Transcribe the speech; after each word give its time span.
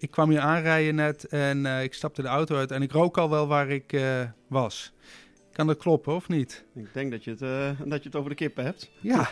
Ik 0.00 0.10
kwam 0.10 0.30
hier 0.30 0.40
aanrijden 0.40 0.94
net 0.94 1.24
en 1.24 1.66
eh, 1.66 1.82
ik 1.82 1.94
stapte 1.94 2.22
de 2.22 2.28
auto 2.28 2.56
uit 2.56 2.70
en 2.70 2.82
ik 2.82 2.92
rook 2.92 3.18
al 3.18 3.30
wel 3.30 3.46
waar 3.46 3.70
ik 3.70 3.92
eh, 3.92 4.22
was. 4.46 4.92
Kan 5.52 5.66
dat 5.66 5.76
kloppen 5.76 6.14
of 6.14 6.28
niet? 6.28 6.64
Ik 6.74 6.92
denk 6.92 7.10
dat 7.10 7.24
je 7.24 7.30
het, 7.30 7.42
eh, 7.42 7.80
dat 7.84 8.02
je 8.02 8.08
het 8.08 8.16
over 8.16 8.30
de 8.30 8.36
kippen 8.36 8.64
hebt. 8.64 8.90
Ja, 9.00 9.28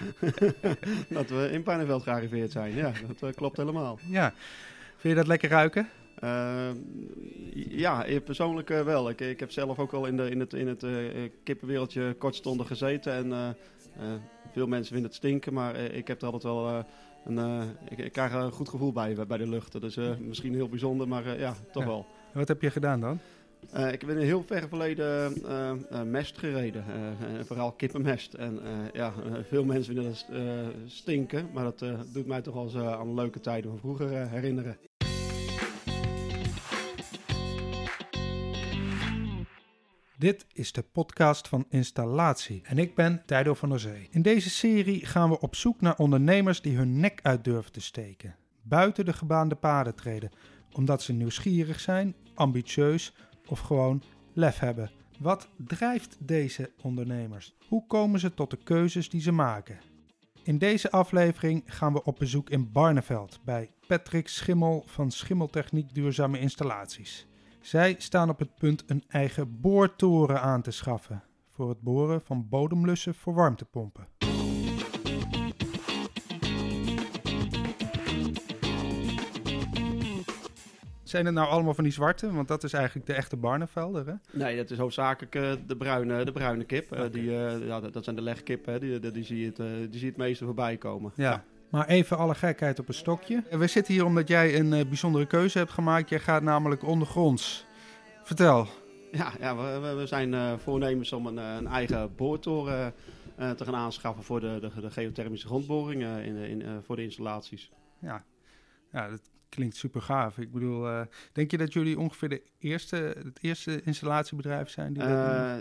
dat 1.08 1.30
we 1.30 1.48
in 1.52 1.62
Pijnenveld 1.62 2.02
gearriveerd 2.02 2.50
zijn. 2.50 2.74
Ja, 2.74 2.92
dat 3.20 3.34
klopt 3.34 3.56
helemaal. 3.56 3.98
ja. 4.08 4.34
Vind 4.96 5.14
je 5.14 5.14
dat 5.14 5.26
lekker 5.26 5.48
ruiken? 5.48 5.88
Ja, 7.54 8.04
persoonlijk 8.24 8.68
wel. 8.68 9.08
Ik, 9.08 9.20
ik 9.20 9.40
heb 9.40 9.50
zelf 9.50 9.78
ook 9.78 9.92
al 9.92 10.06
in, 10.06 10.16
de, 10.16 10.30
in 10.30 10.40
het, 10.40 10.52
in 10.52 10.68
het 10.68 10.84
kippenwereldje 11.44 12.14
kortstondig 12.18 12.66
gezeten. 12.66 13.12
En 13.12 13.56
veel 14.52 14.66
mensen 14.66 14.92
vinden 14.92 15.10
het 15.10 15.18
stinken, 15.18 15.52
maar 15.52 15.76
ik 15.76 16.08
heb 16.08 16.20
er 16.20 16.26
altijd 16.26 16.42
wel 16.42 16.84
eh, 17.28 17.62
ik, 17.88 17.98
ik 17.98 18.12
krijg 18.12 18.32
een 18.32 18.50
goed 18.52 18.68
gevoel 18.68 18.92
bij, 18.92 19.26
bij 19.26 19.38
de 19.38 19.48
lucht. 19.48 19.80
Dus 19.80 19.96
misschien 20.20 20.54
heel 20.54 20.68
bijzonder, 20.68 21.08
maar 21.08 21.26
eh, 21.26 21.38
ja, 21.40 21.54
toch 21.72 21.82
Ja. 21.82 21.88
wel. 21.88 22.06
En 22.32 22.38
wat 22.38 22.48
heb 22.48 22.62
je 22.62 22.70
gedaan 22.70 23.00
dan? 23.00 23.18
Ik 23.92 24.00
heb 24.00 24.10
in 24.10 24.16
een 24.16 24.22
heel 24.22 24.42
ver 24.46 24.68
verleden 24.68 25.32
mest 26.10 26.38
gereden. 26.38 26.84
vooral 27.44 27.72
kippenmest. 27.72 28.34
En 28.34 28.60
ja, 28.92 29.12
veel 29.48 29.64
mensen 29.64 29.94
vinden 29.94 30.12
dat 30.12 30.26
stinken. 30.86 31.48
Maar 31.52 31.64
dat 31.64 31.84
doet 32.12 32.26
mij 32.26 32.42
toch 32.42 32.54
wel 32.54 32.62
eens 32.64 32.74
eh, 32.74 32.92
aan 32.92 33.14
leuke 33.14 33.40
tijden 33.40 33.70
van 33.70 33.78
vroeger 33.78 34.28
herinneren. 34.28 34.76
Dit 40.18 40.46
is 40.52 40.72
de 40.72 40.82
podcast 40.82 41.48
van 41.48 41.66
Installatie 41.68 42.62
en 42.64 42.78
ik 42.78 42.94
ben 42.94 43.22
Tijdo 43.26 43.54
van 43.54 43.68
der 43.68 43.80
Zee. 43.80 44.08
In 44.10 44.22
deze 44.22 44.50
serie 44.50 45.06
gaan 45.06 45.30
we 45.30 45.40
op 45.40 45.54
zoek 45.54 45.80
naar 45.80 45.96
ondernemers 45.96 46.60
die 46.60 46.76
hun 46.76 47.00
nek 47.00 47.20
uit 47.22 47.44
durven 47.44 47.72
te 47.72 47.80
steken. 47.80 48.36
Buiten 48.62 49.04
de 49.04 49.12
gebaande 49.12 49.54
paden 49.54 49.94
treden, 49.94 50.30
omdat 50.72 51.02
ze 51.02 51.12
nieuwsgierig 51.12 51.80
zijn, 51.80 52.14
ambitieus 52.34 53.14
of 53.46 53.60
gewoon 53.60 54.02
lef 54.32 54.58
hebben. 54.58 54.90
Wat 55.18 55.48
drijft 55.56 56.16
deze 56.20 56.70
ondernemers? 56.82 57.54
Hoe 57.68 57.86
komen 57.86 58.20
ze 58.20 58.34
tot 58.34 58.50
de 58.50 58.58
keuzes 58.64 59.08
die 59.08 59.20
ze 59.20 59.32
maken? 59.32 59.78
In 60.42 60.58
deze 60.58 60.90
aflevering 60.90 61.62
gaan 61.66 61.92
we 61.92 62.04
op 62.04 62.18
bezoek 62.18 62.50
in 62.50 62.72
Barneveld 62.72 63.40
bij 63.44 63.70
Patrick 63.86 64.28
Schimmel 64.28 64.84
van 64.86 65.10
Schimmeltechniek 65.10 65.94
Duurzame 65.94 66.38
Installaties. 66.38 67.27
Zij 67.68 67.94
staan 67.98 68.28
op 68.28 68.38
het 68.38 68.54
punt 68.54 68.84
een 68.86 69.04
eigen 69.08 69.60
boortoren 69.60 70.40
aan 70.40 70.62
te 70.62 70.70
schaffen 70.70 71.22
voor 71.50 71.68
het 71.68 71.80
boren 71.80 72.20
van 72.24 72.48
bodemlussen 72.48 73.14
voor 73.14 73.34
warmtepompen. 73.34 74.06
Zijn 81.02 81.24
het 81.24 81.34
nou 81.34 81.48
allemaal 81.48 81.74
van 81.74 81.84
die 81.84 81.92
zwarte? 81.92 82.32
Want 82.32 82.48
dat 82.48 82.64
is 82.64 82.72
eigenlijk 82.72 83.06
de 83.06 83.12
echte 83.12 83.36
Barnevelder, 83.36 84.06
hè? 84.06 84.14
Nee, 84.30 84.56
dat 84.56 84.70
is 84.70 84.78
hoofdzakelijk 84.78 85.34
eh, 85.34 85.52
de, 85.66 85.76
bruine, 85.76 86.24
de 86.24 86.32
bruine 86.32 86.64
kip. 86.64 86.92
Eh, 86.92 87.12
die, 87.12 87.36
eh, 87.36 87.66
ja, 87.66 87.80
dat, 87.80 87.92
dat 87.92 88.04
zijn 88.04 88.16
de 88.16 88.22
legkippen. 88.22 88.72
Hè. 88.72 88.78
Die, 88.78 88.98
die, 88.98 89.10
die 89.10 89.24
zie 89.24 89.38
je 89.38 89.46
het, 89.46 89.56
die 89.56 89.88
zie 89.90 90.00
je 90.00 90.06
het 90.06 90.16
meeste 90.16 90.44
voorbij 90.44 90.76
komen. 90.76 91.12
Ja. 91.14 91.44
Maar 91.70 91.86
even 91.86 92.18
alle 92.18 92.34
gekheid 92.34 92.78
op 92.78 92.88
een 92.88 92.94
stokje. 92.94 93.42
We 93.50 93.66
zitten 93.66 93.94
hier 93.94 94.04
omdat 94.04 94.28
jij 94.28 94.58
een 94.58 94.72
eh, 94.72 94.86
bijzondere 94.86 95.26
keuze 95.26 95.58
hebt 95.58 95.70
gemaakt. 95.70 96.08
Jij 96.08 96.18
gaat 96.20 96.42
namelijk 96.42 96.82
ondergronds. 96.82 97.66
Vertel. 98.22 98.66
Ja, 99.12 99.32
ja 99.40 99.56
we, 99.56 99.94
we- 99.96 100.06
zijn 100.06 100.34
eh, 100.34 100.52
voornemens 100.58 101.12
om 101.12 101.26
een, 101.26 101.38
eh, 101.38 101.54
een 101.58 101.66
eigen 101.66 102.14
boortoren 102.16 102.94
eh, 103.36 103.50
te 103.50 103.64
gaan 103.64 103.74
aanschaffen 103.74 104.24
voor 104.24 104.40
de, 104.40 104.58
de, 104.74 104.80
de 104.80 104.90
geothermische 104.90 105.46
grondboringen 105.46 106.24
in, 106.24 106.34
de- 106.34 106.48
in, 106.48 106.62
eh, 106.62 106.70
voor 106.86 106.96
de 106.96 107.02
installaties. 107.02 107.70
Ja. 108.00 108.24
ja, 108.92 109.08
dat 109.08 109.20
klinkt 109.48 109.76
super 109.76 110.02
gaaf. 110.02 110.38
Ik 110.38 110.52
bedoel, 110.52 110.86
eh, 110.88 111.00
denk 111.32 111.50
je 111.50 111.56
dat 111.58 111.72
jullie 111.72 111.98
ongeveer 111.98 112.28
de 112.28 112.42
eerste, 112.58 112.96
het 112.96 113.38
eerste 113.40 113.82
installatiebedrijf 113.82 114.68
zijn 114.70 114.92
die? 114.92 115.02
Eh, 115.02 115.56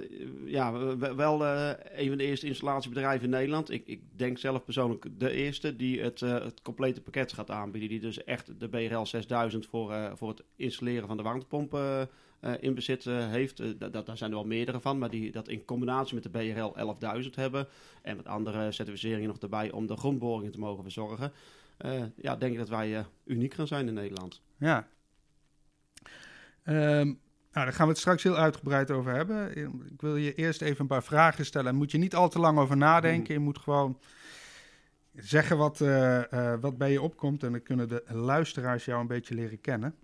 ja, 0.45 0.73
we- 0.73 0.97
we- 0.97 1.16
wel 1.16 1.45
eh, 1.45 1.69
een 2.02 2.07
van 2.07 2.17
de 2.17 2.23
eerste 2.23 2.47
installatiebedrijven 2.47 3.23
in 3.25 3.29
Nederland. 3.29 3.72
Ik, 3.72 3.88
ik 3.88 4.01
denk 4.16 4.38
zelf 4.38 4.63
persoonlijk 4.63 5.06
de 5.17 5.31
eerste 5.31 5.75
die 5.75 6.01
het, 6.01 6.19
het 6.19 6.62
complete 6.62 7.01
pakket 7.01 7.34
gaat 7.34 7.51
aanbieden. 7.51 7.89
Die 7.89 8.00
dus 8.00 8.23
echt 8.23 8.59
de 8.59 8.69
BRL 8.69 9.06
6000 9.06 9.66
voor, 9.66 10.12
voor 10.16 10.29
het 10.29 10.44
installeren 10.56 11.07
van 11.07 11.17
de 11.17 11.23
warmtepompen 11.23 12.09
in 12.59 12.73
bezit 12.75 13.03
heeft. 13.03 13.57
Daar 13.79 14.17
zijn 14.17 14.29
er 14.31 14.35
wel 14.38 14.45
meerdere 14.45 14.79
van, 14.79 14.97
maar 14.97 15.09
die 15.09 15.31
dat 15.31 15.47
in 15.47 15.66
combinatie 15.66 16.13
met 16.13 16.23
de 16.23 16.29
BRL 16.29 16.72
11000 16.75 17.35
hebben. 17.35 17.67
En 18.01 18.16
met 18.16 18.25
andere 18.28 18.72
certificeringen 18.72 19.28
nog 19.28 19.38
erbij 19.38 19.72
om 19.72 19.88
de 19.88 19.95
grondboringen 19.97 20.51
te 20.51 20.59
mogen 20.59 20.83
verzorgen. 20.83 21.31
Eh, 21.77 22.03
ja, 22.15 22.35
denk 22.35 22.51
ik 22.51 22.57
dat 22.57 22.69
wij 22.69 22.97
eh, 22.97 23.05
uniek 23.25 23.53
gaan 23.53 23.67
zijn 23.67 23.88
in 23.88 23.93
Nederland. 23.93 24.41
Ja. 24.57 24.88
Ehm, 26.63 27.05
nou, 27.51 27.65
daar 27.65 27.73
gaan 27.73 27.85
we 27.85 27.91
het 27.91 28.01
straks 28.01 28.23
heel 28.23 28.38
uitgebreid 28.38 28.91
over 28.91 29.11
hebben. 29.11 29.57
Ik 29.91 30.01
wil 30.01 30.15
je 30.15 30.33
eerst 30.33 30.61
even 30.61 30.81
een 30.81 30.88
paar 30.88 31.03
vragen 31.03 31.45
stellen. 31.45 31.75
Moet 31.75 31.91
je 31.91 31.97
niet 31.97 32.15
al 32.15 32.29
te 32.29 32.39
lang 32.39 32.57
over 32.57 32.77
nadenken. 32.77 33.33
Je 33.33 33.39
moet 33.39 33.57
gewoon 33.57 33.99
zeggen 35.13 35.57
wat, 35.57 35.81
eh, 35.81 36.53
wat 36.59 36.77
bij 36.77 36.91
je 36.91 37.01
opkomt. 37.01 37.43
En 37.43 37.51
dan 37.51 37.63
kunnen 37.63 37.88
de 37.88 38.03
luisteraars 38.07 38.85
jou 38.85 39.01
een 39.01 39.07
beetje 39.07 39.35
leren 39.35 39.61
kennen. 39.61 39.95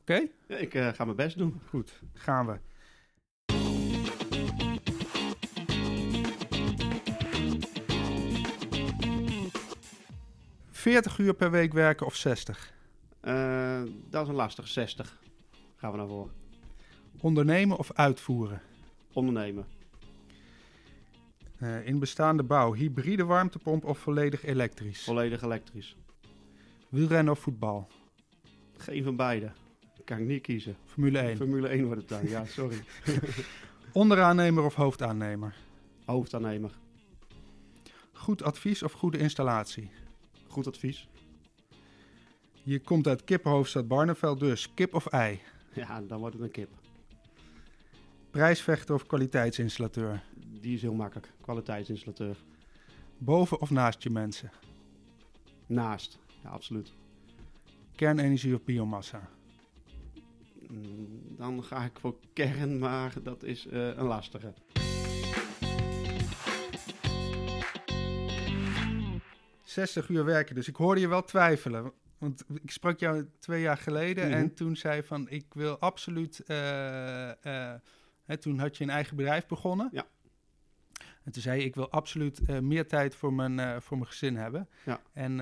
Oké? 0.00 0.26
Ja, 0.46 0.56
ik 0.56 0.72
ga 0.72 1.04
mijn 1.04 1.16
best 1.16 1.38
doen. 1.38 1.60
Goed, 1.68 2.02
gaan 2.12 2.46
we. 2.46 2.71
...40 10.82 11.16
uur 11.18 11.34
per 11.34 11.50
week 11.50 11.72
werken 11.72 12.06
of 12.06 12.16
60? 12.16 12.72
Eh, 13.20 13.82
dat 14.10 14.22
is 14.22 14.28
een 14.28 14.34
lastig, 14.34 14.68
60 14.68 15.20
gaan 15.76 15.90
we 15.90 15.96
naar 15.96 16.06
voren. 16.06 16.32
Ondernemen 17.20 17.78
of 17.78 17.92
uitvoeren? 17.92 18.62
Ondernemen. 19.12 19.66
Eh, 21.58 21.86
in 21.86 21.98
bestaande 21.98 22.42
bouw, 22.42 22.72
hybride 22.72 23.24
warmtepomp 23.24 23.84
of 23.84 23.98
volledig 23.98 24.44
elektrisch? 24.44 25.04
Volledig 25.04 25.42
elektrisch. 25.42 25.96
Wielrennen 26.88 27.32
of 27.32 27.38
voetbal? 27.38 27.88
Geen 28.76 29.04
van 29.04 29.16
beide. 29.16 29.52
Kan 30.04 30.18
ik 30.18 30.26
niet 30.26 30.42
kiezen. 30.42 30.76
Formule 30.84 31.18
1. 31.18 31.36
Formule 31.36 31.68
1 31.68 31.84
wordt 31.84 32.00
het 32.00 32.08
dan. 32.08 32.28
Ja, 32.28 32.44
sorry. 32.44 32.84
Onderaannemer 33.92 34.64
of 34.64 34.74
hoofdaannemer? 34.74 35.54
Hoofdaannemer. 36.04 36.70
Goed 38.12 38.42
advies 38.42 38.82
of 38.82 38.92
goede 38.92 39.18
installatie? 39.18 39.90
Goed 40.52 40.66
advies. 40.66 41.08
Je 42.62 42.80
komt 42.80 43.06
uit 43.06 43.24
kippenhoofdstad 43.24 43.88
Barneveld, 43.88 44.40
dus 44.40 44.74
kip 44.74 44.94
of 44.94 45.06
ei? 45.06 45.40
Ja, 45.74 46.00
dan 46.00 46.18
wordt 46.18 46.34
het 46.34 46.44
een 46.44 46.50
kip. 46.50 46.68
Prijsvechter 48.30 48.94
of 48.94 49.06
kwaliteitsinstallateur? 49.06 50.22
Die 50.60 50.74
is 50.74 50.82
heel 50.82 50.94
makkelijk. 50.94 51.32
Kwaliteitsinstallateur. 51.40 52.36
Boven 53.18 53.60
of 53.60 53.70
naast 53.70 54.02
je 54.02 54.10
mensen? 54.10 54.50
Naast. 55.66 56.18
Ja, 56.42 56.48
absoluut. 56.48 56.92
Kernenergie 57.94 58.54
of 58.54 58.64
biomassa? 58.64 59.28
Mm, 60.68 61.36
Dan 61.36 61.64
ga 61.64 61.84
ik 61.84 61.98
voor 62.00 62.16
kern, 62.32 62.78
maar 62.78 63.14
dat 63.22 63.42
is 63.42 63.66
eh, 63.66 63.86
een 63.86 64.06
lastige. 64.06 64.52
...60 69.78 70.06
uur 70.08 70.24
werken, 70.24 70.54
dus 70.54 70.68
ik 70.68 70.76
hoorde 70.76 71.00
je 71.00 71.08
wel 71.08 71.24
twijfelen. 71.24 71.92
Want 72.18 72.44
ik 72.62 72.70
sprak 72.70 72.98
jou 72.98 73.28
twee 73.38 73.60
jaar 73.60 73.76
geleden 73.76 74.28
Mhm. 74.28 74.36
en 74.36 74.54
toen 74.54 74.76
zei 74.76 75.02
van... 75.02 75.28
...ik 75.28 75.46
wil 75.54 75.78
absoluut... 75.78 76.40
eh, 76.40 76.54
hè, 78.24 78.36
toen 78.36 78.58
had 78.58 78.76
je 78.76 78.84
een 78.84 78.90
eigen 78.90 79.16
bedrijf 79.16 79.46
begonnen. 79.46 79.88
Ja. 79.92 80.04
En 81.24 81.32
toen 81.32 81.42
zei 81.42 81.60
je, 81.60 81.64
ik 81.66 81.74
wil 81.74 81.90
absoluut 81.90 82.40
eh, 82.46 82.58
meer 82.58 82.86
tijd 82.88 83.14
voor 83.14 83.32
mijn, 83.32 83.82
voor 83.82 83.96
mijn 83.96 84.08
gezin 84.10 84.36
hebben. 84.36 84.68
Ja. 84.84 85.00
En, 85.12 85.40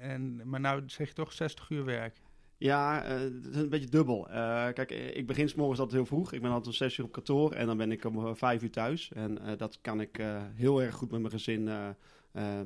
en, 0.00 0.48
maar 0.48 0.60
nou 0.60 0.82
zeg 0.86 1.08
je 1.08 1.14
toch 1.14 1.32
60 1.32 1.70
uur 1.70 1.84
werk. 1.84 2.16
Ja, 2.56 3.02
het 3.04 3.46
is 3.46 3.56
een 3.56 3.68
beetje 3.68 3.88
dubbel. 3.88 4.22
Kijk, 4.74 4.90
ik 4.90 5.26
begin 5.26 5.48
s 5.48 5.54
morgens 5.54 5.78
altijd 5.80 5.96
heel 5.98 6.06
vroeg. 6.06 6.32
Ik 6.32 6.40
ben 6.40 6.50
altijd 6.50 6.66
om 6.68 6.72
zes 6.72 6.96
uur 6.98 7.04
op 7.04 7.12
kantoor 7.12 7.52
en 7.52 7.66
dan 7.66 7.76
ben 7.76 7.92
ik 7.92 8.04
om 8.04 8.26
eh, 8.26 8.34
vijf 8.34 8.62
uur 8.62 8.70
thuis. 8.70 9.12
En 9.12 9.38
dat 9.56 9.78
kan 9.80 10.00
ik 10.00 10.22
heel 10.54 10.82
erg 10.82 10.94
goed 10.94 11.10
met 11.10 11.20
mijn 11.20 11.32
gezin 11.32 11.68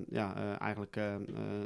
ja, 0.08 0.36
eh, 0.36 0.60
eigenlijk 0.60 0.96
eh, 0.96 1.14
eh, 1.14 1.22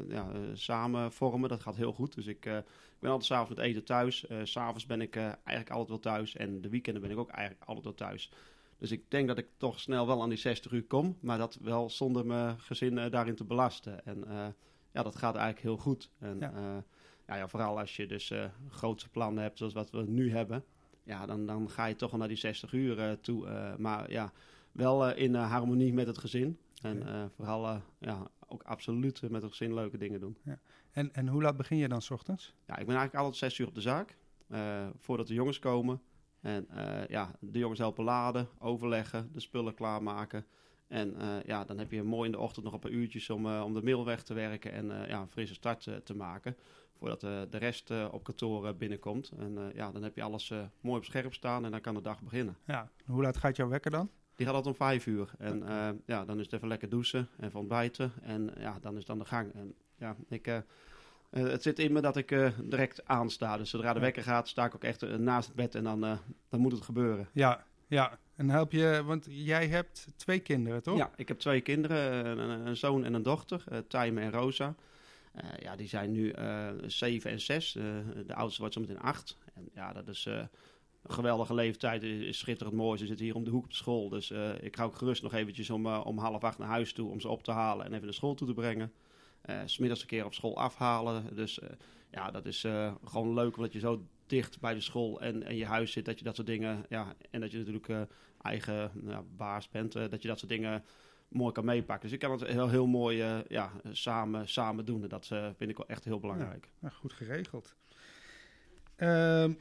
ja, 0.09 0.31
eh, 0.33 0.41
samen 0.53 1.13
vormen. 1.13 1.49
Dat 1.49 1.61
gaat 1.61 1.77
heel 1.77 1.93
goed. 1.93 2.15
Dus 2.15 2.27
ik, 2.27 2.45
ik 2.47 2.99
ben 2.99 3.11
altijd 3.11 3.25
s'avonds 3.25 3.55
met 3.55 3.59
eten 3.59 3.85
thuis. 3.85 4.27
S 4.43 4.51
S'avonds 4.51 4.87
ben 4.87 5.01
ik 5.01 5.17
eigenlijk 5.17 5.71
altijd 5.71 5.89
wel 5.89 5.99
thuis. 5.99 6.37
En 6.37 6.61
de 6.61 6.69
weekenden 6.69 7.03
ben 7.03 7.11
ik 7.11 7.19
ook 7.19 7.31
eigenlijk 7.31 7.65
altijd 7.69 7.85
wel 7.85 7.95
thuis. 7.95 8.31
Dus 8.79 8.91
ik 8.91 9.11
denk 9.11 9.29
dat 9.29 9.39
ik 9.39 9.47
toch 9.57 9.81
snel 9.81 10.07
wel 10.07 10.23
aan 10.23 10.29
die 10.29 10.39
60 10.39 10.73
uur 10.73 10.85
kom. 10.85 11.17
Maar 11.21 11.39
dat 11.39 11.59
wel 11.63 11.91
zonder 11.91 12.27
mijn 12.27 12.61
gezin 12.61 13.11
daarin 13.11 13.35
te 13.35 13.45
belasten. 13.45 14.05
En 14.05 14.25
ja, 14.93 15.03
dat 15.03 15.17
gaat 15.17 15.35
eigenlijk 15.35 15.65
heel 15.65 15.77
goed. 15.77 16.11
En, 16.19 16.39
Ja. 16.39 16.85
ja, 17.27 17.37
ja, 17.37 17.49
vooral 17.49 17.79
als 17.79 17.97
je 17.97 18.07
dus 18.07 18.31
eh 18.31 18.45
grootse 18.69 19.09
plannen 19.09 19.43
hebt 19.43 19.59
zoals 19.59 19.73
wat 19.73 19.91
we 19.91 20.03
nu 20.03 20.33
hebben. 20.33 20.65
Ja, 21.03 21.27
dan, 21.27 21.47
dan 21.47 21.71
ga 21.71 21.87
je 21.87 21.97
toch 21.97 22.11
wel 22.11 22.19
naar 22.19 22.29
die 22.29 22.37
60 22.37 22.73
uur 22.73 23.21
toe. 23.21 23.75
maar 23.79 24.11
ja, 24.11 24.33
wel 24.73 25.11
in 25.11 25.35
harmonie 25.35 25.93
met 25.93 26.07
het 26.07 26.19
gezin. 26.19 26.59
En 26.83 27.07
eh, 27.07 27.25
vooral 27.37 27.67
eh, 27.67 27.77
ja, 27.99 28.31
ook 28.47 28.63
absoluut 28.63 29.31
met 29.31 29.43
het 29.43 29.51
gezin 29.51 29.75
leuke 29.75 29.99
dingen 29.99 30.21
doen. 30.21 30.37
En, 30.91 31.15
en 31.15 31.29
hoe 31.29 31.43
laat 31.43 31.57
begin 31.57 31.77
je 31.77 31.89
dan 31.89 32.03
's 32.03 32.11
ochtends? 32.11 32.55
Ja, 32.67 32.77
ik 32.77 32.87
ben 32.87 32.97
eigenlijk 32.97 33.15
altijd 33.15 33.37
zes 33.37 33.59
uur 33.59 33.67
op 33.67 33.75
de 33.75 33.81
zaak. 33.81 34.17
eh, 34.49 34.87
voordat 34.97 35.27
de 35.27 35.35
jongens 35.35 35.59
komen. 35.59 36.01
En 36.41 36.69
ja, 37.09 37.31
de 37.41 37.59
jongens 37.59 37.79
helpen 37.79 38.05
laden, 38.05 38.49
overleggen, 38.59 39.31
de 39.33 39.41
spullen 39.41 39.75
klaarmaken. 39.75 40.47
En 40.87 41.17
ja, 41.47 41.65
dan 41.65 41.79
heb 41.79 41.91
je 41.91 42.03
mooi 42.03 42.27
in 42.27 42.33
de 42.33 42.39
ochtend 42.39 42.65
nog 42.65 42.75
een 42.75 42.81
paar 42.81 42.91
uurtjes 42.91 43.31
om, 43.31 43.47
om 43.47 43.75
de 43.75 43.83
mail 43.83 44.05
weg 44.05 44.23
te 44.23 44.35
werken 44.35 44.73
en 44.73 44.87
ja, 44.87 45.21
een 45.21 45.29
frisse 45.29 45.55
start 45.55 45.91
te 46.05 46.15
maken. 46.17 46.57
Voordat 46.99 47.21
de 47.21 47.59
rest 47.59 47.91
op 48.11 48.25
kantoor 48.25 48.77
binnenkomt. 48.77 49.33
En 49.39 49.73
ja, 49.75 49.93
dan 49.93 50.03
heb 50.03 50.17
je 50.17 50.23
alles 50.23 50.53
mooi 50.81 50.99
op 50.99 51.05
scherp 51.05 51.35
staan 51.35 51.65
en 51.65 51.71
dan 51.71 51.81
kan 51.81 51.95
de 51.95 52.01
dag 52.01 52.23
beginnen. 52.23 52.57
Ja. 52.65 52.91
Hoe 53.05 53.23
laat 53.23 53.37
gaat 53.37 53.57
jouw 53.57 53.69
wekker 53.69 53.91
dan? 53.91 54.11
Die 54.39 54.47
gaat 54.47 54.57
altijd 54.57 54.75
om 54.75 54.87
vijf 54.87 55.07
uur. 55.07 55.31
En 55.39 55.69
eh, 55.69 55.89
ja, 56.07 56.25
dan 56.25 56.39
is 56.39 56.45
het 56.45 56.53
even 56.53 56.69
lekker 56.69 56.89
douchen 56.89 57.29
en 57.37 57.51
van 57.51 57.61
ontbijten. 57.61 58.13
En 58.23 58.51
ja, 58.59 58.79
dan 58.81 58.93
is 58.93 59.01
het 59.01 59.11
aan 59.11 59.19
de 59.19 59.25
gang. 59.25 59.55
En 59.55 59.75
ja, 59.97 60.17
ik, 60.29 60.47
eh, 60.47 60.57
eh, 60.57 60.63
het 61.31 61.63
zit 61.63 61.79
in 61.79 61.93
me 61.93 62.01
dat 62.01 62.17
ik 62.17 62.29
direct 62.63 63.07
aansta. 63.07 63.57
Dus 63.57 63.71
zodra 63.71 63.93
de 63.93 64.01
wekker 64.01 64.23
gaat, 64.23 64.49
sta 64.49 64.65
ik 64.65 64.75
ook 64.75 64.85
echt 64.85 65.19
naast 65.19 65.47
het 65.47 65.57
bed 65.57 65.75
en 65.75 65.85
dan, 65.85 66.01
dan 66.49 66.61
moet 66.61 66.73
het 66.73 66.81
gebeuren. 66.81 67.29
Ja, 67.33 67.65
ja. 67.87 68.19
En 68.35 68.51
help 68.51 68.73
je, 68.73 69.03
want 69.05 69.27
jij 69.29 69.69
hebt 69.69 70.07
twee 70.17 70.41
kinderen, 70.41 70.83
toch? 70.83 70.97
Ja, 70.97 71.11
ik 71.17 71.29
heb 71.29 71.39
twee 71.39 71.61
kinderen, 71.61 72.39
een, 72.39 72.77
zoon 72.77 73.05
en 73.05 73.15
een 73.15 73.23
dochter, 73.23 73.65
uh, 73.73 73.79
Tijme 73.79 74.21
en 74.21 74.31
Rosa. 74.31 74.75
Ja, 75.59 75.77
die 75.77 75.89
zijn 75.89 76.13
nu 76.13 76.35
zeven 76.87 77.31
en 77.31 77.41
zes. 77.41 77.73
De 78.27 78.35
oudste 78.35 78.61
wordt 78.61 78.75
zo 78.75 78.81
meteen 78.81 79.01
acht. 79.01 79.39
En 79.55 79.69
ja, 79.75 79.93
dat 79.93 80.09
is 80.09 80.29
geweldige 81.05 81.55
leeftijd. 81.55 82.03
Is, 82.03 82.39
schitterend 82.39 82.77
mooi. 82.77 82.99
Ze 82.99 83.07
zitten 83.07 83.25
hier 83.25 83.35
om 83.35 83.45
de 83.45 83.51
hoek 83.51 83.65
op 83.65 83.71
de 83.71 83.77
school. 83.77 84.09
Dus 84.09 84.31
eh, 84.31 84.63
ik 84.63 84.77
ga 84.77 84.85
ook 84.85 84.97
gerust 84.97 85.23
nog 85.23 85.33
eventjes 85.35 85.71
om, 85.71 85.87
eh, 85.87 86.01
om 86.05 86.19
half 86.19 86.45
acht 86.45 86.59
naar 86.59 86.69
huis 86.69 86.93
toe 86.93 87.11
om 87.11 87.21
ze 87.21 87.29
op 87.29 87.43
te 87.43 87.51
halen 87.53 87.87
en 87.87 87.93
even 87.93 88.05
naar 88.05 88.15
school 88.15 88.35
toe 88.35 88.47
te 88.47 88.55
brengen. 88.55 88.93
Eh, 89.41 89.61
S 89.65 89.73
smiddags 89.73 90.01
een 90.01 90.07
keer 90.07 90.25
op 90.25 90.35
school 90.35 90.57
afhalen. 90.59 91.35
Dus 91.35 91.59
eh, 91.61 91.69
ja, 92.11 92.31
dat 92.31 92.47
is 92.47 92.65
eh, 92.65 92.95
gewoon 93.05 93.35
leuk 93.35 93.57
omdat 93.57 93.73
je 93.73 93.79
zo 93.79 94.03
dicht 94.27 94.61
bij 94.61 94.75
de 94.75 94.81
school 94.81 95.21
en, 95.21 95.43
en 95.43 95.57
je 95.57 95.67
huis 95.67 95.93
zit. 95.93 96.05
Dat 96.05 96.19
je 96.19 96.25
dat 96.25 96.35
soort 96.35 96.47
dingen, 96.47 96.85
ja, 96.89 97.15
en 97.31 97.41
dat 97.41 97.51
je 97.51 97.59
natuurlijk 97.59 97.89
eh, 97.89 98.01
eigen 98.43 98.91
nou 98.95 99.11
ja, 99.11 99.23
baas 99.37 99.69
bent. 99.69 99.95
eh, 99.95 100.09
dat 100.09 100.23
je 100.23 100.29
dat 100.29 100.39
soort 100.39 100.51
dingen 100.51 100.85
mooi 101.29 101.53
kan 101.53 101.65
meepakken. 101.65 102.03
Dus 102.05 102.13
ik 102.13 102.19
kan 102.19 102.31
het 102.31 102.47
heel, 102.49 102.69
heel 102.69 102.87
mooi 102.87 103.21
eh, 103.21 103.39
ja, 103.49 103.73
samen, 103.91 104.49
samen 104.49 104.85
doen. 104.85 105.03
En 105.03 105.09
dat 105.09 105.29
eh, 105.33 105.49
vind 105.57 105.71
ik 105.71 105.77
wel 105.77 105.89
echt 105.89 106.05
heel 106.05 106.19
belangrijk. 106.21 106.71
Nou, 106.79 106.95
goed 106.95 107.13
geregeld. 107.13 107.75
Ehm, 108.97 109.53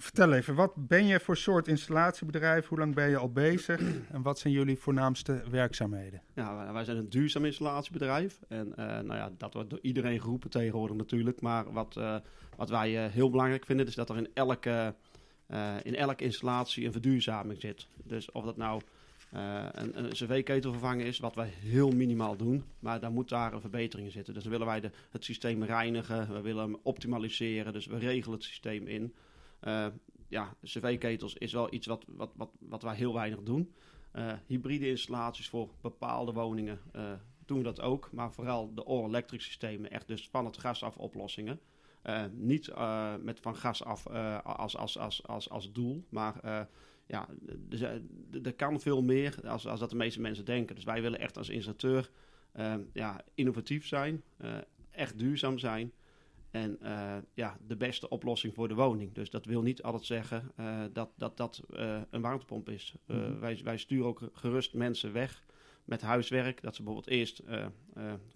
vertel 0.00 0.32
even, 0.32 0.54
wat 0.54 0.72
ben 0.76 1.06
je 1.06 1.20
voor 1.20 1.36
soort 1.36 1.68
installatiebedrijf? 1.68 2.66
Hoe 2.66 2.78
lang 2.78 2.94
ben 2.94 3.08
je 3.08 3.16
al 3.16 3.32
bezig? 3.32 3.80
En 4.10 4.22
wat 4.22 4.38
zijn 4.38 4.52
jullie 4.52 4.78
voornaamste 4.78 5.42
werkzaamheden? 5.50 6.22
Ja, 6.34 6.72
wij- 6.72 6.84
zijn 6.84 6.96
een 6.96 7.08
duurzaam 7.10 7.44
installatiebedrijf. 7.44 8.40
En 8.48 8.76
eh, 8.76 8.86
nou 8.86 9.14
ja, 9.14 9.32
dat 9.36 9.54
wordt 9.54 9.70
door 9.70 9.78
iedereen 9.82 10.20
geroepen 10.20 10.50
tegenwoordig 10.50 10.96
natuurlijk. 10.96 11.40
Maar 11.40 11.72
wat, 11.72 11.96
eh, 11.96 12.16
wat 12.56 12.68
wij 12.68 13.04
eh, 13.04 13.12
heel 13.12 13.30
belangrijk 13.30 13.64
vinden, 13.66 13.86
is 13.86 13.94
dat 13.94 14.10
er 14.10 14.16
in 14.16 14.28
elke, 14.34 14.94
in 15.82 15.96
elke 15.96 16.24
installatie 16.24 16.86
een 16.86 16.92
verduurzaming 16.92 17.60
zit. 17.60 17.86
Dus 18.04 18.32
of 18.32 18.44
dat 18.44 18.56
nou 18.56 18.80
een, 19.30 19.98
een 20.04 20.08
cv-ketel 20.10 20.70
vervangen 20.70 21.06
is, 21.06 21.18
wat 21.18 21.34
wij 21.34 21.48
heel 21.48 21.90
minimaal 21.90 22.36
doen. 22.36 22.64
Maar 22.78 23.00
daar 23.00 23.10
moet 23.10 23.28
daar 23.28 23.52
een 23.52 23.60
verbetering 23.60 24.06
in 24.06 24.12
zitten. 24.12 24.34
Dus 24.34 24.42
dan 24.42 24.52
willen 24.52 24.66
wij 24.66 24.80
de, 24.80 24.90
het 25.10 25.24
systeem 25.24 25.62
reinigen, 25.62 26.32
we 26.32 26.40
willen 26.40 26.62
hem 26.62 26.76
optimaliseren. 26.82 27.72
Dus 27.72 27.86
we 27.86 27.98
regelen 27.98 28.38
het 28.38 28.46
systeem 28.46 28.86
in. 28.86 29.14
Eh, 29.60 29.86
ja, 30.28 30.54
cv-ketels 30.64 31.34
is 31.34 31.52
wel 31.52 31.72
iets 31.74 31.86
wat, 31.86 32.04
wat, 32.08 32.30
wat, 32.36 32.50
wat 32.60 32.82
wij 32.82 32.94
heel 32.94 33.14
weinig 33.14 33.42
doen. 33.42 33.72
Eh, 34.12 34.32
hybride 34.46 34.88
installaties 34.88 35.48
voor 35.48 35.70
bepaalde 35.80 36.32
woningen 36.32 36.80
eh, 36.92 37.12
doen 37.46 37.58
we 37.58 37.64
dat 37.64 37.80
ook. 37.80 38.12
Maar 38.12 38.32
vooral 38.32 38.74
de 38.74 38.84
all-electric 38.84 39.40
systemen, 39.40 39.90
echt 39.90 40.06
dus 40.08 40.28
van 40.28 40.44
het 40.44 40.58
gas 40.58 40.82
af 40.82 40.96
oplossingen. 40.96 41.60
Niet 42.32 42.72
met 43.20 43.40
van 43.40 43.56
gas 43.56 43.84
af 43.84 44.06
als, 44.44 44.76
als, 44.76 44.98
als, 44.98 45.26
als, 45.26 45.50
als 45.50 45.72
doel, 45.72 46.04
maar 46.08 46.40
ja, 47.06 47.28
er- 47.70 48.02
er 48.42 48.54
kan 48.54 48.80
veel 48.80 49.02
meer 49.02 49.48
als, 49.48 49.66
als 49.66 49.80
dat 49.80 49.90
de 49.90 49.96
meeste 49.96 50.20
mensen 50.20 50.44
denken. 50.44 50.74
Dus 50.74 50.84
wij 50.84 51.02
willen 51.02 51.18
echt 51.18 51.36
als 51.36 51.48
installateur 51.48 52.10
ja, 52.92 53.24
innovatief 53.34 53.86
zijn, 53.86 54.22
echt 54.90 55.18
duurzaam 55.18 55.58
zijn. 55.58 55.92
En 56.50 56.80
eh, 56.80 57.16
ja, 57.34 57.56
de 57.66 57.76
beste 57.76 58.08
oplossing 58.08 58.54
voor 58.54 58.68
de 58.68 58.74
woning. 58.74 59.12
Dus 59.12 59.30
dat 59.30 59.44
wil 59.44 59.62
niet 59.62 59.82
altijd 59.82 60.04
zeggen 60.04 60.52
eh, 60.56 60.80
dat 60.92 61.10
dat, 61.16 61.36
dat 61.36 61.62
eh, 61.72 62.00
een 62.10 62.20
warmtepomp 62.20 62.68
is. 62.68 62.94
Mhm. 63.06 63.38
wij, 63.38 63.60
wij 63.64 63.76
sturen 63.76 64.06
ook 64.06 64.30
gerust 64.32 64.74
mensen 64.74 65.12
weg 65.12 65.44
met 65.84 66.00
huiswerk. 66.00 66.62
Dat 66.62 66.74
ze 66.74 66.82
bijvoorbeeld 66.82 67.14
eerst 67.14 67.42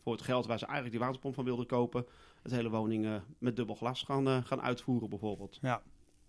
voor 0.02 0.12
het 0.12 0.22
geld 0.22 0.46
waar 0.46 0.58
ze 0.58 0.64
eigenlijk 0.64 0.94
die 0.94 1.04
warmtepomp 1.04 1.34
van 1.34 1.44
wilden 1.44 1.66
kopen, 1.66 2.06
het 2.42 2.52
hele 2.52 2.70
woning 2.70 3.20
met 3.38 3.56
dubbel 3.56 3.74
glas 3.74 4.02
gaan, 4.02 4.44
gaan 4.44 4.62
uitvoeren 4.62 5.08
bijvoorbeeld. 5.08 5.58
Ja, 5.60 5.82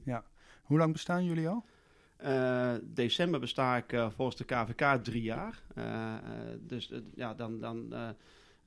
ja. 0.03 0.23
Hoe 0.63 0.77
lang 0.77 0.91
bestaan 0.91 1.25
jullie 1.25 1.49
al? 1.49 1.65
December 2.83 3.39
besta 3.39 3.77
ik 3.77 4.09
volgens 4.15 4.37
de 4.37 4.43
KVK 4.43 5.03
drie 5.03 5.21
jaar. 5.21 5.63
Dus 6.59 6.91
ja, 7.15 7.33
dan, 7.33 7.59
dan 7.59 7.93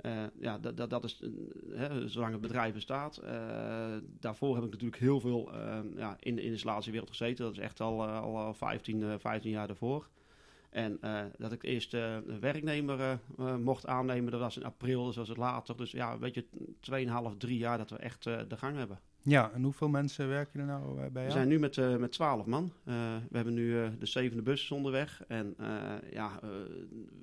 eh, 0.01 0.13
ja, 0.41 0.59
dat, 0.59 0.77
dat, 0.77 0.91
dat 0.91 1.05
is 1.05 1.21
eh, 1.23 1.29
hè, 1.79 2.09
zolang 2.09 2.33
het 2.33 2.41
bedrijf 2.41 2.75
bestaat. 2.75 3.17
Eh, 3.17 3.97
daarvoor 4.21 4.55
heb 4.55 4.65
ik 4.65 4.71
natuurlijk 4.71 5.01
heel 5.01 5.21
veel 5.21 5.51
ja, 5.97 6.17
in 6.21 6.35
de 6.37 6.43
installatiewereld 6.43 7.11
gezeten. 7.11 7.45
Dat 7.45 7.53
is 7.55 7.59
echt 7.59 7.81
al, 7.81 8.07
al 8.07 8.55
15, 8.55 9.03
eh, 9.03 9.15
15 9.19 9.51
jaar 9.51 9.67
daarvoor. 9.67 10.09
En 10.71 10.99
dat 11.39 11.53
ik 11.53 11.63
eerst 11.63 11.95
een 11.95 12.41
werknemer 12.41 13.19
mocht 13.61 13.87
aannemen, 13.87 14.31
dat 14.31 14.41
was 14.41 14.57
in 14.57 14.65
april, 14.65 15.05
dus 15.07 15.17
was 15.17 15.29
het 15.29 15.37
later. 15.37 15.77
Dus 15.77 15.91
ja, 15.91 16.13
een 16.13 16.19
beetje 16.19 16.45
2,5, 16.81 17.37
3 17.39 17.59
jaar 17.59 17.79
dat 17.79 17.91
we 17.91 17.97
echt 17.97 18.23
de 18.25 18.57
gang 18.57 18.77
hebben. 18.77 18.99
Ja, 19.23 19.51
en 19.51 19.63
hoeveel 19.63 19.89
mensen 19.89 20.29
werken 20.29 20.61
er 20.61 20.67
nou 20.67 20.95
bij 20.97 21.09
We 21.13 21.19
jou? 21.21 21.31
zijn 21.31 21.49
nu 21.49 21.59
met, 21.59 21.99
met 21.99 22.13
12 22.13 22.47
man. 22.47 22.73
We 22.85 22.93
hebben 23.33 23.55
nu 23.55 23.97
de 23.99 24.07
zevende 24.07 24.43
bus 24.43 24.71
onderweg. 24.71 25.25
En 25.29 25.55
ja, 26.13 26.39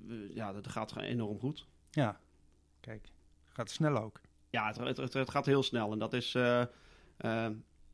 we- 0.06 0.30
ja, 0.34 0.52
dat 0.52 0.68
gaat 0.68 0.92
gewoon 0.92 1.08
enorm 1.08 1.38
goed. 1.38 1.66
Ja, 1.90 2.20
kijk, 2.86 3.08
gaat 3.44 3.70
snel 3.70 3.96
ook. 4.02 4.20
Ja, 4.50 4.66
het, 4.66 4.76
het, 4.76 4.96
het, 4.96 5.12
het 5.12 5.30
gaat 5.30 5.46
heel 5.46 5.62
snel. 5.62 5.92
En 5.92 5.98
dat 5.98 6.12
is 6.12 6.34
eh, 6.34 6.60
eh, 6.60 6.68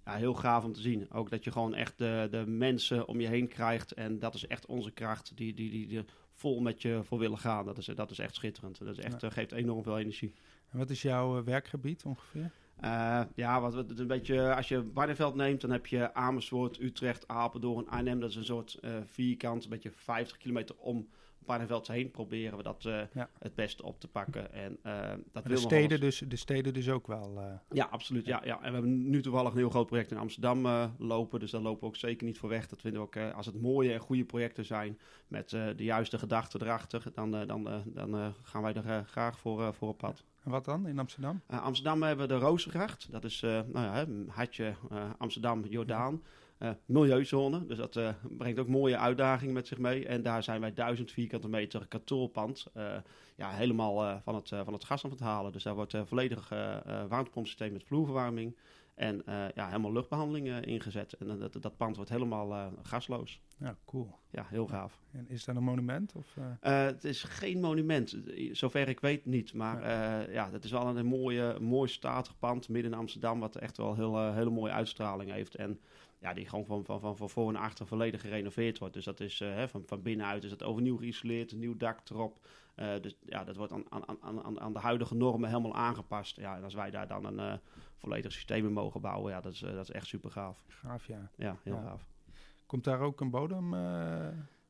ja, 0.05 0.15
heel 0.17 0.35
gaaf 0.35 0.65
om 0.65 0.73
te 0.73 0.81
zien. 0.81 1.11
Ook 1.11 1.31
dat 1.31 1.45
je 1.45 1.53
gewoon 1.53 1.75
echt 1.75 1.99
de, 1.99 2.29
de 2.31 2.47
mensen 2.47 3.07
om 3.09 3.21
je 3.21 3.29
heen 3.29 3.49
krijgt. 3.49 3.93
En 3.93 4.19
dat 4.19 4.35
is 4.35 4.47
echt 4.47 4.67
onze 4.67 4.91
kracht 4.91 5.37
die, 5.37 5.55
die, 5.55 5.71
die, 5.71 5.87
die 5.87 6.05
vol 6.33 6.61
met 6.61 6.83
je 6.83 7.01
voor 7.03 7.19
willen 7.19 7.39
gaan. 7.39 7.65
Dat 7.65 7.79
is, 7.79 7.85
dat 7.87 8.11
is 8.11 8.19
echt 8.19 8.35
schitterend. 8.35 8.79
Dat 8.79 8.99
is 8.99 9.05
echt, 9.05 9.21
Ja. 9.21 9.29
eh, 9.29 9.35
geeft 9.35 9.53
enorm 9.53 9.83
veel 9.83 9.99
energie. 9.99 10.35
En 10.69 10.79
wat 10.79 10.91
is 10.91 11.03
jouw 11.03 11.45
werkgebied 11.45 12.05
ongeveer? 12.05 12.51
Ja, 13.35 13.61
wat, 13.61 13.75
wat, 13.75 13.99
een 13.99 14.07
beetje, 14.07 14.55
als 14.55 14.69
je 14.69 14.83
Barneveld 14.83 15.35
neemt, 15.35 15.61
dan 15.61 15.71
heb 15.71 15.87
je 15.87 16.15
Amersfoort, 16.15 16.81
Utrecht, 16.81 17.29
Apeldoorn, 17.29 17.89
Arnhem. 17.89 18.21
Dat 18.21 18.31
is 18.31 18.37
een 18.37 18.45
soort 18.45 18.79
vierkant, 19.05 19.65
een 19.65 19.71
beetje 19.71 19.91
50 19.91 20.37
kilometer 20.37 20.77
om 20.77 21.09
Barneveld 21.47 21.89
heen. 21.89 22.11
Proberen 22.11 22.57
we 22.57 22.63
dat 22.63 22.85
eh, 22.85 23.01
Ja. 23.13 23.29
het 23.39 23.55
beste 23.55 23.83
op 23.83 24.01
te 24.01 24.09
pakken. 24.09 24.53
En, 24.53 24.79
eh, 24.83 25.13
dat 25.33 25.45
de, 25.45 25.57
steden 25.57 26.01
dus, 26.01 26.19
de 26.29 26.37
steden 26.37 26.75
dus 26.75 26.89
ook 26.91 27.07
wel. 27.07 27.41
eh, 27.41 27.53
Ja, 27.71 27.89
absoluut. 27.91 28.27
Ja, 28.27 28.41
ja. 28.45 28.57
En 28.57 28.67
we 28.67 28.73
hebben 28.73 29.11
nu 29.11 29.23
toevallig 29.23 29.53
een 29.53 29.59
heel 29.59 29.71
groot 29.71 29.87
project 29.87 30.11
in 30.11 30.17
Amsterdam 30.19 30.91
lopen. 30.99 31.41
Dus 31.41 31.51
daar 31.51 31.61
lopen 31.61 31.81
we 31.81 31.87
ook 31.87 31.97
zeker 31.97 32.27
niet 32.27 32.39
voor 32.39 32.49
weg. 32.49 32.69
Dat 32.69 32.81
vinden 32.81 33.01
we 33.01 33.07
ook, 33.07 33.35
als 33.35 33.47
het 33.47 33.61
mooie 33.61 33.93
en 33.93 34.01
goede 34.01 34.25
projecten 34.25 34.65
zijn 34.65 34.99
met 35.29 35.49
de 35.51 35.75
juiste 35.85 36.19
gedachten 36.19 36.63
erachter, 36.63 37.03
dan, 37.15 37.31
dan, 37.31 37.83
dan 37.87 38.35
gaan 38.43 38.63
wij 38.63 38.75
er 38.75 39.05
graag 39.05 39.39
voor, 39.39 39.75
voor 39.75 39.89
op 39.89 39.99
pad. 39.99 40.25
en 40.45 40.51
wat 40.51 40.65
dan 40.65 40.87
in 40.87 40.99
Amsterdam? 40.99 41.41
Uh, 41.51 41.63
Amsterdam 41.63 42.03
hebben 42.03 42.29
we 42.29 42.35
de 42.35 42.41
Rozengracht. 42.41 43.09
Dat 43.11 43.25
is, 43.25 43.43
eh 43.43 43.61
nou 43.73 43.87
ja, 43.87 44.07
hartje 44.33 44.75
uh, 44.93 45.05
Amsterdam, 45.19 45.65
Jordaan. 45.65 46.15
Uh, 46.15 46.21
milieuzone, 46.87 47.67
dus 47.67 47.77
dat 47.77 47.97
uh, 47.97 48.09
brengt 48.23 48.59
ook 48.59 48.69
mooie 48.69 48.99
uitdagingen 48.99 49.55
met 49.55 49.67
zich 49.67 49.79
mee. 49.79 50.07
En 50.07 50.23
daar 50.23 50.43
zijn 50.43 50.61
wij 50.61 50.73
duizend 50.73 51.13
vierkante 51.13 51.49
meter 51.49 51.87
kantoorpand 51.87 52.67
uh, 52.77 52.95
ja, 53.37 53.51
helemaal 53.51 54.21
van, 54.25 54.35
het, 54.35 54.49
van 54.49 54.73
het 54.73 54.85
gas 54.85 55.05
aan 55.05 55.11
het 55.11 55.21
halen. 55.21 55.53
Dus 55.53 55.63
daar 55.63 55.75
wordt 55.75 55.97
volledig 56.05 56.49
warmtepompsysteem 57.09 57.73
met 57.73 57.85
vloerverwarming 57.85 58.57
en 58.95 59.23
uh, 59.29 59.45
ja, 59.55 59.67
helemaal 59.67 59.93
luchtbehandeling 59.93 60.47
uh, 60.47 60.63
ingezet. 60.63 61.13
En 61.13 61.39
dat, 61.39 61.57
dat 61.61 61.77
pand 61.77 61.97
wordt 61.97 62.11
helemaal 62.11 62.73
gasloos. 62.83 63.41
Ja, 63.59 63.77
cool. 63.85 64.19
Ja, 64.31 64.47
heel 64.49 64.67
gaaf. 64.67 65.01
En 65.13 65.29
is 65.29 65.45
dat 65.45 65.57
een 65.57 65.65
monument? 65.65 66.13
Of, 66.17 66.37
het 66.61 67.05
is 67.05 67.23
geen 67.23 67.61
monument, 67.61 68.17
zover 68.53 68.89
ik 68.89 69.01
weet 69.01 69.27
niet. 69.27 69.55
Maar 69.55 69.89
ja, 69.89 70.31
ja 70.31 70.51
dat 70.51 70.65
is 70.65 70.71
wel 70.71 70.97
een 70.97 71.07
mooie, 71.07 71.57
mooi 71.61 71.89
statig 71.89 72.39
pand 72.39 72.69
midden 72.69 72.93
in 72.93 72.99
Amsterdam... 72.99 73.41
wat 73.41 73.57
echt 73.57 73.77
wel 73.77 73.95
heel, 73.95 74.33
hele 74.33 74.51
mooie 74.51 74.73
uitstraling 74.73 75.33
heeft. 75.33 75.55
En 75.55 75.81
ja, 76.23 76.33
die 76.33 76.49
gewoon 76.49 76.65
van, 76.65 76.85
van, 76.85 77.01
van, 77.01 77.17
van 77.17 77.31
voor 77.31 77.49
en 77.49 77.57
achter 77.57 77.87
volledig 77.87 78.21
gerenoveerd 78.21 78.79
wordt. 78.79 78.95
Dus 78.95 79.05
dat 79.05 79.21
is 79.21 79.39
hè, 79.39 79.69
van, 79.69 79.83
van 79.87 80.03
binnenuit 80.03 80.45
is 80.45 80.51
het 80.51 80.63
overnieuw 80.63 80.97
geïsoleerd, 80.97 81.53
een 81.53 81.59
nieuw 81.59 81.77
dak 81.77 81.99
erop. 82.11 82.47
Uh, 82.77 83.01
dus 83.01 83.17
ja, 83.25 83.45
dat 83.45 83.57
wordt 83.57 83.73
aan, 83.73 83.85
aan, 83.89 84.19
aan, 84.21 84.61
aan 84.61 84.73
de 84.73 84.79
huidige 84.79 85.15
normen 85.15 85.49
helemaal 85.49 85.75
aangepast. 85.75 86.37
Ja, 86.37 86.57
en 86.57 86.65
als 86.65 86.75
wij 86.75 86.91
daar 86.91 87.09
dan 87.09 87.25
een 87.25 87.53
uh, 87.53 87.59
volledig 87.97 88.33
systeem 88.33 88.67
in 88.67 88.73
mogen 88.73 89.01
bouwen, 89.01 89.33
ja, 89.33 89.41
dat 89.41 89.53
is, 89.53 89.59
dat 89.59 89.83
is 89.83 89.91
echt 89.91 90.07
super 90.07 90.31
gaaf. 90.31 90.65
Gaaf, 90.69 91.07
ja. 91.07 91.31
Ja, 91.37 91.57
heel 91.63 91.75
ja. 91.75 91.83
gaaf. 91.83 92.07
Komt 92.67 92.85
daar 92.85 93.01
ook 93.01 93.21
een 93.21 93.31
bodem? 93.31 93.75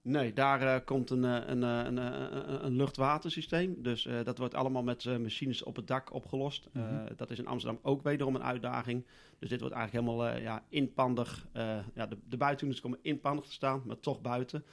Nee, 0.02 0.32
daar 0.32 0.80
komt 0.80 1.10
een, 1.10 1.22
een, 1.22 1.62
een, 1.62 1.96
een, 1.96 2.64
een 2.64 2.76
luchtwatersysteem. 2.76 3.82
Dus 3.82 4.08
dat 4.24 4.38
wordt 4.38 4.54
allemaal 4.54 4.82
met 4.82 5.04
machines 5.04 5.62
op 5.62 5.76
het 5.76 5.86
dak 5.86 6.12
opgelost. 6.12 6.68
Mhm. 6.72 7.06
dat 7.16 7.30
is 7.30 7.38
in 7.38 7.46
Amsterdam 7.46 7.80
ook 7.82 8.02
wederom 8.02 8.34
een 8.34 8.42
uitdaging. 8.42 9.06
Dus 9.38 9.48
dit 9.48 9.60
wordt 9.60 9.74
eigenlijk 9.74 10.06
helemaal 10.06 10.36
ja, 10.36 10.64
inpandig. 10.68 11.46
ja, 11.94 12.06
de, 12.06 12.18
de 12.28 12.36
buitenunits 12.36 12.80
komen 12.80 12.98
inpandig 13.02 13.44
te 13.44 13.52
staan, 13.52 13.82
maar 13.86 14.00
toch 14.00 14.20
buiten. 14.20 14.64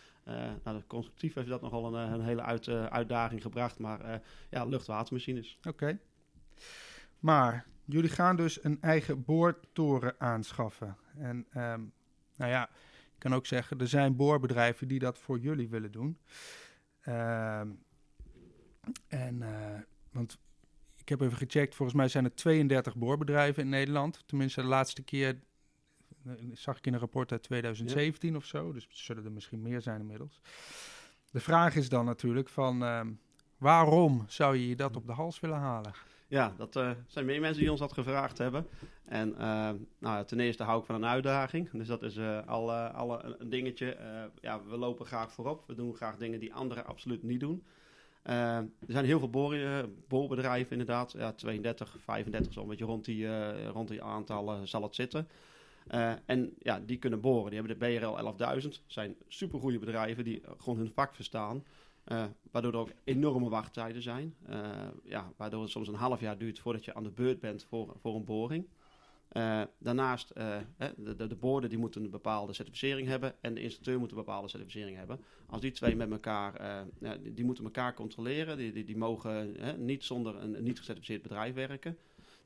nou, 0.64 0.82
constructief 0.88 1.34
heeft 1.34 1.48
dat 1.48 1.62
nogal 1.62 1.96
een, 1.96 2.14
een 2.14 2.22
hele 2.22 2.42
uit, 2.42 2.68
uitdaging 2.68 3.42
gebracht. 3.42 3.80
Maar 3.80 4.22
ja, 4.50 4.66
luchtwatermachines. 4.66 5.58
Oké. 5.68 6.00
Maar 7.20 7.66
jullie 7.86 8.10
gaan 8.10 8.36
dus 8.36 8.64
een 8.64 8.78
eigen 8.82 9.24
boortoren 9.24 10.16
aanschaffen. 10.18 10.98
En 11.18 11.46
ehm, 11.52 11.82
nou 12.36 12.52
ja, 12.52 12.70
kan 13.20 13.36
ook 13.36 13.46
zeggen, 13.46 13.80
er 13.80 13.88
zijn 13.88 14.16
boorbedrijven 14.16 14.88
die 14.88 15.00
dat 15.00 15.20
voor 15.20 15.40
jullie 15.40 15.70
willen 15.70 15.92
doen. 15.92 16.18
Ehm, 17.02 17.70
en, 19.08 19.42
uh, 19.42 19.80
want 20.12 20.38
ik 20.96 21.10
heb 21.10 21.22
even 21.22 21.38
gecheckt, 21.38 21.76
volgens 21.76 21.98
mij 21.98 22.08
zijn 22.08 22.26
er 22.26 22.34
32 22.34 22.96
boorbedrijven 22.96 23.64
in 23.64 23.70
Nederland. 23.70 24.24
Tenminste, 24.26 24.62
de 24.62 24.68
laatste 24.68 25.04
keer 25.04 25.40
uh, 26.26 26.34
zag 26.54 26.78
ik 26.78 26.88
in 26.88 26.94
een 26.94 27.00
rapport 27.00 27.32
uit 27.32 27.44
2017 27.44 28.32
ja. 28.32 28.38
of 28.38 28.46
zo. 28.46 28.72
Dus 28.72 28.88
zullen 28.90 29.26
er 29.26 29.32
misschien 29.32 29.62
meer 29.62 29.82
zijn 29.82 30.00
inmiddels. 30.00 30.42
De 31.32 31.40
vraag 31.40 31.76
is 31.76 31.90
dan 31.90 32.06
natuurlijk 32.06 32.50
van, 32.50 32.84
uh, 32.84 33.02
waarom 33.58 34.26
zou 34.28 34.58
je 34.58 34.68
je 34.68 34.76
dat 34.76 34.96
op 34.96 35.06
de 35.06 35.14
hals 35.14 35.40
willen 35.40 35.58
halen? 35.58 35.94
Ja, 36.30 36.54
dat 36.58 36.76
uh, 36.76 36.92
zijn 37.08 37.26
meer 37.26 37.42
mensen 37.42 37.62
die 37.62 37.72
ons 37.72 37.80
dat 37.80 37.94
gevraagd 37.94 38.38
hebben. 38.38 38.68
En 39.06 39.30
uh, 39.30 39.70
nou, 40.00 40.26
ten 40.26 40.40
eerste 40.40 40.64
hou 40.64 40.80
ik 40.80 40.86
van 40.86 40.96
een 40.96 41.06
uitdaging. 41.06 41.70
Dus 41.72 41.88
dat 41.88 42.04
is 42.04 42.18
uh, 42.18 42.48
al, 42.48 43.24
een, 43.24 43.50
dingetje. 43.50 43.98
ja, 44.42 44.64
we 44.64 44.78
lopen 44.78 45.06
graag 45.06 45.32
voorop. 45.32 45.64
We 45.68 45.76
doen 45.76 45.96
graag 45.96 46.18
dingen 46.18 46.40
die 46.40 46.54
anderen 46.54 46.86
absoluut 46.86 47.24
niet 47.24 47.40
doen. 47.40 47.64
er 48.24 48.68
zijn 48.88 49.06
heel 49.06 49.20
veel 49.20 49.30
boor, 49.30 49.58
boorbedrijven 50.08 50.72
inderdaad. 50.72 51.12
Ja, 51.12 51.32
32, 51.32 51.96
35, 52.00 52.54
zo'n 52.54 52.68
beetje 52.68 52.86
rond 52.86 53.06
die, 53.06 53.54
rond 53.68 53.88
die 53.88 54.04
aantallen 54.04 54.68
zal 54.68 54.84
het 54.84 54.96
zitten. 54.96 55.28
en 56.26 56.54
ja, 56.60 56.80
die 56.86 56.98
kunnen 56.98 57.22
boren. 57.22 57.52
Die 57.52 57.60
hebben 57.60 57.80
de 57.80 58.00
BRL 58.00 58.62
11.000. 58.62 58.68
zijn 58.88 59.16
supergoeie 59.28 59.80
bedrijven 59.80 60.24
die 60.24 60.42
gewoon 60.58 60.78
hun 60.78 60.92
vak 60.94 61.16
verstaan. 61.16 61.64
Uh, 62.12 62.24
waardoor 62.52 62.74
er 62.74 62.80
ook 62.80 62.92
enorme 63.04 63.50
wachttijden 63.50 64.02
zijn. 64.02 64.36
Uh, 64.50 64.70
ja, 65.04 65.32
waardoor 65.38 65.62
het 65.62 65.72
soms 65.72 65.88
een 65.88 65.94
half 65.94 66.20
jaar 66.20 66.38
duurt 66.38 66.60
voordat 66.60 66.86
je 66.86 66.94
aan 66.94 67.04
de 67.04 67.12
beurt 67.12 67.40
bent 67.40 67.64
voor, 67.64 67.96
voor 68.02 68.16
een 68.16 68.26
boring. 68.26 68.68
Uh, 69.34 69.62
daarnaast, 69.78 70.34
de, 70.36 71.16
de, 71.16 71.28
de 71.28 71.36
boorden 71.36 71.70
die 71.70 71.80
moeten 71.80 72.04
een 72.04 72.10
bepaalde 72.10 72.54
certificering 72.54 73.08
hebben 73.08 73.36
en 73.42 73.54
de 73.54 73.62
installateur 73.62 74.00
moet 74.00 74.10
een 74.12 74.18
bepaalde 74.18 74.48
certificering 74.48 74.98
hebben. 74.98 75.20
Als 75.46 75.62
die 75.62 75.72
twee 75.72 75.96
met 75.96 76.12
elkaar, 76.12 76.86
die, 77.00 77.34
die, 77.34 77.46
moeten 77.46 77.64
elkaar 77.64 77.94
controleren, 77.94 78.58
die, 78.58 78.72
die, 78.72 78.84
die 78.84 78.98
mogen 78.98 79.56
niet 79.86 80.04
zonder 80.04 80.36
een 80.36 80.64
niet 80.64 80.78
gecertificeerd 80.78 81.22
bedrijf 81.22 81.54
werken. 81.54 81.98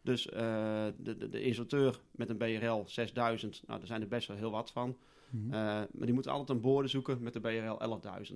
Dus 0.01 0.24
de, 0.24 0.93
de, 0.98 1.29
de, 1.29 1.41
installateur 1.41 2.00
met 2.12 2.29
een 2.29 2.38
BRL 2.38 2.84
6000, 2.86 3.63
nou 3.67 3.79
daar 3.79 3.88
zijn 3.88 4.01
er 4.01 4.08
best 4.08 4.27
wel 4.27 4.38
heel 4.38 4.51
wat 4.51 4.72
van. 4.72 4.98
Mm 5.29 5.41
-hmm. 5.41 5.50
maar 5.50 5.88
die 6.05 6.13
moeten 6.13 6.32
altijd 6.32 6.50
een 6.50 6.62
boorden 6.62 6.89
zoeken 6.89 7.24
met 7.24 7.34
de 7.34 7.39
BRL 7.39 8.00
11.000. 8.32 8.36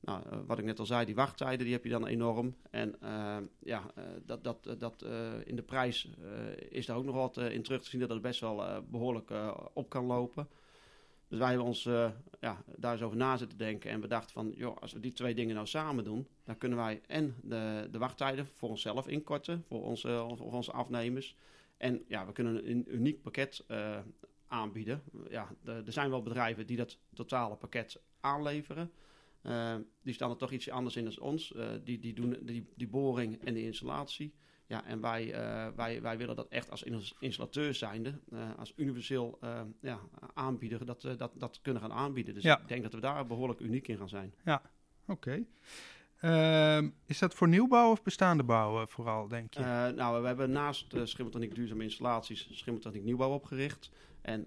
Nou, 0.00 0.22
uh, 0.32 0.38
wat 0.46 0.58
ik 0.58 0.64
net 0.64 0.78
al 0.78 0.86
zei, 0.86 1.04
die 1.04 1.14
wachttijden 1.14 1.64
die 1.64 1.74
heb 1.74 1.84
je 1.84 1.90
dan 1.90 2.06
enorm. 2.06 2.56
En 2.70 2.96
uh, 3.02 3.36
ja, 3.58 3.82
uh, 3.98 4.04
dat, 4.24 4.44
dat, 4.44 4.74
dat 4.78 5.04
in 5.44 5.56
de 5.56 5.62
prijs 5.62 6.08
is 6.68 6.86
daar 6.86 6.96
ook 6.96 7.04
nog 7.04 7.14
wat 7.14 7.36
in 7.36 7.62
terug 7.62 7.82
te 7.82 7.88
zien 7.88 8.00
dat 8.00 8.08
het 8.08 8.22
best 8.22 8.40
wel 8.40 8.84
behoorlijk 8.90 9.30
op 9.72 9.88
kan 9.88 10.04
lopen. 10.04 10.48
Dus 11.28 11.38
wij 11.38 11.48
hebben 11.48 11.66
ons 11.66 11.82
ja, 12.40 12.62
daar 12.76 12.92
eens 12.92 13.02
over 13.02 13.16
na 13.16 13.36
zitten 13.36 13.58
denken 13.58 13.90
en 13.90 14.00
bedacht 14.00 14.32
van, 14.32 14.52
joh, 14.56 14.76
als 14.80 14.92
we 14.92 15.00
die 15.00 15.12
twee 15.12 15.34
dingen 15.34 15.54
nou 15.54 15.66
samen 15.66 16.04
doen, 16.04 16.26
dan 16.44 16.58
kunnen 16.58 16.78
wij 16.78 17.00
en 17.06 17.34
de, 17.42 17.88
de 17.90 17.98
wachttijden 17.98 18.46
voor 18.46 18.68
onszelf 18.68 19.08
inkorten, 19.08 19.64
voor 19.68 19.82
onze, 19.82 20.24
voor 20.36 20.52
onze 20.52 20.72
afnemers. 20.72 21.36
En 21.76 22.04
ja, 22.08 22.26
we 22.26 22.32
kunnen 22.32 22.70
een 22.70 22.94
uniek 22.94 23.22
pakket 23.22 23.66
aanbieden. 24.46 25.02
Ja, 25.28 25.48
er 25.64 25.92
zijn 25.92 26.10
wel 26.10 26.22
bedrijven 26.22 26.66
die 26.66 26.76
dat 26.76 26.98
totale 27.14 27.56
pakket 27.56 28.00
aanleveren. 28.20 28.90
Uh, 29.46 29.74
die 30.02 30.14
staan 30.14 30.30
er 30.30 30.36
toch 30.36 30.50
iets 30.50 30.70
anders 30.70 30.96
in 30.96 31.04
dan 31.04 31.18
ons. 31.18 31.52
Uh, 31.52 31.68
die, 31.84 31.98
die 31.98 32.14
doen 32.14 32.38
die, 32.42 32.72
die 32.76 32.88
boring 32.88 33.44
en 33.44 33.54
de 33.54 33.62
installatie. 33.62 34.34
Ja, 34.66 34.84
en 34.84 35.00
wij, 35.00 35.26
uh, 35.26 35.66
wij, 35.76 36.02
wij 36.02 36.18
willen 36.18 36.36
dat 36.36 36.48
echt 36.48 36.70
als 36.70 36.84
installateur 37.18 37.74
zijnde, 37.74 38.20
als 38.56 38.72
universeel 38.76 39.38
ja, 39.80 40.00
aanbieder, 40.34 40.86
dat, 40.86 41.02
dat, 41.16 41.32
dat 41.34 41.60
kunnen 41.62 41.82
gaan 41.82 41.92
aanbieden. 41.92 42.34
Dus 42.34 42.42
ja. 42.42 42.60
ik 42.60 42.68
denk 42.68 42.82
dat 42.82 42.92
we 42.92 43.00
daar 43.00 43.26
behoorlijk 43.26 43.60
uniek 43.60 43.88
in 43.88 43.96
gaan 43.96 44.08
zijn. 44.08 44.34
Ja, 44.44 44.62
oké. 45.06 45.46
Okay. 46.20 46.90
is 47.06 47.18
dat 47.18 47.34
voor 47.34 47.48
nieuwbouw 47.48 47.90
of 47.90 48.02
bestaande 48.02 48.42
bouw 48.44 48.86
vooral, 48.86 49.28
denk 49.28 49.54
je? 49.54 49.92
nou, 49.96 50.20
we 50.20 50.26
hebben 50.26 50.50
naast 50.50 50.94
uh, 50.94 51.04
Schimmeltechniek 51.04 51.54
Duurzame 51.54 51.82
Installaties 51.82 52.48
Schimmeltechniek 52.52 53.04
Nieuwbouw 53.04 53.32
opgericht. 53.32 53.90
En 54.22 54.46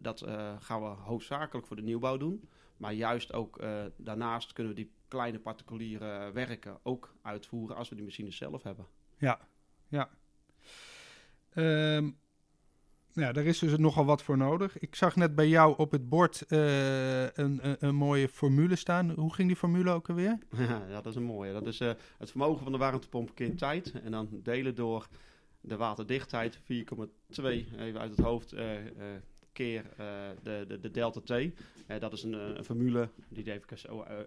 dat 0.00 0.24
gaan 0.58 0.82
we 0.82 0.86
hoofdzakelijk 0.86 1.66
voor 1.66 1.76
de 1.76 1.82
nieuwbouw 1.82 2.16
doen. 2.16 2.48
Maar 2.76 2.92
juist 2.92 3.32
ook 3.32 3.62
uh, 3.62 3.84
daarnaast 3.96 4.52
kunnen 4.52 4.74
we 4.74 4.80
die 4.80 4.92
kleine 5.08 5.38
particuliere 5.38 6.32
werken 6.32 6.78
ook 6.82 7.14
uitvoeren 7.22 7.76
als 7.76 7.88
we 7.88 7.94
die 7.94 8.04
machines 8.04 8.36
zelf 8.36 8.62
hebben. 8.62 8.86
Ja, 9.18 9.40
ja. 9.88 10.10
Um, 11.54 12.16
ja, 13.14 13.32
daar 13.32 13.44
is 13.44 13.58
dus 13.58 13.76
nogal 13.76 14.04
wat 14.04 14.22
voor 14.22 14.36
nodig. 14.36 14.78
Ik 14.78 14.94
zag 14.94 15.16
net 15.16 15.34
bij 15.34 15.48
jou 15.48 15.74
op 15.76 15.90
het 15.90 16.08
bord 16.08 16.44
uh, 16.48 17.22
een, 17.22 17.58
een, 17.68 17.76
een, 17.78 17.94
mooie 17.94 18.28
formule 18.28 18.76
staan. 18.76 19.10
Hoe 19.10 19.34
ging 19.34 19.48
die 19.48 19.56
formule 19.56 19.90
ook 19.90 20.08
alweer? 20.08 20.38
ja, 20.68 20.86
dat 20.88 21.06
is 21.06 21.14
een 21.14 21.22
mooie. 21.22 21.52
Dat 21.52 21.66
is 21.66 21.80
uh, 21.80 21.92
het 22.18 22.30
vermogen 22.30 22.62
van 22.62 22.72
de 22.72 22.78
warmtepomp 22.78 23.34
keer 23.34 23.56
tijd. 23.56 23.92
En 24.04 24.10
dan 24.10 24.28
delen 24.42 24.74
door 24.74 25.08
de 25.60 25.76
waterdichtheid 25.76 26.58
4,2 26.58 26.64
even 27.78 28.00
uit 28.00 28.10
het 28.10 28.20
hoofd 28.20 28.54
keer 29.54 29.84
uh, 30.00 30.06
de, 30.42 30.64
de, 30.68 30.80
de 30.80 30.90
delta 30.90 31.20
T. 31.20 31.30
Uh, 31.30 31.50
dat 31.98 32.12
is 32.12 32.22
een, 32.22 32.32
een 32.32 32.64
formule, 32.64 33.08
die 33.28 33.52
even, 33.52 33.66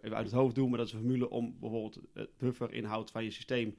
even 0.02 0.16
uit 0.16 0.26
het 0.26 0.36
hoofd 0.36 0.56
doen, 0.56 0.70
maar 0.70 0.78
dat 0.78 0.88
is 0.88 0.94
een 0.94 1.00
formule 1.00 1.30
om 1.30 1.56
bijvoorbeeld 1.60 2.00
het 2.14 2.30
bufferinhoud 2.38 3.12
van 3.12 3.24
je 3.24 3.32
systeem 3.32 3.76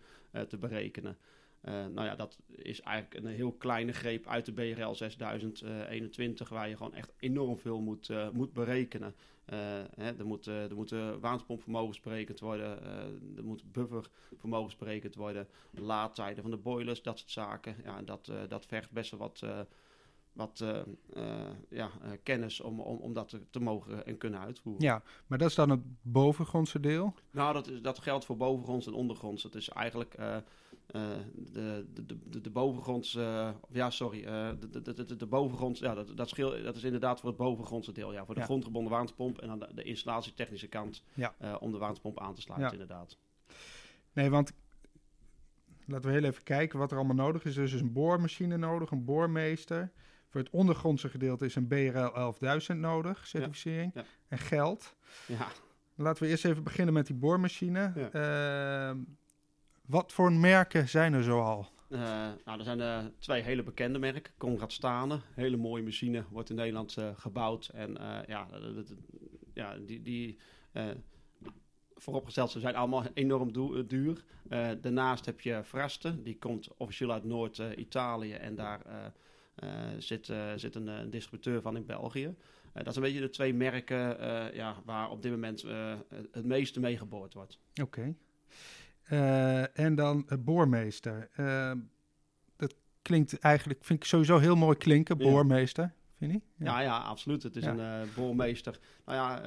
te 0.49 0.57
berekenen. 0.57 1.17
nou 1.63 2.05
ja, 2.05 2.17
dat 2.17 2.39
is 2.47 2.81
eigenlijk 2.81 3.25
een 3.25 3.31
heel 3.31 3.53
kleine 3.53 3.93
greep 3.93 4.27
uit 4.27 4.45
de 4.45 4.53
BRL 4.53 4.95
6021, 4.95 6.49
waar 6.49 6.69
je 6.69 6.77
gewoon 6.77 6.95
echt 6.95 7.13
enorm 7.19 7.59
veel 7.59 7.81
moet, 7.81 8.11
moet 8.33 8.53
berekenen. 8.53 9.15
Hè, 9.45 10.19
er, 10.19 10.27
moet, 10.27 10.47
er 10.47 10.75
moeten 10.75 11.21
warmtepompvermogens 11.21 12.01
berekend 12.01 12.41
worden, 12.41 12.83
er 13.37 13.45
moet 13.45 13.73
buffervermogens 13.73 14.77
berekend 14.77 15.15
worden, 15.15 15.49
laadtijden 15.71 16.43
van 16.43 16.51
de 16.51 16.57
boilers, 16.57 17.03
dat 17.03 17.19
soort 17.19 17.31
zaken. 17.31 17.77
Ja, 17.85 18.03
dat, 18.03 18.33
dat 18.49 18.67
vergt 18.67 18.93
best 18.93 19.11
wel 19.11 19.21
wat 19.21 19.43
wat 20.39 20.61
uh, 20.63 20.77
uh, 21.17 21.25
ja, 21.71 21.91
uh, 22.05 22.11
kennis 22.23 22.61
om, 22.61 22.81
om, 22.81 22.97
om 22.99 23.13
dat 23.13 23.29
te, 23.29 23.51
te, 23.51 23.61
mogen 23.61 24.07
en 24.07 24.19
kunnen 24.19 24.41
uitvoeren. 24.41 24.85
Ja, 24.85 25.03
maar 25.27 25.39
dat 25.39 25.49
is 25.49 25.55
dan 25.55 25.71
het 25.71 25.81
bovengrondse 26.03 26.81
deel? 26.81 27.15
Nou, 27.31 27.53
dat, 27.53 27.69
is, 27.69 27.83
dat 27.83 27.99
geldt 27.99 28.25
voor 28.25 28.37
bovengronds 28.37 28.87
en 28.87 28.93
ondergronds. 28.93 29.43
Het 29.43 29.55
is 29.55 29.69
eigenlijk 29.69 30.17
de, 30.17 30.45
de, 31.53 32.07
de, 32.29 32.41
de 32.41 32.51
bovengronds... 32.51 33.13
ja, 33.71 33.91
sorry. 33.91 34.23
de, 34.23 34.83
de, 34.83 35.05
de, 35.05 35.17
de 35.17 35.27
bovengronds... 35.27 35.81
Ja, 35.81 35.95
dat, 35.95 36.17
dat, 36.17 36.29
schil, 36.29 36.63
dat 36.63 36.77
is 36.77 36.85
inderdaad 36.85 37.21
voor 37.21 37.29
het 37.29 37.39
bovengrondse 37.39 37.93
deel. 37.93 38.13
Ja, 38.13 38.25
voor 38.25 38.35
de 38.35 38.41
Ja. 38.41 38.47
grondgebonden 38.47 38.93
warmtepomp. 38.93 39.39
En 39.39 39.49
dan 39.49 39.59
de, 39.59 39.69
de 39.75 39.83
installatietechnische 39.83 40.69
kant 40.69 41.03
Ja. 41.15 41.35
om 41.61 41.73
de 41.73 41.79
warmtepomp 41.79 42.21
aan 42.21 42.35
te 42.35 42.41
sluiten, 42.41 42.77
Ja. 42.77 42.83
inderdaad. 42.83 43.17
Nee, 44.13 44.31
want 44.31 44.53
laten 45.87 46.11
we 46.11 46.17
heel 46.17 46.25
even 46.29 46.43
kijken 46.43 46.79
wat 46.79 46.91
er 46.91 46.97
allemaal 46.97 47.27
nodig 47.27 47.45
is. 47.45 47.57
Er 47.57 47.63
is 47.63 47.71
dus 47.71 47.81
een 47.81 47.93
boormachine 47.93 48.57
nodig, 48.57 48.91
een 48.91 49.05
boormeester. 49.05 49.93
Voor 50.29 50.41
het 50.41 50.51
ondergrondse 50.51 51.09
gedeelte 51.09 51.45
is 51.45 51.55
een 51.55 51.67
BRL 51.67 52.35
11.000 52.73 52.77
nodig, 52.77 53.27
certificering. 53.27 53.91
ja. 53.95 54.05
En 54.29 54.39
geld. 54.39 54.95
Ja, 55.27 55.47
Laten 55.95 56.23
we 56.23 56.29
eerst 56.29 56.45
even 56.45 56.63
beginnen 56.63 56.95
met 56.95 57.07
die 57.07 57.17
boormachine. 57.17 57.93
Ja. 57.95 58.11
Ehm, 58.91 58.99
wat 59.87 60.13
voor 60.13 60.33
merken 60.33 60.89
zijn 60.89 61.13
er 61.13 61.23
zoal? 61.23 61.69
Eh, 61.91 62.01
nou, 62.45 62.59
er 62.59 62.65
zijn 62.65 62.81
eh, 62.81 62.99
twee 63.19 63.43
hele 63.43 63.63
bekende 63.63 63.99
merken. 63.99 64.33
Conrad 64.39 64.73
Stane, 64.73 65.21
hele 65.35 65.57
mooie 65.57 65.83
machine, 65.83 66.25
wordt 66.31 66.51
in 66.51 66.57
Nederland 66.57 66.97
eh, 66.97 67.09
gebouwd. 67.15 67.71
En 67.75 67.93
ja, 68.27 68.49
dat- 68.75 68.95
ja, 69.55 69.77
die, 69.77 70.03
die 70.03 70.39
vooropgesteld, 71.95 72.51
ze 72.51 72.61
zijn 72.61 72.77
allemaal 72.77 73.05
enorm 73.15 73.53
duur. 73.87 74.25
Daarnaast 74.81 75.27
heb 75.27 75.41
je 75.41 75.61
Fraste, 75.65 76.23
die 76.23 76.39
komt 76.39 76.69
officieel 76.77 77.13
uit 77.13 77.25
Noord-Italië. 77.25 78.33
en 78.33 78.55
daar 78.55 78.81
zit, 79.99 80.29
eh, 80.29 80.53
zit 80.57 80.75
een, 80.75 80.89
eh, 80.89 80.95
distributeur 81.11 81.61
van 81.63 81.77
in 81.77 81.87
België. 81.87 82.25
Eh, 82.73 82.85
dat 82.85 82.93
zijn 82.95 83.05
een 83.07 83.11
beetje 83.13 83.27
de 83.27 83.33
twee 83.33 83.55
merken 83.55 84.19
eh, 84.21 84.55
ja, 84.55 84.75
waar 84.85 85.11
op 85.11 85.23
dit 85.23 85.31
moment 85.33 85.63
eh, 85.63 85.95
het 86.33 86.45
meeste 86.45 86.81
mee 86.81 86.99
geboord 86.99 87.35
wordt. 87.35 87.59
Oké. 87.83 88.15
Eh, 89.03 89.79
en 89.79 89.95
dan 89.95 90.27
uh, 90.29 90.39
boormeester. 90.39 91.29
Dat 92.57 92.75
klinkt 93.03 93.39
eigenlijk, 93.39 93.85
vind 93.85 93.99
ik 94.03 94.07
sowieso 94.09 94.39
heel 94.39 94.57
mooi 94.57 94.77
klinken, 94.77 95.19
Ja. 95.19 95.31
boormeester. 95.31 95.93
Vind 96.19 96.33
je? 96.33 96.41
Ja, 96.65 96.81
ja, 96.81 96.99
absoluut. 96.99 97.43
Het 97.43 97.57
is 97.57 97.65
Ja. 97.65 97.71
een 97.71 98.09
eh 98.09 98.15
boormeester. 98.17 98.79
Nou 99.05 99.19
ja, 99.19 99.41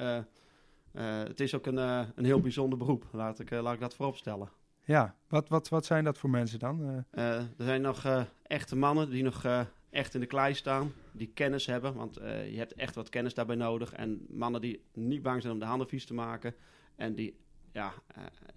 eh, 0.92 1.22
het 1.28 1.40
is 1.40 1.54
ook 1.54 1.66
een, 1.66 1.76
een 1.76 2.24
heel 2.24 2.40
bijzonder 2.40 2.78
beroep, 2.78 3.06
laat 3.12 3.38
ik, 3.40 3.50
laat 3.50 3.74
ik 3.74 3.80
dat 3.80 3.94
voorop 3.94 4.16
stellen. 4.16 4.48
Ja, 4.84 5.16
wat, 5.28 5.48
wat, 5.48 5.68
wat 5.68 5.84
zijn 5.86 6.04
dat 6.04 6.18
voor 6.18 6.30
mensen 6.30 6.58
dan? 6.58 7.04
er 7.10 7.46
zijn 7.56 7.80
nog 7.80 8.26
echte 8.42 8.76
mannen 8.76 9.10
die 9.10 9.22
nog 9.22 9.44
echt 9.92 10.14
in 10.14 10.20
de 10.20 10.26
klei 10.26 10.54
staan, 10.54 10.92
die 11.12 11.30
kennis 11.34 11.66
hebben. 11.66 11.94
Want 11.94 12.14
je 12.24 12.54
hebt 12.56 12.74
echt 12.74 12.94
wat 12.94 13.08
kennis 13.08 13.34
daarbij 13.34 13.56
nodig. 13.56 13.92
En 13.92 14.26
mannen 14.28 14.60
die 14.60 14.82
niet 14.92 15.22
bang 15.22 15.40
zijn 15.40 15.52
om 15.52 15.58
de 15.58 15.64
handen 15.64 15.88
vies 15.88 16.04
te 16.04 16.14
maken. 16.14 16.54
En 16.96 17.14
die, 17.14 17.36
ja, 17.72 17.92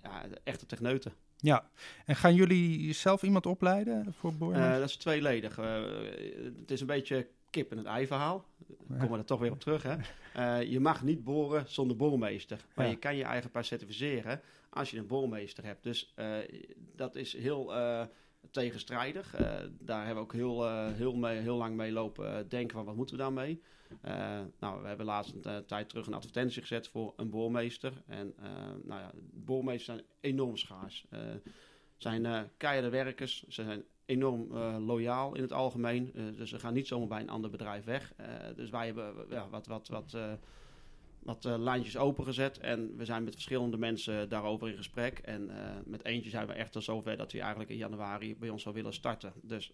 ja 0.03 0.25
echte 0.43 0.65
techneuten. 0.65 1.13
Ja, 1.37 1.69
en 2.05 2.15
gaan 2.15 2.35
jullie 2.35 2.93
zelf 2.93 3.23
iemand 3.23 3.45
opleiden 3.45 4.13
voor 4.13 4.33
boren? 4.33 4.79
dat 4.79 4.89
is 4.89 4.95
tweeledig. 4.95 5.55
het 5.55 6.71
is 6.71 6.81
een 6.81 6.87
beetje 6.87 7.27
kip 7.55 7.71
en 7.71 7.77
het 7.77 7.85
ei 7.85 8.07
verhaal. 8.07 8.45
Dan 8.67 8.97
komen 8.97 9.11
we 9.11 9.17
er 9.17 9.25
toch 9.25 9.39
weer 9.39 9.51
op 9.51 9.59
terug. 9.59 9.83
Hè? 9.83 9.95
Uh, 10.37 10.71
je 10.71 10.79
mag 10.79 11.03
niet 11.03 11.23
boren 11.23 11.63
zonder 11.67 11.97
boormeester. 11.97 12.65
Maar 12.73 12.87
je 12.87 12.95
kan 12.95 13.15
je 13.15 13.23
eigen 13.23 13.51
pas 13.51 13.67
certificeren 13.67 14.41
als 14.69 14.91
je 14.91 14.97
een 14.97 15.07
boormeester 15.07 15.63
hebt. 15.63 15.83
Dus 15.83 16.13
uh, 16.15 16.35
dat 16.95 17.15
is 17.15 17.37
heel 17.37 17.75
uh, 17.77 18.03
tegenstrijdig. 18.51 19.35
daar 19.79 20.05
hebben 20.05 20.15
we 20.15 20.29
ook 20.29 20.33
heel, 20.33 20.85
heel, 20.87 21.15
mee, 21.15 21.39
heel 21.39 21.57
lang 21.57 21.75
mee 21.75 21.91
lopen 21.91 22.49
denken 22.49 22.75
van 22.75 22.85
wat 22.85 22.95
moeten 22.95 23.15
we 23.15 23.21
daarmee. 23.21 23.61
nou, 24.59 24.81
we 24.81 24.87
hebben 24.87 25.05
laatst 25.05 25.33
een 25.41 25.65
tijd 25.65 25.89
terug 25.89 26.07
een 26.07 26.13
advertentie 26.13 26.61
gezet 26.61 26.87
voor 26.87 27.13
een 27.15 27.29
boormeester. 27.29 27.93
En 28.07 28.33
nou 28.83 29.01
ja, 29.01 29.11
boormeesters 29.33 29.97
zijn 29.97 30.07
enorm 30.19 30.57
schaars. 30.57 31.07
zijn 31.97 32.49
keiharde 32.57 32.89
werkers. 32.89 33.43
Ze 33.47 33.63
zijn 33.63 33.83
enorm 34.05 34.57
loyaal 34.85 35.35
in 35.35 35.41
het 35.41 35.53
algemeen. 35.53 36.11
Dus 36.37 36.49
ze 36.49 36.59
gaan 36.59 36.73
niet 36.73 36.87
zomaar 36.87 37.07
bij 37.07 37.21
een 37.21 37.29
ander 37.29 37.49
bedrijf 37.49 37.83
weg. 37.83 38.13
Dus 38.55 38.69
wij 38.69 38.85
hebben 38.85 39.13
ja, 39.29 39.49
wat, 39.49 39.67
wat, 39.67 39.87
wat, 39.87 40.17
wat 41.25 41.43
lijntjes 41.43 41.97
opengezet. 41.97 42.59
En 42.59 42.97
we 42.97 43.05
zijn 43.05 43.23
met 43.23 43.33
verschillende 43.33 43.77
mensen 43.77 44.29
daarover 44.29 44.69
in 44.69 44.77
gesprek. 44.77 45.19
En 45.19 45.51
met 45.85 46.05
eentje 46.05 46.29
zijn 46.29 46.47
we 46.47 46.53
echt 46.53 46.75
al 46.75 46.81
zover 46.81 47.17
dat 47.17 47.31
hij 47.31 47.41
eigenlijk 47.41 47.69
in 47.69 47.77
januari 47.77 48.35
bij 48.35 48.49
ons 48.49 48.63
zou 48.63 48.75
willen 48.75 48.93
starten. 48.93 49.33
Dus 49.41 49.71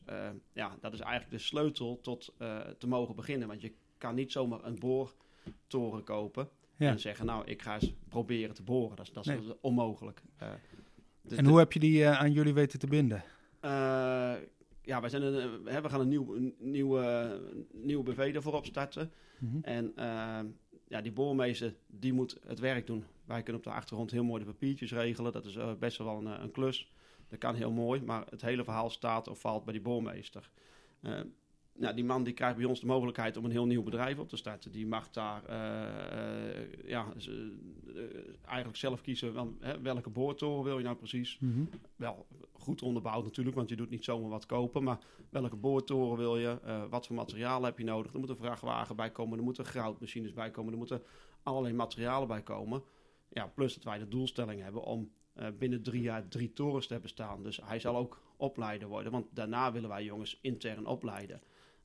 ja, 0.54 0.78
dat 0.82 0.94
is 0.94 1.00
eigenlijk 1.00 1.32
de 1.32 1.38
sleutel 1.38 2.00
tot 2.02 2.34
te 2.78 2.88
mogen 2.88 3.16
beginnen. 3.16 3.48
Want 3.48 3.62
je 3.62 3.74
kan 3.98 4.16
niet 4.16 4.32
zomaar 4.32 4.64
een 4.64 4.80
boortoren 4.80 6.04
kopen. 6.04 6.50
En 6.78 7.00
zeggen, 7.00 7.26
nou, 7.26 7.46
ik 7.46 7.62
ga 7.62 7.74
eens 7.74 7.94
proberen 8.10 8.56
te 8.56 8.64
boren. 8.64 8.96
Dat 8.96 9.06
is, 9.06 9.14
dat 9.14 9.26
is 9.26 9.36
onmogelijk. 9.62 10.22
Dus 11.22 11.38
en 11.38 11.46
hoe 11.46 11.58
heb 11.58 11.74
je 11.74 11.80
die 11.80 12.08
aan 12.08 12.32
jullie 12.32 12.54
weten 12.54 12.80
te 12.80 12.88
binden? 12.88 13.24
Uh, 13.66 14.34
ja, 14.82 15.02
wij 15.02 15.10
zijn 15.10 15.22
een, 15.22 15.64
we 15.64 15.90
gaan 15.90 16.00
een, 16.00 16.08
nieuw, 16.08 16.36
een 16.36 16.56
nieuwe, 16.60 17.40
nieuwe 17.72 18.04
BV 18.04 18.32
ervoor 18.36 18.54
opstarten. 18.54 19.12
Mm 19.40 19.50
-hmm. 19.50 19.64
En 19.64 19.94
uh, 19.98 20.40
ja, 20.92 21.02
die 21.02 21.12
boormeester 21.12 21.76
die 21.88 22.14
moet 22.14 22.38
het 22.46 22.60
werk 22.60 22.88
doen. 22.88 23.06
Wij 23.26 23.44
kunnen 23.44 23.62
op 23.62 23.68
de 23.68 23.74
achtergrond 23.74 24.12
heel 24.12 24.24
mooi 24.24 24.44
de 24.44 24.52
papiertjes 24.52 24.92
regelen. 24.92 25.32
Dat 25.32 25.46
is 25.46 25.56
uh, 25.56 25.74
best 25.74 25.98
wel 25.98 26.18
een, 26.18 26.26
een, 26.26 26.52
klus. 26.52 26.92
Dat 27.30 27.40
kan 27.40 27.56
heel 27.56 27.72
mooi, 27.72 28.02
maar 28.02 28.26
het 28.30 28.42
hele 28.42 28.64
verhaal 28.64 28.90
staat 28.90 29.28
of 29.28 29.40
valt 29.40 29.64
bij 29.64 29.74
die 29.74 29.82
boormeester 29.82 30.50
nou, 31.74 31.96
die 31.96 32.04
man 32.04 32.24
die 32.24 32.34
krijgt 32.34 32.58
bij 32.58 32.66
ons 32.66 32.80
de 32.80 32.86
mogelijkheid 32.86 33.38
om 33.38 33.46
een 33.46 33.52
heel 33.52 33.66
nieuw 33.66 33.84
bedrijf 33.84 34.20
op 34.20 34.30
te 34.30 34.38
starten. 34.38 34.72
Die 34.72 34.88
mag 34.88 35.10
daar 35.10 35.44
uh, 35.44 36.90
ja, 36.90 37.06
uh, 37.28 38.06
eigenlijk 38.46 38.78
zelf 38.78 39.02
kiezen 39.02 39.34
van, 39.34 39.58
hè, 39.60 39.82
welke 39.82 40.10
boortoren 40.10 40.64
wil 40.64 40.78
je 40.78 40.84
nou 40.84 40.96
precies. 40.96 41.38
Mm 41.40 41.70
Wel 41.96 42.28
goed 42.52 42.82
onderbouwd 42.82 43.24
natuurlijk, 43.24 43.56
want 43.56 43.70
je 43.70 43.76
doet 43.76 43.90
niet 43.90 44.04
zomaar 44.04 44.30
wat 44.30 44.46
kopen. 44.46 44.84
Maar 44.84 45.00
welke 45.30 45.56
boortoren 45.56 46.18
wil 46.18 46.38
je? 46.38 46.60
wat 46.90 47.08
voor 47.08 47.16
materiaal 47.16 47.64
heb 47.64 47.78
je 47.78 47.84
nodig? 47.84 48.14
Er 48.14 48.20
moet 48.20 48.30
een 48.30 48.36
vrachtwagen 48.36 48.96
bij 48.96 49.12
komen, 49.12 49.38
er 49.38 49.44
moeten 49.44 49.66
groutmachines 49.66 50.34
bij 50.34 50.52
komen, 50.52 50.72
er 50.72 50.78
moeten 50.78 51.02
allerlei 51.44 51.74
materialen 51.74 52.28
bij 52.28 52.42
komen. 52.42 52.84
Ja, 53.30 53.48
plus 53.48 53.74
dat 53.74 53.84
wij 53.84 53.98
de 53.98 54.08
doelstelling 54.08 54.62
hebben 54.62 54.84
om 54.84 55.12
binnen 55.58 55.84
drie 55.84 56.02
jaar 56.02 56.28
drie 56.28 56.54
torens 56.54 56.88
te 56.88 56.94
hebben 56.94 57.10
staan. 57.12 57.44
Dus 57.44 57.60
hij 57.64 57.80
zal 57.80 57.96
ook 57.96 58.22
opleider 58.38 58.88
worden, 58.88 59.12
want 59.12 59.28
daarna 59.32 59.72
willen 59.72 59.90
wij 59.90 60.04
jongens 60.04 60.40
intern 60.42 60.86
opleiden. 60.86 61.42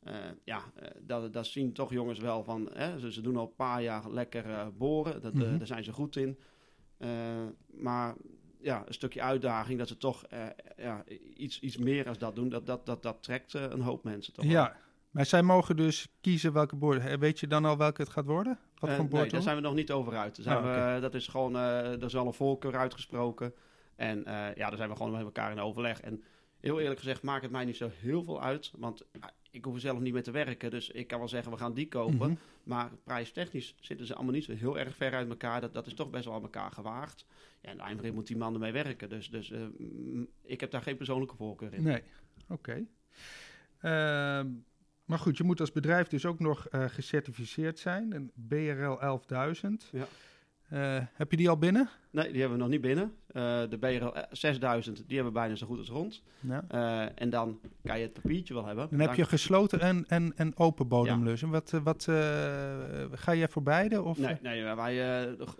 Uh, 0.08 0.14
ja, 0.44 0.58
uh, 0.58 0.88
dat, 1.00 1.32
dat 1.32 1.46
zien 1.46 1.72
toch 1.72 1.92
jongens 1.92 2.18
wel 2.18 2.44
van. 2.44 2.70
Hè, 2.72 2.98
ze, 2.98 3.12
ze 3.12 3.20
doen 3.20 3.36
al 3.36 3.42
een 3.42 3.54
paar 3.54 3.82
jaar 3.82 4.10
lekker 4.10 4.46
uh, 4.46 4.66
boren. 4.78 5.22
Dat, 5.22 5.32
mm 5.32 5.58
daar 5.58 5.66
zijn 5.66 5.84
ze 5.84 5.92
goed 5.92 6.16
in. 6.16 6.38
maar 7.66 8.14
ja, 8.60 8.82
een 8.86 8.94
stukje 8.94 9.22
uitdaging 9.22 9.78
dat 9.78 9.88
ze 9.88 9.96
toch 9.96 10.24
ja, 10.76 11.04
iets, 11.36 11.60
iets 11.60 11.76
meer 11.76 12.08
als 12.08 12.18
dat 12.18 12.36
doen. 12.36 12.48
Dat, 12.48 12.66
dat, 12.66 12.86
dat, 12.86 13.02
dat 13.02 13.22
trekt 13.22 13.54
een 13.54 13.80
hoop 13.80 14.04
mensen 14.04 14.32
toch. 14.32 14.44
Ja, 14.44 14.76
maar 15.10 15.26
zij 15.26 15.42
mogen 15.42 15.76
dus 15.76 16.08
kiezen 16.20 16.52
welke 16.52 16.76
boor. 16.76 17.18
Weet 17.18 17.40
je 17.40 17.46
dan 17.46 17.64
al 17.64 17.76
welke 17.76 18.02
het 18.02 18.10
gaat 18.10 18.24
worden? 18.24 18.58
Wat 18.78 18.90
voor 18.90 19.08
nee, 19.10 19.28
daar 19.28 19.42
zijn 19.42 19.56
we 19.56 19.62
nog 19.62 19.74
niet 19.74 19.90
over 19.90 20.16
uit. 20.16 20.38
Zijn 20.40 20.58
oh, 20.58 20.94
we, 20.94 21.00
dat 21.00 21.14
is 21.14 21.28
gewoon, 21.28 21.54
er 21.54 22.04
is 22.04 22.16
al 22.16 22.26
een 22.26 22.34
voorkeur 22.34 22.76
uitgesproken. 22.76 23.54
En 23.96 24.22
ja, 24.54 24.68
daar 24.68 24.76
zijn 24.76 24.90
we 24.90 24.96
gewoon 24.96 25.12
met 25.12 25.22
elkaar 25.22 25.50
in 25.50 25.60
overleg. 25.60 26.00
En 26.00 26.22
heel 26.60 26.80
eerlijk 26.80 26.98
gezegd 26.98 27.22
maakt 27.22 27.42
het 27.42 27.50
mij 27.50 27.64
niet 27.64 27.76
zo 27.76 27.90
heel 28.00 28.22
veel 28.22 28.42
uit. 28.42 28.72
Want 28.76 29.06
ik 29.56 29.64
hoef 29.64 29.74
er 29.74 29.80
zelf 29.80 30.00
niet 30.00 30.12
mee 30.12 30.22
te 30.22 30.30
werken. 30.30 30.70
Dus 30.70 30.90
ik 30.90 31.06
kan 31.06 31.18
wel 31.18 31.28
zeggen, 31.28 31.52
we 31.52 31.58
gaan 31.58 31.74
die 31.74 31.88
kopen. 31.88 32.30
Mm 32.30 32.38
Maar 32.62 32.90
prijstechnisch 33.04 33.74
zitten 33.80 34.06
ze 34.06 34.14
allemaal 34.14 34.32
niet 34.32 34.44
zo 34.44 34.52
heel 34.52 34.78
erg 34.78 34.96
ver 34.96 35.12
uit 35.12 35.28
elkaar. 35.28 35.60
Dat, 35.60 35.74
dat 35.74 35.86
is 35.86 35.94
toch 35.94 36.10
best 36.10 36.24
wel 36.24 36.34
aan 36.34 36.42
elkaar 36.42 36.72
gewaagd. 36.72 37.26
Ja, 37.62 37.70
en 37.70 37.80
eindelijk 37.80 38.14
moet 38.14 38.26
die 38.26 38.36
man 38.36 38.54
ermee 38.54 38.72
werken. 38.72 39.08
Dus, 39.08 39.30
dus 39.30 39.50
uh, 39.50 39.66
ik 40.42 40.60
heb 40.60 40.70
daar 40.70 40.82
geen 40.82 40.96
persoonlijke 40.96 41.36
voorkeur 41.36 41.74
in. 41.74 41.82
Nee, 41.82 42.02
oké. 42.48 42.52
Okay. 42.52 42.86
Uh, 44.46 44.50
maar 45.04 45.18
goed, 45.18 45.36
je 45.36 45.44
moet 45.44 45.60
als 45.60 45.72
bedrijf 45.72 46.08
dus 46.08 46.26
ook 46.26 46.38
nog 46.38 46.66
uh, 46.70 46.84
gecertificeerd 46.88 47.78
zijn. 47.78 48.14
Een 48.14 48.30
BRL 48.34 49.20
11.000. 49.62 49.90
Ja. 49.90 50.06
Uh, 50.72 50.98
heb 51.12 51.30
je 51.30 51.36
die 51.36 51.48
al 51.48 51.58
binnen? 51.58 51.88
Nee, 52.10 52.30
die 52.30 52.40
hebben 52.40 52.58
we 52.58 52.62
nog 52.62 52.72
niet 52.72 52.80
binnen. 52.80 53.12
Uh, 53.32 53.42
de 53.70 53.78
BRL 53.78 54.12
6000, 54.30 54.96
die 54.96 55.16
hebben 55.16 55.32
we 55.32 55.38
bijna 55.38 55.54
zo 55.54 55.66
goed 55.66 55.78
als 55.78 55.88
rond. 55.88 56.22
Ja. 56.40 56.64
Uh, 56.74 57.08
en 57.14 57.30
dan 57.30 57.60
kan 57.82 57.98
je 57.98 58.04
het 58.04 58.12
papiertje 58.12 58.54
wel 58.54 58.66
hebben. 58.66 58.88
Dan, 58.90 59.00
heb 59.00 59.14
je 59.14 59.24
gesloten 59.24 59.80
en, 59.80 60.04
en, 60.08 60.32
en 60.36 60.56
open 60.56 60.88
bodemlus. 60.88 61.40
Ja. 61.40 61.48
wat, 61.48 61.70
wat 61.82 62.04
ga 63.12 63.32
je 63.32 63.48
voor 63.48 63.62
beide? 63.62 64.02
Of? 64.02 64.18
Nee, 64.18 64.36
nee 64.42 64.74
wij, 64.74 64.94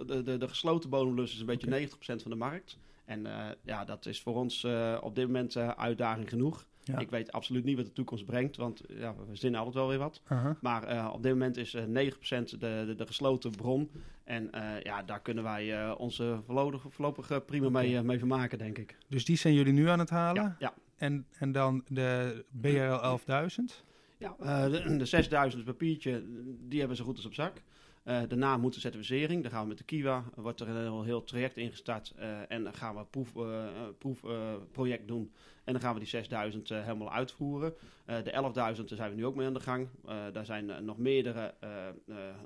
de, 0.07 0.23
de, 0.23 0.37
de, 0.39 0.49
gesloten 0.49 0.91
bodemlus 0.91 1.33
is 1.33 1.41
een 1.41 1.47
beetje 1.47 1.67
okay. 1.67 1.89
90% 1.89 2.23
van 2.23 2.31
de 2.31 2.37
markt. 2.37 2.79
En 3.05 3.27
ja, 3.63 3.85
dat 3.85 4.07
is 4.07 4.21
voor 4.21 4.35
ons 4.35 4.67
op 5.01 5.15
dit 5.15 5.27
moment 5.27 5.57
uitdaging 5.57 6.29
genoeg. 6.29 6.67
Ja. 6.87 6.99
Ik 6.99 7.11
weet 7.11 7.33
absoluut 7.33 7.65
niet 7.65 7.77
wat 7.77 7.85
de 7.85 7.93
toekomst 7.93 8.25
brengt, 8.25 8.57
want 8.57 8.83
ja, 8.89 9.15
we 9.29 9.37
zinnen 9.37 9.61
altijd 9.61 9.79
wel 9.79 9.89
weer 9.89 9.99
wat. 9.99 10.21
Uh 10.33 10.43
-huh. 10.43 10.55
Maar 10.61 10.95
uh, 10.95 11.11
op 11.13 11.23
dit 11.23 11.33
moment 11.33 11.57
is 11.57 11.75
uh, 11.75 11.83
9% 11.83 11.89
de, 11.89 12.57
de, 12.59 12.95
de, 12.97 13.07
gesloten 13.07 13.51
bron. 13.51 13.91
En 14.27 14.51
uh, 14.55 14.81
ja, 14.83 15.03
daar 15.03 15.21
kunnen 15.21 15.45
wij 15.45 15.93
onze 15.93 16.41
voorlopig, 16.47 16.83
voorlopig 16.89 17.45
prima 17.45 17.69
mee, 17.69 18.03
mee 18.03 18.19
vermaken, 18.19 18.59
denk 18.59 18.79
ik. 18.79 18.97
Dus 19.09 19.25
die 19.25 19.37
zijn 19.37 19.55
jullie 19.55 19.73
nu 19.73 19.89
aan 19.89 19.99
het 19.99 20.11
halen? 20.11 20.43
Ja. 20.43 20.57
ja. 20.59 20.75
En, 20.97 21.27
en 21.39 21.53
dan 21.53 21.85
de 21.89 22.45
BRL 22.51 23.19
11.000? 23.19 23.85
Ja, 24.19 24.69
de, 24.69 24.97
de 24.97 25.05
6000 25.05 25.65
papiertje, 25.65 26.25
die 26.69 26.79
hebben 26.79 26.97
ze 26.97 27.03
goed 27.03 27.17
als 27.17 27.27
op 27.27 27.35
zak. 27.35 27.63
Uh, 28.07 28.23
daarna 28.29 28.57
moet 28.57 28.75
de 28.75 28.81
certificering. 28.81 29.43
Dan 29.43 29.51
gaan 29.51 29.63
we 29.63 29.69
met 29.69 29.79
de 29.79 29.85
Kiwa. 29.85 30.25
Wordt 30.35 30.61
er 30.61 30.69
een 30.69 30.83
heel, 30.83 31.03
heel 31.03 31.25
traject 31.25 31.57
ingestart. 31.57 32.15
Uh, 32.19 32.39
en 32.49 32.65
dan 32.65 32.75
gaan 32.75 32.95
we 32.95 33.01
een 33.01 33.11
proef, 33.11 33.35
uh, 33.35 33.65
proefproject 33.99 35.09
doen. 35.09 35.33
En 35.65 35.73
dan 35.73 35.83
gaan 35.83 35.93
we 35.93 35.99
die 35.99 36.09
6000 36.09 36.69
helemaal 36.69 37.13
uitvoeren. 37.13 37.75
de 38.05 38.75
11.000 38.79 38.85
zijn 38.85 39.11
we 39.11 39.17
nu 39.17 39.27
ook 39.27 39.35
mee 39.35 39.47
aan 39.47 39.55
de 39.55 39.61
gang. 39.61 39.89
daar 40.33 40.45
zijn 40.45 40.85
nog 40.85 40.99
meerdere 40.99 41.55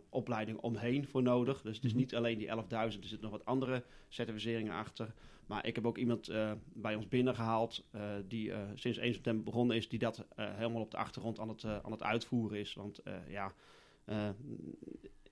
opleidingen 0.08 0.62
omheen 0.62 1.06
voor 1.06 1.22
nodig. 1.22 1.62
Dus 1.62 1.76
het 1.76 1.84
is 1.84 1.90
mhm. 1.90 2.00
niet 2.00 2.14
alleen 2.14 2.38
die 2.38 2.48
11.000. 2.48 2.56
Er 2.70 2.92
zitten 2.92 3.20
nog 3.20 3.30
wat 3.30 3.44
andere 3.44 3.84
certificeringen 4.08 4.72
achter. 4.72 5.12
Maar 5.46 5.66
ik 5.66 5.74
heb 5.74 5.86
ook 5.86 5.98
iemand 5.98 6.32
bij 6.72 6.94
ons 6.94 7.08
binnengehaald. 7.08 7.84
die 8.28 8.52
sinds 8.74 8.98
1 8.98 9.12
september 9.12 9.44
begonnen 9.44 9.76
is. 9.76 9.88
Die 9.88 9.98
dat 9.98 10.26
helemaal 10.36 10.82
op 10.82 10.90
de 10.90 10.96
achtergrond 10.96 11.38
aan 11.38 11.48
het, 11.48 11.64
aan 11.64 11.92
het 11.92 12.02
uitvoeren 12.02 12.58
is. 12.58 12.74
Want 12.74 13.02
ja 13.28 13.52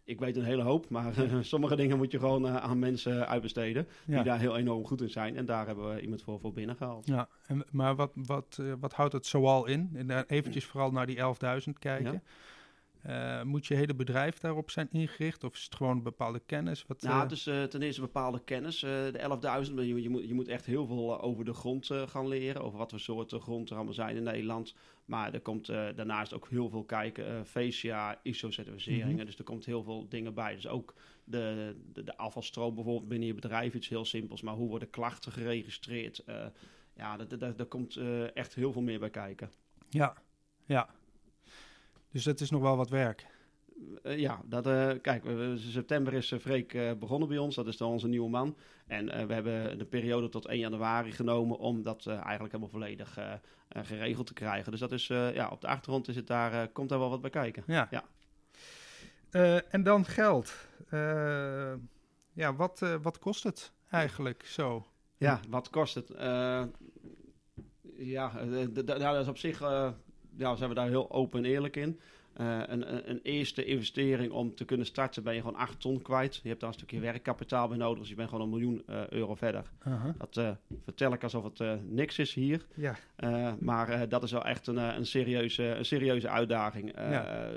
ik 0.09 0.19
weet 0.19 0.37
een 0.37 0.45
hele 0.45 0.63
hoop, 0.63 0.89
maar 0.89 1.15
sommige 1.41 1.77
dingen 1.77 1.97
moet 1.97 2.11
je 2.11 2.19
gewoon 2.19 2.47
uh, 2.47 2.57
aan 2.57 2.79
mensen 2.79 3.29
uitbesteden 3.29 3.89
die 4.07 4.23
daar 4.23 4.39
heel 4.39 4.57
enorm 4.57 4.87
goed 4.87 5.01
in 5.01 5.11
zijn. 5.11 5.37
En 5.37 5.45
daar 5.45 5.67
hebben 5.67 5.95
we 5.95 6.01
iemand 6.01 6.23
voor, 6.23 6.41
voor 6.41 6.53
binnengehaald. 6.53 7.07
Ja, 7.07 7.29
en, 7.47 7.65
maar 7.71 7.97
wat, 7.97 8.11
wat, 8.15 8.59
uh, 8.61 8.73
wat 8.81 8.93
houdt 8.93 9.13
het 9.13 9.27
zoal 9.27 9.67
in? 9.67 9.91
En 9.95 10.25
eventjes 10.27 10.65
vooral 10.71 10.91
naar 10.91 11.07
die 11.07 11.17
11.000 11.17 11.23
kijken. 11.79 12.13
Ja. 12.13 12.21
Uh, 13.09 13.43
moet 13.43 13.67
je 13.67 13.75
hele 13.75 13.95
bedrijf 13.95 14.39
daarop 14.39 14.71
zijn 14.71 14.89
ingericht 14.91 15.45
of 15.45 15.55
is 15.55 15.65
het 15.65 15.75
gewoon 15.75 16.03
bepaalde 16.03 16.41
kennis? 16.47 16.85
Wat, 16.87 17.03
nou, 17.03 17.23
het 17.23 17.31
is 17.31 17.47
uh, 17.47 17.63
ten 17.63 17.83
eerste 17.83 18.01
bepaalde 18.01 18.41
kennis. 18.45 18.83
Uh, 18.83 18.91
de 18.91 19.67
11.000, 19.69 19.75
je, 19.75 20.03
je, 20.03 20.11
moet, 20.11 20.29
je 20.29 20.35
moet 20.35 20.49
echt 20.49 20.67
heel 20.67 20.87
veel 20.87 21.21
over 21.21 21.45
de 21.45 21.53
grond 21.53 21.91
gaan 22.07 22.29
leren. 22.29 22.63
Over 22.63 22.79
wat 22.79 22.91
voor 22.91 23.01
soorten 23.01 23.41
grond 23.41 23.71
er 23.71 23.77
allemaal 23.77 23.95
zijn 23.95 24.17
in 24.17 24.23
Nederland. 24.23 24.75
Maar 25.05 25.35
er 25.35 25.41
komt 25.41 25.67
daarnaast 25.67 26.35
ook 26.35 26.49
heel 26.49 26.69
veel 26.69 26.85
kijken. 26.85 27.47
Facia, 27.47 28.21
ISO-certificeringen. 28.23 29.17
Mhm. 29.17 29.25
Dus 29.25 29.39
er 29.39 29.45
komt 29.45 29.65
heel 29.65 29.83
veel 29.83 30.09
dingen 30.09 30.35
bij. 30.35 30.55
Dus 30.55 30.69
ook 30.69 30.95
de, 31.25 31.77
de, 31.93 32.05
de, 32.05 32.17
afvalstroom 32.17 32.75
bijvoorbeeld 32.75 33.09
binnen 33.09 33.29
je 33.29 33.35
bedrijf. 33.35 33.75
Iets 33.75 33.89
heel 33.89 34.05
simpels. 34.05 34.43
Maar 34.43 34.55
hoe 34.55 34.69
worden 34.69 34.91
klachten 34.91 35.33
geregistreerd? 35.33 36.25
ja, 36.95 37.17
daar 37.17 37.67
komt 37.67 38.01
echt 38.35 38.55
heel 38.55 38.73
veel 38.73 38.83
meer 38.83 38.99
bij 38.99 39.11
kijken. 39.11 39.51
Ja, 39.89 40.15
ja. 40.67 40.89
Dus 42.11 42.25
dat 42.25 42.41
is 42.41 42.51
nog 42.51 42.63
wel 42.63 42.77
wat 42.77 42.91
werk. 42.91 43.27
Eh, 44.03 44.19
ja, 44.19 44.41
dat, 44.45 44.67
eh, 44.67 44.91
kijk, 45.03 45.25
september 45.57 46.15
is 46.15 46.33
eh, 46.33 46.39
Freek 46.39 46.99
begonnen 46.99 47.29
bij 47.29 47.39
ons. 47.39 47.55
Dat 47.55 47.67
is 47.67 47.77
dan 47.77 47.91
onze 47.91 48.09
nieuwe 48.09 48.31
man. 48.31 48.57
En 48.87 49.27
we 49.27 49.35
hebben 49.35 49.79
de 49.79 49.85
periode 49.85 50.29
tot 50.29 50.47
1 50.47 50.59
januari 50.59 51.13
genomen 51.13 51.59
om 51.59 51.83
dat 51.83 52.07
eigenlijk 52.07 52.53
helemaal 52.53 52.69
volledig 52.69 53.19
geregeld 53.69 54.27
te 54.27 54.33
krijgen. 54.33 54.71
Dus 54.71 54.81
dat 54.81 54.93
is, 54.93 55.07
ja, 55.07 55.49
op 55.49 55.61
de 55.61 55.67
achtergrond 55.67 56.09
is 56.09 56.17
het 56.17 56.27
daar, 56.27 56.69
komt 56.69 56.89
daar 56.89 56.99
wel 56.99 57.11
wat 57.11 57.21
bij 57.21 57.31
kijken. 57.31 57.63
Ja. 57.67 57.89
Ja. 57.91 58.05
En 59.71 59.83
dan 59.83 60.05
geld. 60.05 60.69
Ja, 62.33 62.55
wat, 62.57 62.99
wat 63.03 63.19
kost 63.19 63.45
het 63.45 63.73
eigenlijk 63.91 64.45
zo? 64.47 64.87
Ja, 65.17 65.41
wat 65.49 65.71
kost 65.71 65.95
het? 65.95 66.09
Ja, 67.97 68.33
nou, 68.43 68.99
dat 68.99 69.23
is 69.23 69.29
op 69.29 69.39
zich, 69.39 69.59
ja, 70.39 70.57
zijn 70.57 70.69
we 70.69 70.75
daar 70.75 70.89
heel 70.89 71.11
open 71.11 71.45
en 71.45 71.51
eerlijk 71.51 71.77
in. 71.77 71.99
Eh, 72.33 72.61
een, 72.67 73.11
een, 73.11 73.21
eerste 73.23 73.65
investering 73.65 74.33
om 74.33 74.55
te 74.55 74.65
kunnen 74.65 74.87
starten 74.87 75.23
ben 75.23 75.35
je 75.35 75.41
gewoon 75.41 75.57
8 75.57 75.81
ton 75.81 76.03
kwijt. 76.03 76.37
Je 76.43 76.49
hebt 76.49 76.61
daar 76.61 76.69
een 76.69 76.75
stukje 76.75 77.01
werkkapitaal 77.01 77.69
bij 77.69 77.77
nodig, 77.77 77.99
dus 77.99 78.09
je 78.09 78.15
bent 78.15 78.29
gewoon 78.29 78.45
een 78.45 78.51
miljoen 78.51 78.83
eh, 78.87 79.09
euro 79.09 79.35
verder. 79.35 79.71
Dat 80.19 80.37
eh, 80.37 80.51
vertel 80.85 81.13
ik 81.13 81.23
alsof 81.23 81.45
het 81.45 81.91
niks 81.91 82.19
is 82.19 82.35
hier. 82.35 82.67
Ja, 82.75 82.97
maar 83.61 84.09
dat 84.09 84.23
is 84.23 84.33
wel 84.33 84.45
echt 84.45 84.67
een, 84.67 84.77
een, 84.77 85.07
serieuze, 85.07 85.65
een 85.65 85.85
serieuze 85.85 86.29
uitdaging. 86.29 86.93
Ja. 86.97 87.51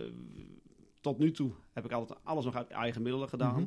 Tot 1.01 1.17
nu 1.17 1.31
toe 1.31 1.51
heb 1.73 1.85
ik 1.85 1.91
altijd 1.91 2.19
alles 2.23 2.45
nog 2.45 2.55
uit 2.55 2.69
eigen 2.69 3.01
middelen 3.01 3.29
gedaan. 3.29 3.53
Mhm. 3.53 3.65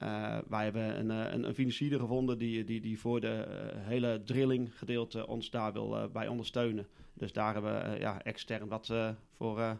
Eh, 0.00 0.38
wij 0.48 0.64
hebben 0.64 0.98
een, 0.98 1.10
eh, 1.10 1.32
een, 1.32 1.48
een 1.48 1.54
financier 1.54 1.98
gevonden 1.98 2.38
die, 2.38 2.64
die, 2.64 2.80
die 2.80 3.00
voor 3.00 3.20
de 3.20 3.28
eh, 3.28 3.86
hele 3.86 4.22
drilling 4.24 4.78
gedeelte 4.78 5.26
ons 5.26 5.50
daar 5.50 5.72
wil 5.72 6.10
bij 6.12 6.28
ondersteunen. 6.28 6.86
Dus 7.14 7.32
daar 7.32 7.52
hebben 7.52 7.92
we 7.92 7.98
ja, 7.98 8.22
extern 8.22 8.68
wat 8.68 8.92
voor 9.36 9.78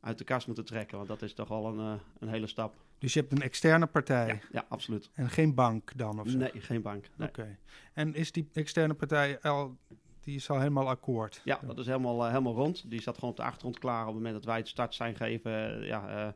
uit 0.00 0.18
de 0.18 0.24
kast 0.24 0.46
moeten 0.46 0.64
trekken. 0.64 0.96
Want 0.96 1.08
dat 1.08 1.22
is 1.22 1.34
toch 1.34 1.48
wel 1.48 1.66
een, 1.66 2.00
een 2.18 2.28
hele 2.28 2.46
stap. 2.46 2.76
dus 2.98 3.12
je 3.12 3.20
hebt 3.20 3.32
een 3.32 3.42
externe 3.42 3.86
partij 3.86 4.26
Ja, 4.26 4.38
ja, 4.52 4.66
absoluut. 4.68 5.10
en 5.14 5.30
geen 5.30 5.54
bank 5.54 5.92
dan 5.96 6.20
of 6.20 6.28
zo? 6.28 6.38
Nee, 6.38 6.50
geen 6.54 6.82
bank. 6.82 7.08
Nee. 7.16 7.28
Oké. 7.28 7.58
En 7.92 8.14
is 8.14 8.32
die 8.32 8.48
externe 8.52 8.94
partij 8.94 9.40
al, 9.40 9.76
die 10.20 10.36
is 10.36 10.50
al 10.50 10.58
helemaal 10.58 10.88
akkoord? 10.88 11.40
Ja, 11.44 11.60
dat 11.66 11.78
is 11.78 11.86
helemaal, 11.86 12.26
helemaal 12.26 12.54
rond. 12.54 12.90
Die 12.90 13.00
staat 13.00 13.14
gewoon 13.14 13.30
op 13.30 13.36
de 13.36 13.42
achtergrond 13.42 13.78
klaar. 13.78 14.00
Op 14.00 14.06
het 14.06 14.16
moment 14.16 14.34
dat 14.34 14.44
wij 14.44 14.56
het 14.56 14.68
start 14.68 14.94
zijn 14.94 15.16
geven, 15.16 15.80
eh, 15.80 15.86
ja, 15.86 16.34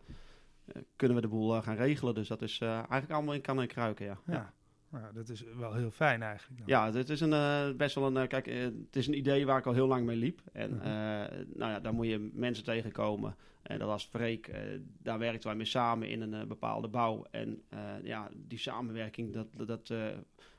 kunnen 0.96 1.16
we 1.16 1.22
de 1.22 1.28
boel 1.28 1.54
eh, 1.56 1.62
gaan 1.62 1.76
regelen. 1.76 2.14
Dus 2.14 2.28
dat 2.28 2.42
is 2.42 2.58
eh, 2.58 2.68
eigenlijk 2.74 3.10
allemaal 3.10 3.34
in 3.34 3.40
kan 3.40 3.60
en 3.60 3.66
kruiken, 3.66 4.04
ja. 4.06 4.18
Ja. 4.26 4.52
Nou, 4.90 5.14
dat 5.14 5.28
is 5.28 5.44
wel 5.56 5.74
heel 5.74 5.90
fijn 5.90 6.22
eigenlijk. 6.22 6.58
Dan. 6.58 6.68
Ja, 6.68 6.90
dit 6.90 7.08
is 7.08 7.20
een, 7.20 7.32
eh, 7.32 7.70
best 7.76 7.94
wel 7.94 8.16
een... 8.16 8.28
kijk, 8.28 8.46
het 8.46 8.96
is 8.96 9.06
een 9.06 9.16
idee 9.16 9.46
waar 9.46 9.58
ik 9.58 9.66
al 9.66 9.72
heel 9.72 9.86
lang 9.86 10.06
mee 10.06 10.16
liep. 10.16 10.40
En 10.52 10.70
Mhm. 10.70 10.88
nou 11.54 11.70
ja, 11.70 11.80
daar 11.80 11.94
moet 11.94 12.06
je 12.06 12.30
mensen 12.32 12.64
tegenkomen. 12.64 13.36
En 13.62 13.78
dat 13.78 13.88
was 13.88 14.04
Freek. 14.04 14.50
daar 14.98 15.18
werkten 15.18 15.48
wij 15.48 15.56
mee 15.56 15.66
samen 15.66 16.08
in 16.08 16.20
een 16.20 16.48
bepaalde 16.48 16.88
bouw. 16.88 17.26
En 17.30 17.62
ja, 18.02 18.28
die 18.34 18.58
samenwerking, 18.58 19.32
dat, 19.32 19.46
dat, 19.66 19.88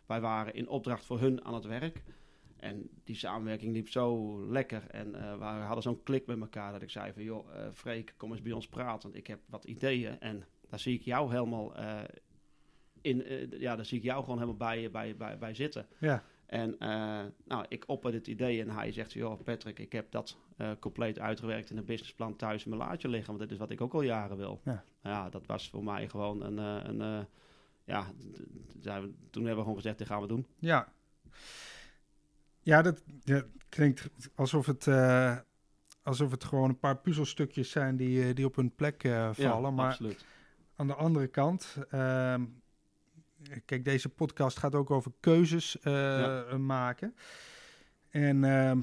wij 0.05 0.21
waren 0.21 0.53
in 0.53 0.67
opdracht 0.67 1.05
voor 1.05 1.19
hun 1.19 1.45
aan 1.45 1.53
het 1.53 1.65
werk. 1.65 2.03
En 2.63 2.89
die 3.03 3.15
samenwerking 3.15 3.73
liep 3.73 3.89
zo 3.89 4.39
lekker. 4.49 4.83
En 4.87 5.15
eh, 5.15 5.37
we 5.37 5.43
hadden 5.43 5.83
zo'n 5.83 6.03
klik 6.03 6.25
met 6.25 6.39
elkaar 6.39 6.71
dat 6.71 6.81
ik 6.81 6.89
zei 6.89 7.13
van... 7.13 7.23
joh, 7.23 7.55
eh 7.55 7.67
Freek, 7.73 8.13
kom 8.17 8.31
eens 8.31 8.41
bij 8.41 8.51
ons 8.51 8.67
praten. 8.67 9.01
Want 9.01 9.15
ik 9.15 9.27
heb 9.27 9.39
wat 9.45 9.65
ideeën. 9.65 10.19
En 10.19 10.45
daar 10.69 10.79
zie 10.79 10.93
ik 10.93 11.01
jou 11.01 11.31
helemaal... 11.31 11.75
eh, 11.75 12.01
in, 13.01 13.49
ja, 13.59 13.75
daar 13.75 13.85
zie 13.85 13.97
ik 13.97 14.03
jou 14.03 14.23
gewoon 14.23 14.39
helemaal 14.39 14.57
bij, 14.57 14.91
bij, 14.91 15.15
bij, 15.15 15.37
bij 15.37 15.53
zitten. 15.53 15.87
Ja. 15.99 16.23
En 16.45 16.75
nou, 17.45 17.65
ik 17.67 17.83
opper 17.87 18.11
dit 18.11 18.27
idee 18.27 18.61
en 18.61 18.69
hij 18.69 18.91
zegt, 18.91 19.13
joh 19.13 19.43
Patrick, 19.43 19.79
ik 19.79 19.91
heb 19.91 20.11
dat 20.11 20.37
compleet 20.79 21.19
uitgewerkt 21.19 21.69
in 21.69 21.77
een 21.77 21.85
businessplan 21.85 22.35
thuis 22.35 22.63
in 22.63 22.69
mijn 22.69 22.81
laadje 22.81 23.07
liggen. 23.07 23.27
Want 23.27 23.39
dit 23.39 23.51
is 23.51 23.57
wat 23.57 23.69
ik 23.69 23.81
ook 23.81 23.93
al 23.93 24.01
jaren 24.01 24.37
wil. 24.37 24.61
Ja. 24.63 24.83
Ja, 25.01 25.29
dat 25.29 25.45
was 25.45 25.69
voor 25.69 25.83
mij 25.83 26.09
gewoon 26.09 26.43
een... 26.43 26.57
een 26.57 27.27
ja, 27.85 28.11
toen 29.29 29.45
hebben 29.45 29.55
we 29.55 29.61
gewoon 29.61 29.75
gezegd, 29.75 29.97
dit 29.97 30.07
gaan 30.07 30.21
we 30.21 30.27
doen. 30.27 30.47
Ja, 30.59 30.93
ja 32.63 32.81
dat, 32.81 33.03
dat 33.23 33.45
klinkt 33.69 34.09
alsof 34.35 34.65
het, 34.65 34.87
eh, 34.87 35.37
alsof 36.03 36.31
het 36.31 36.43
gewoon 36.43 36.69
een 36.69 36.79
paar 36.79 36.97
puzzelstukjes 36.97 37.69
zijn 37.69 37.95
die, 37.95 38.27
eh, 38.27 38.35
die 38.35 38.45
op 38.45 38.55
hun 38.55 38.75
plek 38.75 39.03
eh, 39.03 39.29
vallen. 39.33 39.61
ja, 39.61 39.69
maar 39.71 39.89
absoluut. 39.89 40.25
aan 40.75 40.87
de 40.87 40.95
andere 40.95 41.27
kant, 41.27 41.77
ehm, 41.89 42.43
kijk, 43.65 43.85
deze 43.85 44.09
podcast 44.09 44.57
gaat 44.57 44.75
ook 44.75 44.91
over 44.91 45.11
keuzes 45.19 45.77
Ja. 45.81 46.57
maken. 46.57 47.15
En 48.09 48.43
ehm, 48.43 48.79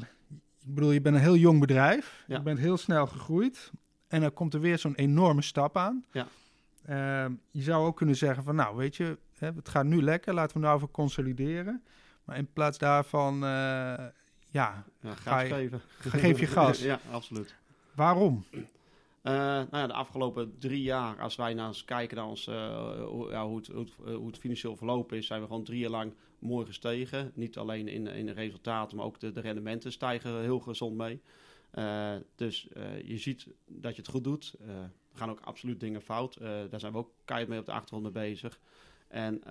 ik 0.64 0.74
bedoel, 0.74 0.90
je 0.90 1.00
bent 1.00 1.14
een 1.16 1.20
heel 1.22 1.36
jong 1.36 1.60
bedrijf. 1.60 2.24
Ja. 2.26 2.36
Je 2.36 2.42
bent 2.42 2.58
heel 2.58 2.76
snel 2.76 3.06
gegroeid. 3.06 3.70
En 4.08 4.20
dan 4.20 4.32
komt 4.32 4.54
er 4.54 4.60
weer 4.60 4.78
zo'n 4.78 4.94
enorme 4.94 5.42
stap 5.42 5.76
aan. 5.76 6.04
Ja. 6.12 6.26
Ehm, 6.84 7.32
je 7.50 7.62
zou 7.62 7.86
ook 7.86 7.96
kunnen 7.96 8.16
zeggen 8.16 8.42
van, 8.44 8.54
nou, 8.54 8.76
weet 8.76 8.96
je, 8.96 9.18
hè, 9.38 9.50
het 9.52 9.68
gaat 9.68 9.84
nu 9.84 10.02
lekker. 10.02 10.34
Laten 10.34 10.56
we 10.56 10.62
nou 10.62 10.76
even 10.76 10.90
consolideren. 10.90 11.82
Maar 12.30 12.38
in 12.38 12.52
plaats 12.52 12.78
daarvan, 12.78 13.34
eh, 13.34 14.04
ja, 14.50 14.84
Ja, 15.00 15.14
Ga 15.14 15.40
je- 15.40 15.54
geven. 15.54 15.80
geef 16.20 16.40
je 16.40 16.46
gas. 16.46 16.82
ja, 16.82 17.00
absoluut. 17.12 17.54
waarom? 17.94 18.44
Eh, 19.22 19.32
nou 19.34 19.68
ja, 19.76 19.86
de 19.86 19.92
afgelopen 19.92 20.58
drie 20.58 20.82
jaar, 20.82 21.20
als 21.20 21.36
wij 21.36 21.54
naar 21.54 21.66
eens 21.66 21.84
kijken 21.84 22.16
naar 22.16 22.26
ons, 22.26 22.46
eh, 22.46 23.04
hoe, 23.04 23.30
ja, 23.30 23.46
hoe, 23.46 23.56
het, 23.56 23.66
hoe, 23.66 23.78
het, 23.84 23.92
hoe 24.16 24.26
het 24.26 24.38
financieel 24.38 24.76
verlopen 24.76 25.16
is, 25.16 25.26
zijn 25.26 25.40
we 25.40 25.46
gewoon 25.46 25.64
drie 25.64 25.78
jaar 25.78 25.90
lang 25.90 26.14
mooi 26.38 26.66
gestegen. 26.66 27.30
Niet 27.34 27.56
alleen 27.58 27.88
in, 27.88 28.06
in 28.06 28.26
de 28.26 28.32
resultaten, 28.32 28.96
maar 28.96 29.06
ook 29.06 29.20
de, 29.20 29.32
de 29.32 29.40
rendementen 29.40 29.92
stijgen 29.92 30.40
heel 30.40 30.60
gezond 30.60 30.96
mee. 30.96 31.20
Dus 32.34 32.68
je 33.04 33.18
ziet 33.18 33.46
dat 33.66 33.94
je 33.96 34.02
het 34.02 34.10
goed 34.10 34.24
doet. 34.24 34.54
Er 35.12 35.18
gaan 35.18 35.30
ook 35.30 35.40
absoluut 35.40 35.80
dingen 35.80 36.02
fout. 36.02 36.36
Daar 36.70 36.80
zijn 36.80 36.92
we 36.92 36.98
ook 36.98 37.10
keihard 37.24 37.50
mee 37.50 37.60
op 37.60 37.66
de 37.66 37.72
achtergrond 37.72 38.02
mee 38.02 38.12
bezig. 38.30 38.60
En 39.08 39.42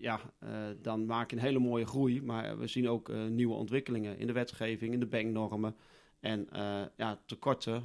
ja, 0.00 0.20
eh, 0.38 0.50
dan 0.82 1.06
maak 1.06 1.30
je 1.30 1.36
een 1.36 1.42
hele 1.42 1.58
mooie 1.58 1.86
groei. 1.86 2.22
Maar 2.22 2.58
we 2.58 2.66
zien 2.66 2.88
ook 2.88 3.08
eh, 3.08 3.24
nieuwe 3.24 3.54
ontwikkelingen 3.54 4.18
in 4.18 4.26
de 4.26 4.32
wetgeving, 4.32 4.92
in 4.92 5.00
de 5.00 5.06
banknormen. 5.06 5.76
En 6.20 6.50
eh, 6.50 6.82
ja, 6.96 7.20
tekorten 7.26 7.82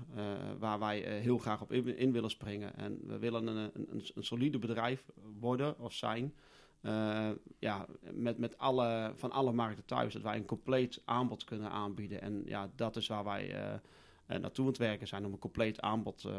waar 0.59 0.79
wij 0.79 0.99
heel 0.99 1.37
graag 1.37 1.61
op 1.61 1.71
in, 1.71 2.11
willen 2.11 2.29
springen. 2.29 2.75
En 2.75 2.99
we 3.03 3.19
willen 3.19 3.47
een, 3.47 3.71
een, 3.73 4.03
een, 4.15 4.23
solide 4.23 4.59
bedrijf 4.59 5.05
worden 5.39 5.79
of 5.79 5.93
zijn. 5.93 6.33
Ja, 7.59 7.85
met, 8.11 8.37
met 8.37 8.57
alle, 8.57 9.11
van 9.15 9.31
alle 9.31 9.51
markten 9.51 9.85
thuis. 9.85 10.13
Dat 10.13 10.21
wij 10.21 10.35
een 10.35 10.45
compleet 10.45 11.01
aanbod 11.05 11.43
kunnen 11.43 11.69
aanbieden. 11.69 12.21
En 12.21 12.43
ja, 12.45 12.71
dat 12.75 12.95
is 12.95 13.07
waar 13.07 13.23
wij 13.23 13.55
naartoe 14.27 14.65
aan 14.65 14.71
het 14.71 14.77
werken 14.77 15.07
zijn. 15.07 15.25
Om 15.25 15.31
een 15.31 15.39
compleet 15.39 15.81
aanbod 15.81 16.29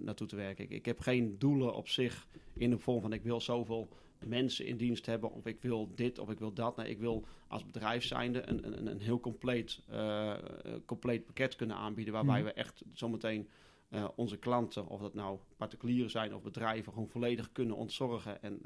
naartoe 0.00 0.26
te 0.26 0.36
werken. 0.36 0.70
Ik 0.70 0.84
heb 0.84 1.00
geen 1.00 1.38
doelen 1.38 1.74
op 1.74 1.88
zich 1.88 2.26
in 2.52 2.70
de 2.70 2.78
vorm 2.78 3.00
van 3.00 3.12
ik 3.12 3.22
wil 3.22 3.40
zoveel 3.40 3.88
mensen 4.26 4.66
in 4.66 4.76
dienst 4.76 5.06
hebben. 5.06 5.30
Of 5.32 5.46
ik 5.46 5.62
wil 5.62 5.92
dit 5.94 6.18
of 6.18 6.30
ik 6.30 6.38
wil 6.38 6.52
dat. 6.52 6.76
Nee, 6.76 6.88
ik 6.88 6.98
wil 6.98 7.24
als 7.48 7.66
bedrijf 7.66 8.04
zijnde 8.04 8.48
een, 8.48 8.66
een, 8.66 8.86
een 8.86 9.00
heel 9.00 9.20
compleet, 9.20 9.80
eh, 9.88 10.30
eh, 10.30 10.38
compleet 10.86 11.24
pakket 11.26 11.56
kunnen 11.56 11.76
aanbieden. 11.76 12.14
Waarbij 12.14 12.36
Mhm. 12.38 12.44
we 12.44 12.52
echt 12.52 12.82
zometeen 12.92 13.48
eh, 13.88 14.08
onze 14.16 14.36
klanten, 14.36 14.86
of 14.86 15.00
dat 15.00 15.14
nou 15.14 15.38
particulieren 15.56 16.10
zijn 16.10 16.34
of 16.34 16.42
bedrijven, 16.42 16.92
gewoon 16.92 17.08
volledig 17.08 17.52
kunnen 17.52 17.76
ontzorgen. 17.76 18.42
En 18.42 18.60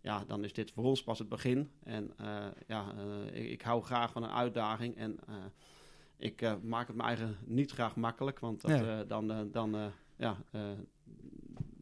ja, 0.00 0.24
dan 0.26 0.44
is 0.44 0.52
dit 0.52 0.70
voor 0.70 0.84
ons 0.84 1.02
pas 1.02 1.18
het 1.18 1.28
begin. 1.28 1.70
En 1.82 2.10
ja, 2.66 2.92
ik, 3.32 3.50
ik 3.50 3.62
hou 3.62 3.82
graag 3.82 4.12
van 4.12 4.22
een 4.22 4.30
uitdaging. 4.30 4.96
En 4.96 5.18
ik 6.16 6.62
maak 6.62 6.86
het 6.86 6.96
me 6.96 7.02
eigen 7.02 7.36
niet 7.44 7.70
graag 7.70 7.96
makkelijk. 7.96 8.38
Want 8.38 8.60
dat, 8.60 8.70
Ja. 8.70 9.04
dan, 9.04 9.50
dan, 9.52 9.92
ja, 10.16 10.36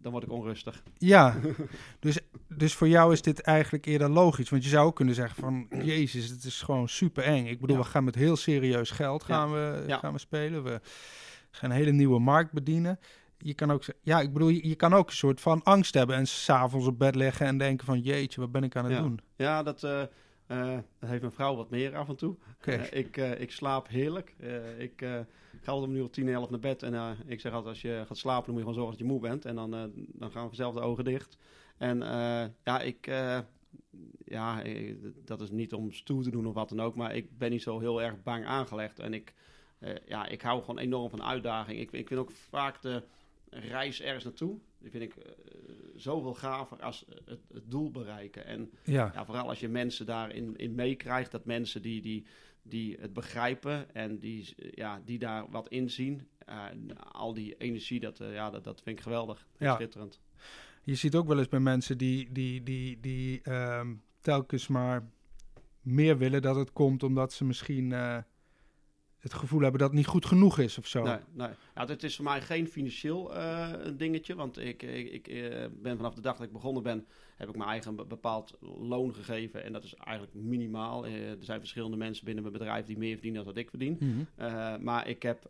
dan 0.00 0.12
word 0.12 0.24
ik 0.24 0.30
onrustig. 0.30 0.82
Ja, 0.98 1.40
dus, 2.00 2.18
dus 2.56 2.74
voor 2.74 2.88
jou 2.88 3.12
is 3.12 3.22
dit 3.22 3.40
eigenlijk 3.40 3.86
eerder 3.86 4.10
logisch. 4.10 4.48
Want 4.50 4.64
je 4.64 4.68
zou 4.70 4.86
ook 4.86 4.96
kunnen 4.96 5.14
zeggen 5.14 5.36
van, 5.42 5.66
jezus, 5.92 6.28
het 6.28 6.44
is 6.44 6.62
gewoon 6.62 6.88
super 6.88 7.24
eng. 7.24 7.46
Ik 7.46 7.60
bedoel, 7.60 7.76
Ja. 7.76 7.82
we 7.82 7.88
gaan 7.88 8.04
met 8.04 8.14
heel 8.14 8.36
serieus 8.36 8.90
geld 8.90 9.22
gaan 9.22 9.52
we, 9.52 9.84
Ja. 9.86 9.98
gaan 9.98 10.12
we 10.12 10.18
spelen. 10.18 10.62
We 10.64 10.80
gaan 11.50 11.70
een 11.70 11.76
hele 11.76 11.92
nieuwe 11.92 12.18
markt 12.20 12.52
bedienen. 12.52 12.98
Je 13.38 13.54
kan 13.54 13.70
ook, 13.72 13.84
ja, 14.02 14.20
ik 14.20 14.32
bedoel, 14.32 14.48
je, 14.48 14.68
je 14.68 14.74
kan 14.74 14.92
ook 14.94 15.06
een 15.08 15.16
soort 15.16 15.40
van 15.40 15.62
angst 15.62 15.94
hebben 15.94 16.16
en 16.16 16.26
s'avonds 16.26 16.86
op 16.86 16.98
bed 16.98 17.14
leggen 17.14 17.46
en 17.46 17.58
denken 17.58 17.86
van, 17.86 18.00
jeetje, 18.00 18.40
wat 18.40 18.52
ben 18.52 18.62
ik 18.62 18.76
aan 18.76 18.84
het 18.84 19.02
doen? 19.02 19.20
Ja, 19.36 19.62
dat, 19.62 19.82
eh, 19.82 20.02
eh, 20.46 20.78
dat 20.98 21.08
heeft 21.10 21.20
mijn 21.20 21.32
vrouw 21.32 21.56
wat 21.56 21.70
meer 21.70 21.96
af 21.96 22.08
en 22.08 22.16
toe. 22.16 22.36
Eh, 22.60 22.92
ik, 22.92 23.16
ik 23.16 23.50
slaap 23.50 23.88
heerlijk. 23.88 24.34
Ik 24.78 24.92
ga 25.62 25.72
altijd 25.72 25.86
om 25.90 25.92
nu 25.92 26.00
op 26.00 26.12
10, 26.12 26.28
11 26.28 26.50
naar 26.50 26.58
bed. 26.60 26.82
En 26.82 27.16
ik 27.26 27.40
zeg 27.40 27.52
altijd, 27.52 27.70
als 27.72 27.82
je 27.82 28.04
gaat 28.06 28.16
slapen, 28.16 28.44
dan 28.44 28.54
moet 28.54 28.64
je 28.64 28.68
gewoon 28.68 28.82
zorgen 28.84 28.98
dat 28.98 29.06
je 29.06 29.12
moe 29.12 29.20
bent. 29.20 29.44
En 29.44 29.54
dan, 29.54 29.70
dan 30.12 30.30
gaan 30.30 30.46
vanzelf 30.46 30.74
de 30.74 30.80
ogen 30.80 31.04
dicht. 31.04 31.38
En 31.80 32.02
eh, 32.02 32.46
ja, 32.64 32.80
ik... 32.80 33.06
eh, 33.06 33.38
ja, 34.24 34.62
eh, 34.62 34.94
dat 35.24 35.40
is 35.40 35.50
niet 35.50 35.72
om 35.72 35.92
stoer 35.92 36.22
te 36.22 36.30
doen 36.30 36.46
of 36.46 36.54
wat 36.54 36.68
dan 36.68 36.80
ook. 36.80 36.94
Maar 36.94 37.14
ik 37.14 37.38
ben 37.38 37.50
niet 37.50 37.62
zo 37.62 37.78
heel 37.78 38.02
erg 38.02 38.22
bang 38.22 38.44
aangelegd. 38.46 38.98
En 38.98 39.14
ik, 39.14 39.34
ja, 40.06 40.26
ik 40.26 40.42
hou 40.42 40.60
gewoon 40.60 40.78
enorm 40.78 41.10
van 41.10 41.22
uitdaging. 41.22 41.80
Ik, 41.80 41.90
ik 41.90 42.08
vind 42.08 42.20
ook 42.20 42.30
vaak 42.30 42.82
de 42.82 43.02
reis 43.50 44.02
ergens 44.02 44.24
naartoe... 44.24 44.58
Die 44.78 44.90
vind 44.90 45.02
ik 45.02 45.14
zoveel 45.96 46.34
gaver 46.34 46.82
als 46.82 47.04
het, 47.24 47.40
het 47.52 47.70
doel 47.70 47.90
bereiken. 47.90 48.46
En 48.46 48.70
Ja, 48.84 49.10
ja, 49.14 49.24
vooral 49.24 49.48
als 49.48 49.60
je 49.60 49.68
mensen 49.68 50.06
daarin 50.06 50.56
in 50.56 50.74
meekrijgt, 50.74 51.30
dat 51.30 51.44
mensen 51.44 51.82
die, 51.82 52.00
die, 52.00 52.26
die 52.62 52.96
het 53.00 53.12
begrijpen 53.12 53.94
en 53.94 54.18
die, 54.18 54.54
ja, 54.74 55.00
die 55.04 55.18
daar 55.18 55.50
wat 55.50 55.68
in 55.68 55.90
zien. 55.90 56.28
al 57.12 57.34
die 57.34 57.56
energie, 57.56 58.00
dat, 58.00 58.18
ja, 58.18 58.50
dat, 58.50 58.64
dat 58.64 58.82
vind 58.82 58.96
ik 58.98 59.02
geweldig. 59.02 59.46
Ja. 59.58 59.74
Schitterend. 59.74 60.20
Je 60.82 60.94
ziet 60.94 61.14
ook 61.14 61.26
wel 61.26 61.38
eens 61.38 61.48
bij 61.48 61.60
mensen 61.60 61.98
die, 61.98 62.32
die, 62.32 62.62
die, 62.62 63.00
die 63.00 63.42
ehm, 63.42 63.94
telkens 64.20 64.68
maar 64.68 65.08
meer 65.80 66.18
willen 66.18 66.42
dat 66.42 66.56
het 66.56 66.72
komt 66.72 67.02
omdat 67.02 67.32
ze 67.32 67.44
misschien 67.44 67.92
het 69.20 69.34
gevoel 69.34 69.60
hebben 69.60 69.80
dat 69.80 69.88
het 69.88 69.98
niet 69.98 70.06
goed 70.06 70.26
genoeg 70.26 70.58
is 70.58 70.78
of 70.78 70.86
zo. 70.86 71.02
Nee, 71.02 71.18
nee. 71.32 71.48
Ja, 71.74 71.86
het 71.86 72.02
is 72.02 72.16
voor 72.16 72.24
mij 72.24 72.40
geen 72.40 72.68
financieel 72.68 73.36
uh, 73.36 73.72
dingetje. 73.96 74.34
Want 74.34 74.58
ik, 74.58 74.82
ik, 74.82 75.12
ik 75.12 75.28
uh, 75.28 75.64
ben 75.72 75.96
vanaf 75.96 76.14
de 76.14 76.20
dag 76.20 76.36
dat 76.36 76.46
ik 76.46 76.52
begonnen 76.52 76.82
ben, 76.82 77.06
heb 77.36 77.48
ik 77.48 77.56
mijn 77.56 77.70
eigen 77.70 77.96
bepaald 77.96 78.58
loon 78.60 79.14
gegeven. 79.14 79.64
En 79.64 79.72
dat 79.72 79.84
is 79.84 79.94
eigenlijk 79.94 80.34
minimaal. 80.34 81.06
Er 81.06 81.36
zijn 81.40 81.58
verschillende 81.58 81.96
mensen 81.96 82.24
binnen 82.24 82.42
mijn 82.42 82.56
bedrijf 82.56 82.86
die 82.86 82.98
meer 82.98 83.12
verdienen 83.12 83.44
dan 83.44 83.52
wat 83.52 83.62
ik 83.62 83.70
verdien. 83.70 83.98
Mhm. 84.00 84.82
maar 84.84 85.08
ik 85.08 85.22
heb 85.22 85.44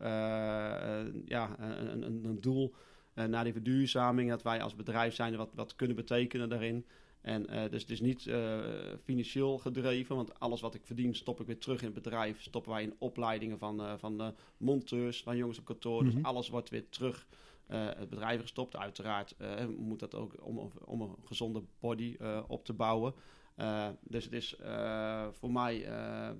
ja, 1.24 1.56
een, 1.58 2.02
een, 2.02 2.24
een 2.24 2.40
doel 2.40 2.74
naar 3.14 3.44
die 3.44 3.52
verduurzaming. 3.52 4.28
Dat 4.28 4.42
wij 4.42 4.62
als 4.62 4.74
bedrijf 4.74 5.14
zijn 5.14 5.36
wat, 5.36 5.50
wat 5.54 5.76
kunnen 5.76 5.96
betekenen 5.96 6.48
daarin. 6.48 6.84
En 7.20 7.46
uh, 7.50 7.70
dus 7.70 7.82
het 7.82 7.90
is 7.90 8.00
niet 8.00 8.26
uh, 8.26 8.58
financieel 9.04 9.58
gedreven, 9.58 10.16
want 10.16 10.38
alles 10.38 10.60
wat 10.60 10.74
ik 10.74 10.80
verdien 10.84 11.14
stop 11.14 11.40
ik 11.40 11.46
weer 11.46 11.58
terug 11.58 11.78
in 11.80 11.84
het 11.84 12.02
bedrijf. 12.02 12.42
Stoppen 12.42 12.72
wij 12.72 12.82
in 12.82 12.94
opleidingen 12.98 13.58
van, 13.58 13.80
uh, 13.80 13.92
van 13.98 14.34
monteurs, 14.56 15.22
van 15.22 15.36
jongens 15.36 15.58
op 15.58 15.64
kantoor. 15.64 16.04
Dus 16.04 16.14
mhm. 16.14 16.24
alles 16.24 16.48
wordt 16.48 16.70
weer 16.70 16.88
terug 16.88 17.26
het 17.70 18.08
bedrijf 18.08 18.40
gestopt. 18.40 18.76
Uiteraard 18.76 19.34
moet 19.76 19.98
dat 19.98 20.14
ook 20.14 20.34
om, 20.40 20.70
om 20.84 21.00
een 21.00 21.16
gezonde 21.24 21.62
body 21.80 22.16
op 22.46 22.64
te 22.64 22.72
bouwen. 22.72 23.14
Uh, 23.60 23.88
dus 24.00 24.24
het 24.24 24.32
is 24.32 24.56
uh, 24.60 25.26
voor 25.30 25.52
mij 25.52 25.88
uh, 25.88 26.30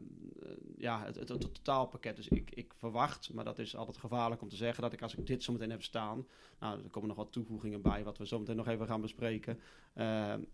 ja, 0.76 1.04
het, 1.04 1.16
het, 1.16 1.28
het, 1.28 1.40
totaalpakket. 1.40 2.16
Dus 2.16 2.28
ik, 2.28 2.50
ik 2.50 2.72
verwacht, 2.76 3.32
maar 3.32 3.44
dat 3.44 3.58
is 3.58 3.76
altijd 3.76 3.96
gevaarlijk 3.96 4.42
om 4.42 4.48
te 4.48 4.56
zeggen, 4.56 4.82
dat 4.82 4.92
ik 4.92 5.02
als 5.02 5.14
ik 5.14 5.26
dit 5.26 5.42
zo 5.42 5.52
meteen 5.52 5.70
heb 5.70 5.82
staan, 5.82 6.26
nou, 6.60 6.82
er 6.82 6.90
komen 6.90 7.08
nog 7.08 7.16
wat 7.16 7.32
toevoegingen 7.32 7.82
bij, 7.82 8.04
wat 8.04 8.18
we 8.18 8.26
zo 8.26 8.38
meteen 8.38 8.56
nog 8.56 8.68
even 8.68 8.86
gaan 8.86 9.00
bespreken. 9.00 9.60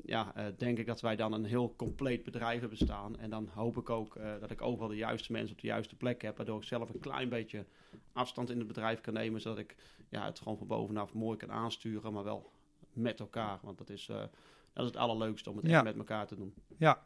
ja, 0.04 0.52
denk 0.56 0.78
ik 0.78 0.86
dat 0.86 1.00
wij 1.00 1.16
dan 1.16 1.32
een 1.32 1.44
heel 1.44 1.74
compleet 1.76 2.24
bedrijf 2.24 2.60
hebben 2.60 2.78
staan. 2.78 3.18
En 3.18 3.30
dan 3.30 3.48
hoop 3.54 3.76
ik 3.76 3.90
ook 3.90 4.18
dat 4.40 4.50
ik 4.50 4.62
overal 4.62 4.88
de 4.88 4.96
juiste 4.96 5.32
mensen 5.32 5.54
op 5.54 5.60
de 5.60 5.66
juiste 5.66 5.96
plek 5.96 6.22
heb, 6.22 6.36
waardoor 6.36 6.58
ik 6.58 6.64
zelf 6.64 6.88
een 6.88 7.00
klein 7.00 7.28
beetje 7.28 7.64
afstand 8.12 8.50
in 8.50 8.58
het 8.58 8.66
bedrijf 8.66 9.00
kan 9.00 9.14
nemen, 9.14 9.40
zodat 9.40 9.58
ik 9.58 9.76
ja, 10.08 10.24
het 10.24 10.38
gewoon 10.38 10.58
van 10.58 10.66
bovenaf 10.66 11.14
mooi 11.14 11.36
kan 11.36 11.52
aansturen, 11.52 12.12
maar 12.12 12.24
wel 12.24 12.50
met 12.92 13.20
elkaar. 13.20 13.58
Want 13.62 13.78
dat 13.78 13.90
is 13.90 14.10
dat 14.76 14.84
is 14.84 14.90
het 14.90 15.00
allerleukste 15.00 15.50
om 15.50 15.56
het 15.56 15.66
echt 15.66 15.84
met 15.84 15.96
elkaar 15.96 16.26
te 16.26 16.36
doen. 16.36 16.54
Ja. 16.76 17.02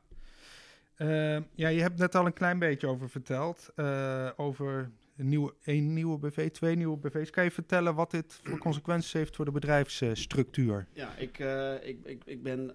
Uh, 0.98 1.38
ja, 1.54 1.68
je 1.68 1.80
hebt 1.80 1.98
net 1.98 2.14
al 2.14 2.26
een 2.26 2.33
klein 2.33 2.59
beetje 2.59 2.87
over 2.87 3.11
verteld. 3.11 3.70
Uh, 3.76 4.30
over 4.37 4.90
een 5.16 5.28
nieuwe, 5.28 5.54
één 5.62 5.92
nieuwe 5.92 6.18
BV, 6.18 6.50
twee 6.50 6.76
nieuwe 6.76 6.96
BV's. 6.96 7.30
Kan 7.30 7.44
je 7.44 7.50
vertellen 7.50 7.94
wat 7.94 8.11
dit 8.11 8.40
voor 8.42 8.59
consequenties 8.68 9.12
heeft 9.12 9.37
voor 9.37 9.44
de 9.44 9.50
bedrijfsstructuur? 9.50 10.87
Ja, 10.92 11.16
ik, 11.16 11.38
uh, 11.38 11.74
ik, 11.74 12.04
ik, 12.04 12.22
ik 12.24 12.42
ben 12.42 12.74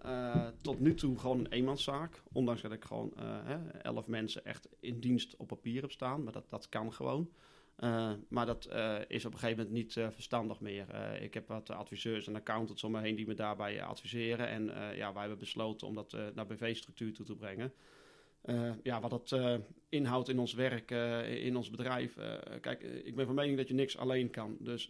tot 0.62 0.80
nu 0.80 0.94
toe 0.94 1.20
gewoon 1.20 1.40
een 1.40 1.52
eenmanszaak. 1.52 2.22
Ondanks 2.32 2.62
dat 2.62 2.72
ik 2.72 2.86
gewoon 2.86 3.14
elf 3.82 4.08
mensen 4.08 4.46
echt 4.46 4.68
in 4.80 5.00
dienst 5.00 5.36
op 5.36 5.48
papier 5.48 5.82
heb 5.82 5.92
staan. 5.92 6.24
Maar 6.24 6.34
dat, 6.34 6.46
dat 6.50 6.70
kan 6.70 6.94
gewoon. 6.94 7.30
Uh, 7.80 8.12
maar 8.30 8.46
dat 8.46 8.68
uh, 8.72 8.98
is 9.08 9.26
op 9.26 9.34
een 9.34 9.40
gegeven 9.40 9.64
moment 9.64 9.76
niet 9.84 9.96
uh, 9.96 10.08
verstandig 10.10 10.60
meer. 10.60 10.86
ik 11.22 11.34
heb 11.34 11.48
wat 11.48 11.70
adviseurs 11.70 12.28
en 12.28 12.36
accountants 12.36 12.84
om 12.84 12.92
me 12.92 13.02
heen 13.02 13.16
die 13.16 13.28
me 13.28 13.34
daarbij 13.34 13.84
adviseren. 13.84 14.48
En 14.48 14.96
ja, 14.96 15.12
wij 15.12 15.22
hebben 15.22 15.40
besloten 15.40 15.88
om 15.88 15.96
dat 15.96 16.18
naar 16.34 16.46
BV-structuur 16.46 17.14
toe 17.14 17.26
te 17.26 17.36
brengen. 17.36 17.74
ja, 18.84 19.02
wat 19.02 19.10
dat 19.10 19.60
inhoudt 19.90 20.30
in 20.30 20.40
ons 20.40 20.54
werk, 20.54 20.92
in 21.28 21.56
ons 21.56 21.70
bedrijf. 21.70 22.18
kijk, 22.62 22.82
ik 22.84 23.16
ben 23.16 23.26
van 23.26 23.36
mening 23.36 23.58
dat 23.58 23.68
je 23.68 23.74
niks 23.74 23.98
alleen 23.98 24.30
kan. 24.30 24.58
Dus 24.60 24.90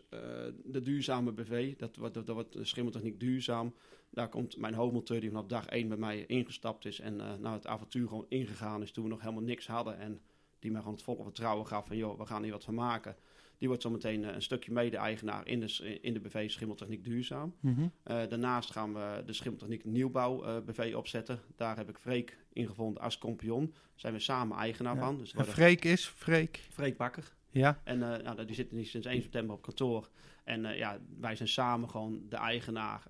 de 0.63 0.81
duurzame 0.81 1.31
BV, 1.31 1.75
dat, 1.75 1.95
dat, 1.95 2.13
dat 2.13 2.27
wordt 2.27 2.57
schimmeltechniek 2.61 3.19
duurzaam. 3.19 3.73
Daar 4.09 4.29
komt 4.29 4.57
mijn 4.57 4.73
hoofdmonteur 4.73 5.19
die 5.19 5.29
vanaf 5.29 5.45
dag 5.45 5.65
1 5.65 5.87
bij 5.87 5.97
mij 5.97 6.25
ingestapt 6.25 6.85
is. 6.85 6.99
En 6.99 7.15
nou, 7.15 7.49
het 7.55 7.67
avontuur 7.67 8.07
gewoon 8.07 8.25
ingegaan 8.29 8.81
is 8.81 8.91
toen 8.91 9.03
we 9.03 9.09
nog 9.09 9.21
helemaal 9.21 9.43
niks 9.43 9.67
hadden. 9.67 9.97
En 9.97 10.21
die 10.59 10.71
mij 10.71 10.79
gewoon 10.79 10.95
het 10.95 11.05
volle 11.05 11.23
vertrouwen 11.23 11.67
gaf 11.67 11.87
van, 11.87 11.97
joh, 11.97 12.17
we 12.17 12.25
gaan 12.25 12.43
hier 12.43 12.51
wat 12.51 12.63
van 12.63 12.73
maken. 12.73 13.15
Die 13.57 13.67
wordt 13.67 13.83
zometeen 13.83 14.23
uh, 14.23 14.33
een 14.33 14.41
stukje 14.41 14.71
mede-eigenaar 14.71 15.47
in 15.47 15.59
de, 15.59 15.99
in 16.01 16.13
de 16.13 16.19
BV 16.19 16.49
Schimmeltechniek 16.49 17.03
Duurzaam. 17.03 17.55
Mhm. 17.59 17.87
Eh, 18.03 18.27
daarnaast 18.29 18.71
gaan 18.71 18.93
we 18.93 19.23
de 19.25 19.33
Schimmeltechniek 19.33 19.85
Nieuwbouw 19.85 20.45
uh, 20.45 20.57
BV 20.65 20.93
opzetten. 20.95 21.39
Daar 21.55 21.77
heb 21.77 21.89
ik 21.89 21.97
Freek 21.97 22.37
ingevonden 22.53 23.01
als 23.01 23.17
kompion. 23.17 23.73
zijn 23.95 24.13
we 24.13 24.19
samen 24.19 24.57
eigenaar 24.57 24.97
van. 24.97 25.17
Dus 25.17 25.33
Freek 25.37 25.85
is? 25.85 26.07
Freek? 26.07 26.59
Freek 26.69 26.97
Bakker. 26.97 27.34
Ja. 27.59 27.79
En 27.83 27.97
nou, 27.97 28.45
die 28.45 28.55
zit 28.55 28.71
nu 28.71 28.83
sinds 28.83 29.07
1 29.07 29.21
september 29.21 29.55
op 29.55 29.61
kantoor. 29.61 30.09
En 30.43 30.61
ja, 30.61 30.97
wij 31.19 31.35
zijn 31.35 31.49
samen 31.49 31.89
gewoon 31.89 32.21
de 32.29 32.35
eigenaar 32.35 33.03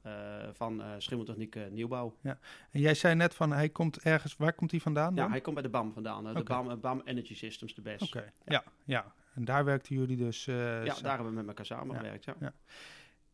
van 0.54 0.80
uh, 0.80 0.88
Schimmeltechniek 0.98 1.58
Nieuwbouw. 1.72 2.16
Ja. 2.22 2.40
En 2.72 2.80
jij 2.80 2.94
zei 2.94 3.16
net 3.16 3.36
van 3.36 3.52
hij 3.52 3.70
komt 3.70 4.00
ergens, 4.00 4.36
waar 4.38 4.54
komt 4.54 4.72
hij 4.72 4.80
vandaan? 4.80 5.16
Dan? 5.16 5.26
Ja, 5.26 5.32
hij 5.32 5.42
komt 5.42 5.56
bij 5.56 5.64
de 5.64 5.70
BAM 5.70 5.94
vandaan. 5.94 6.34
De 6.34 6.44
BAM, 6.44 6.80
BAM 6.80 7.02
Energy 7.06 7.36
Systems, 7.36 7.76
de 7.76 7.82
best. 7.82 8.02
Oké, 8.02 8.32
ja. 8.46 8.64
ja. 8.84 9.14
En 9.34 9.46
daar 9.46 9.66
werkten 9.66 9.96
jullie 9.96 10.18
dus... 10.18 10.46
Ja, 10.46 10.84
daar 10.84 11.16
hebben 11.16 11.28
we 11.28 11.32
met 11.32 11.48
elkaar 11.48 11.66
samengewerkt, 11.66 12.26
ja. 12.26 12.36
ja. 12.40 12.54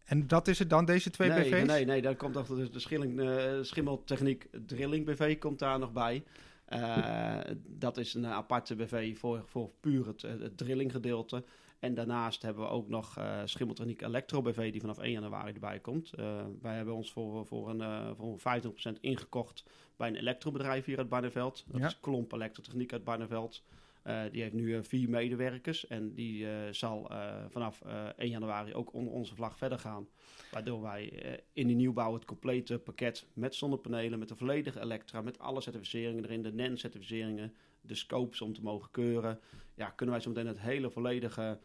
En 0.06 0.28
dat 0.28 0.47
is 0.47 0.60
het 0.60 0.69
dan, 0.69 0.86
deze 0.86 1.10
twee 1.10 1.30
nee, 1.30 1.50
BV's? 1.50 1.67
Nee, 1.67 1.86
nee, 1.86 2.02
dan 2.02 2.15
komt 2.15 2.38
achter 2.38 2.56
de, 2.56 2.69
de 2.69 2.80
schilling, 2.80 3.21
schimmeltechniek 3.62 4.47
drilling 4.65 5.06
BV 5.06 5.38
komt 5.38 5.60
daar 5.60 5.80
nog 5.80 5.91
bij. 5.91 6.24
Uh, 6.73 7.38
dat 7.67 7.97
is 7.97 8.13
een 8.13 8.27
aparte 8.27 8.75
BV 8.75 9.17
voor, 9.17 9.43
voor 9.45 9.69
puur 9.79 10.07
het, 10.07 10.21
het 10.21 10.57
drilling 10.57 10.91
gedeelte. 10.91 11.43
En 11.81 11.93
daarnaast 11.93 12.41
hebben 12.41 12.63
we 12.63 12.69
ook 12.69 12.88
nog 12.88 13.17
uh, 13.17 13.41
Schimmeltechniek 13.45 14.01
Electro 14.01 14.41
BV 14.41 14.71
die 14.71 14.81
vanaf 14.81 14.97
1 14.97 15.12
januari 15.12 15.53
erbij 15.53 15.79
komt. 15.79 16.12
Uh, 16.19 16.41
wij 16.62 16.75
hebben 16.75 16.93
ons 16.93 17.12
voor, 17.12 17.45
voor, 17.45 17.69
een, 17.69 17.79
uh, 17.79 18.10
voor 18.17 18.39
50% 18.39 18.99
ingekocht 18.99 19.63
bij 19.95 20.07
een 20.07 20.15
elektrobedrijf 20.15 20.86
hier 20.86 20.97
uit 20.97 21.10
Barneveld. 21.10 21.65
Dat 21.67 21.81
is 21.81 21.99
Klomp 21.99 22.31
Elektrotechniek 22.31 22.93
uit 22.93 23.03
Barneveld. 23.03 23.63
Uh, 24.07 24.21
die 24.31 24.41
heeft 24.41 24.53
nu 24.53 24.75
uh, 24.75 24.79
vier 24.81 25.09
medewerkers 25.09 25.87
en 25.87 26.13
die 26.13 26.43
uh, 26.43 26.51
zal 26.71 27.11
vanaf 27.49 27.81
1 28.17 28.29
januari 28.29 28.73
ook 28.73 28.93
onder 28.93 29.13
onze 29.13 29.35
vlag 29.35 29.57
verder 29.57 29.79
gaan. 29.79 30.07
Waardoor 30.51 30.81
wij 30.81 31.39
in 31.53 31.67
die 31.67 31.75
nieuwbouw 31.75 32.13
het 32.13 32.25
complete 32.25 32.79
pakket 32.79 33.27
met 33.33 33.55
zonnepanelen, 33.55 34.19
met 34.19 34.27
de 34.27 34.35
volledige 34.35 34.79
elektra, 34.79 35.21
met 35.21 35.39
alle 35.39 35.61
certificeringen 35.61 36.23
erin, 36.23 36.41
de 36.41 36.53
NEN-certificeringen, 36.53 37.53
de 37.81 37.95
scopes 37.95 38.41
om 38.41 38.53
te 38.53 38.61
mogen 38.61 38.91
keuren. 38.91 39.39
Ja, 39.75 39.89
kunnen 39.89 40.15
wij 40.15 40.23
zo 40.23 40.29
meteen 40.29 40.47
het 40.47 40.59
hele 40.59 40.89
volledige, 40.89 41.59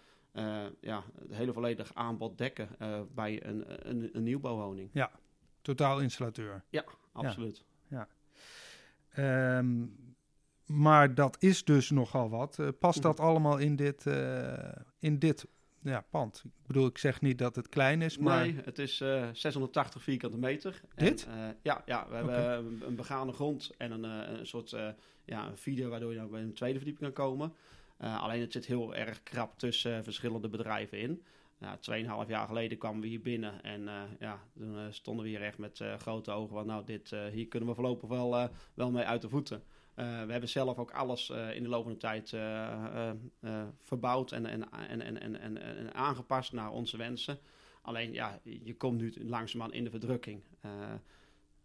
ja, 0.81 1.05
het 1.19 1.35
hele 1.35 1.53
volledige 1.53 1.95
aanbod 1.95 2.39
dekken 2.39 2.69
bij 3.15 3.47
een, 3.47 3.89
een, 3.91 4.11
een, 4.13 4.23
nieuwbouwwoning. 4.23 4.91
Ja, 4.93 5.11
totaal 5.63 6.01
installateur. 6.01 6.65
Ja, 6.71 6.85
absoluut. 7.13 7.65
Ja. 7.89 8.09
ja. 9.15 9.59
Um, 9.59 10.06
maar 10.67 11.15
dat 11.15 11.37
is 11.41 11.65
dus 11.65 11.91
nogal 11.91 12.31
wat. 12.31 12.59
Uh, 12.61 12.69
past 12.79 13.03
dat 13.03 13.17
mhm. 13.17 13.27
allemaal 13.27 13.59
in 13.59 13.77
dit, 13.77 14.05
uh, 14.07 14.55
in 14.99 15.19
dit 15.19 15.47
ja, 15.83 16.05
pand? 16.11 16.43
Ik 16.45 16.67
bedoel, 16.67 16.87
ik 16.87 16.99
zeg 16.99 17.21
niet 17.21 17.39
dat 17.39 17.57
het 17.57 17.69
klein 17.69 18.03
is, 18.03 18.19
maar... 18.19 18.43
Nee, 18.43 18.61
het 18.65 18.79
is 18.79 19.01
uh, 19.01 19.23
eh, 19.23 19.29
680 19.33 20.03
vierkante 20.03 20.39
meter. 20.39 20.81
Dit? 20.95 21.27
En, 21.27 21.57
ja, 21.63 21.83
ja, 21.87 22.09
we 22.09 22.15
hebben 22.15 22.83
een 22.87 22.97
begane 22.97 23.33
grond 23.33 23.71
en 23.79 23.91
een, 23.91 24.05
een 24.05 24.47
soort 24.47 24.77
ja, 25.25 25.47
een 25.47 25.57
feeder 25.57 25.89
waardoor 25.89 26.15
je 26.15 26.27
bij 26.27 26.41
een 26.41 26.53
tweede 26.55 26.79
verdieping 26.79 27.13
kan 27.13 27.25
komen. 27.25 27.53
alleen 27.99 28.41
het 28.41 28.53
zit 28.53 28.67
heel 28.67 28.95
erg 28.95 29.23
krap 29.23 29.59
tussen 29.59 30.05
verschillende 30.05 30.49
bedrijven 30.49 30.99
in. 30.99 31.23
Nou, 31.59 31.79
tweeënhalf 31.81 32.29
jaar 32.29 32.47
geleden 32.47 32.79
kwamen 32.79 33.01
we 33.01 33.07
hier 33.07 33.21
binnen 33.21 33.63
en 33.63 33.89
ja, 34.21 34.41
toen 34.59 34.77
stonden 34.91 35.25
we 35.25 35.31
hier 35.31 35.43
echt 35.43 35.59
met 35.59 35.81
grote 35.99 36.31
ogen. 36.31 36.55
Want 36.55 36.67
nou, 36.67 36.85
dit, 36.85 37.11
hier 37.33 37.49
kunnen 37.49 37.69
we 37.69 37.75
voorlopig 37.75 38.09
wel, 38.09 38.51
wel 38.75 38.91
mee 38.91 39.05
uit 39.05 39.23
de 39.23 39.29
voeten. 39.29 39.63
Uh, 39.99 40.25
we 40.25 40.31
hebben 40.31 40.49
zelf 40.49 40.79
ook 40.79 40.91
alles 40.91 41.31
uh, 41.31 41.55
in 41.55 41.63
de 41.63 41.69
loop 41.69 41.83
van 41.83 41.93
de 41.93 41.99
tijd 41.99 42.33
uh, 42.33 43.21
verbouwd 43.83 44.33
en, 44.33 44.47
en, 44.47 44.71
en, 44.71 45.01
en, 45.01 45.41
en, 45.41 45.57
en, 45.63 45.95
aangepast 45.95 46.53
naar 46.53 46.71
onze 46.71 46.97
wensen. 46.97 47.39
Alleen 47.83 48.13
ja, 48.13 48.41
je 48.43 48.77
komt 48.77 49.01
nu 49.01 49.15
langzaamaan 49.19 49.73
in 49.73 49.85
de 49.85 49.91
verdrukking. 49.91 50.43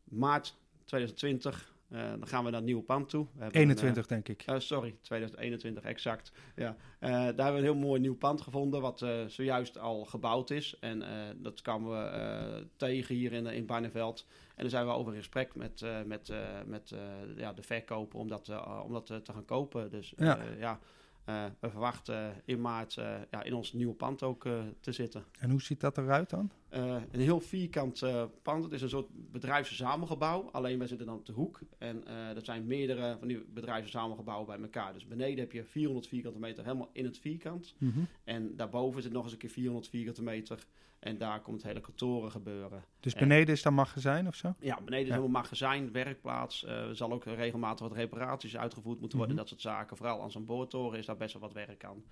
maart 0.03 0.55
2020 0.85 1.73
uh, 1.91 2.09
dan 2.09 2.27
gaan 2.27 2.43
we 2.43 2.49
naar 2.49 2.59
het 2.59 2.69
nieuwe 2.69 2.83
pand 2.83 3.09
toe. 3.09 3.27
We 3.33 3.51
21, 3.51 3.95
een, 3.95 4.01
uh, 4.01 4.07
denk 4.07 4.29
ik. 4.29 4.47
Uh, 4.49 4.59
sorry, 4.59 4.95
2021, 5.01 5.83
exact. 5.83 6.31
Ja. 6.55 6.75
daar 6.99 7.25
hebben 7.25 7.35
we 7.35 7.57
een 7.57 7.63
heel 7.63 7.75
mooi 7.75 7.99
nieuw 7.99 8.15
pand 8.15 8.41
gevonden, 8.41 8.81
wat 8.81 9.05
zojuist 9.27 9.77
al 9.77 10.05
gebouwd 10.05 10.49
is. 10.49 10.79
En 10.79 11.03
dat 11.37 11.61
kwamen 11.61 11.89
we 11.89 12.67
tegen 12.75 13.15
hier 13.15 13.33
in, 13.33 13.45
in 13.45 13.65
Barneveld. 13.65 14.25
En 14.55 14.61
dan 14.61 14.69
zijn 14.69 14.85
we 14.85 14.91
over 14.91 15.13
in 15.13 15.19
gesprek 15.19 15.55
met, 15.55 15.85
met, 16.05 16.33
met 16.65 16.93
ja, 17.35 17.53
de 17.53 17.63
verkoper 17.63 18.19
om 18.19 18.27
dat, 18.27 18.51
om 18.83 18.93
dat 18.93 19.05
te 19.05 19.33
gaan 19.33 19.45
kopen. 19.45 19.89
Dus 19.89 20.13
ja. 20.17 20.39
ja 20.59 20.79
we 21.59 21.69
verwachten 21.69 22.41
in 22.45 22.61
maart 22.61 22.93
ja, 23.29 23.43
in 23.43 23.53
ons 23.53 23.73
nieuwe 23.73 23.93
pand 23.93 24.23
ook 24.23 24.47
te 24.79 24.91
zitten. 24.91 25.25
En 25.39 25.49
hoe 25.49 25.61
ziet 25.61 25.79
dat 25.79 25.97
eruit 25.97 26.29
dan? 26.29 26.51
Een 26.71 27.19
heel 27.19 27.39
vierkant 27.39 28.03
pand. 28.41 28.63
Het 28.63 28.73
is 28.73 28.81
een 28.81 28.89
soort 28.89 29.07
bedrijfsverzamelgebouw. 29.31 30.49
Alleen 30.51 30.77
wij 30.77 30.87
zitten 30.87 31.07
dan 31.07 31.15
op 31.15 31.25
de 31.25 31.31
hoek. 31.31 31.59
En 31.77 32.07
er 32.07 32.45
zijn 32.45 32.65
meerdere 32.65 33.15
van 33.19 33.27
die 33.27 33.45
bedrijfsverzamelgebouwen 33.53 34.47
bij 34.47 34.59
elkaar. 34.59 34.93
Dus 34.93 35.07
beneden 35.07 35.39
heb 35.39 35.51
je 35.51 35.63
400 35.63 36.07
vierkante 36.07 36.39
meter 36.39 36.63
helemaal 36.63 36.89
in 36.93 37.05
het 37.05 37.17
vierkant. 37.17 37.75
Mhm. 37.77 37.99
En 38.23 38.55
daarboven 38.55 39.01
zit 39.01 39.11
nog 39.11 39.23
eens 39.23 39.31
een 39.31 39.37
keer 39.37 39.49
400 39.49 39.89
vierkante 39.89 40.23
meter 40.23 40.65
en 41.01 41.17
daar 41.17 41.41
komt 41.41 41.57
het 41.57 41.65
hele 41.65 41.81
kantoren 41.81 42.31
gebeuren. 42.31 42.83
Dus 42.99 43.13
beneden 43.13 43.53
is 43.53 43.61
dan 43.61 43.73
magazijn 43.73 44.27
of 44.27 44.35
zo? 44.35 44.55
Ja, 44.59 44.75
beneden 44.75 45.05
is 45.05 45.09
helemaal 45.09 45.41
magazijn, 45.41 45.91
werkplaats. 45.91 46.63
Uh, 46.63 46.69
er 46.71 46.95
zal 46.95 47.11
ook 47.11 47.23
regelmatig 47.23 47.87
wat 47.87 47.97
reparaties 47.97 48.57
uitgevoerd 48.57 48.99
moeten 48.99 49.17
worden. 49.17 49.35
Mhm. 49.35 49.45
Dat 49.45 49.51
soort 49.51 49.75
zaken. 49.75 49.97
Vooral 49.97 50.21
aan 50.21 50.31
zo'n 50.31 50.45
boortoren 50.45 50.99
is 50.99 51.05
daar 51.05 51.17
best 51.17 51.33
wel 51.33 51.41
wat 51.41 51.53
werk 51.53 51.85
aan. 51.85 52.03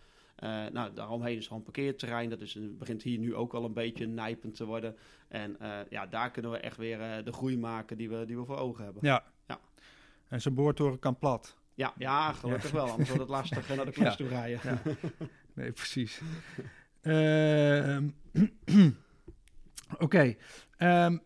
Uh, 0.43 0.65
nou, 0.65 0.93
daaromheen 0.93 1.37
is 1.37 1.47
gewoon 1.47 1.63
parkeerterrein. 1.63 2.29
Dat 2.29 2.41
is, 2.41 2.57
begint 2.77 3.01
hier 3.01 3.19
nu 3.19 3.35
ook 3.35 3.53
al 3.53 3.65
een 3.65 3.73
beetje 3.73 4.07
nijpend 4.07 4.55
te 4.55 4.65
worden. 4.65 4.95
En 5.27 5.57
uh, 5.61 5.77
ja, 5.89 6.05
daar 6.07 6.31
kunnen 6.31 6.51
we 6.51 6.57
echt 6.57 6.77
weer 6.77 7.23
de 7.23 7.33
groei 7.33 7.57
maken 7.57 7.97
die 7.97 8.09
we, 8.09 8.25
die 8.25 8.37
we 8.37 8.45
voor 8.45 8.57
ogen 8.57 8.83
hebben. 8.83 9.05
Ja. 9.05 9.23
ja. 9.47 9.59
En 10.27 10.41
zo'n 10.41 10.53
boortoren 10.53 10.99
kan 10.99 11.17
plat? 11.17 11.57
Ja, 11.73 11.93
ja 11.97 12.33
gelukkig 12.33 12.71
wel. 12.71 12.89
Anders 12.89 13.09
wordt 13.09 13.21
het 13.21 13.31
lastig 13.31 13.75
naar 13.75 13.85
de 13.85 13.91
klas 13.91 14.15
toe 14.15 14.27
rijden. 14.27 14.59
Ja. 14.63 14.81
Nee, 15.53 15.71
precies. 15.71 16.21
Ehm, 17.01 18.09
oké. 20.05 20.35
Ehm, 20.77 21.17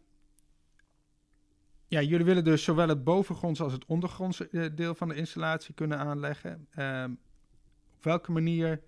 ja, 1.87 2.01
jullie 2.01 2.25
willen 2.25 2.43
dus 2.43 2.63
zowel 2.63 2.87
het 2.87 3.03
bovengrondse 3.03 3.63
als 3.63 3.73
het 3.73 3.85
ondergrondse 3.85 4.49
eh, 4.49 4.65
deel 4.75 4.95
van 4.95 5.07
de 5.07 5.15
installatie 5.15 5.73
kunnen 5.73 5.97
aanleggen. 5.97 6.67
Ehm, 6.71 7.11
op 7.95 8.03
welke 8.03 8.31
manier 8.31 8.81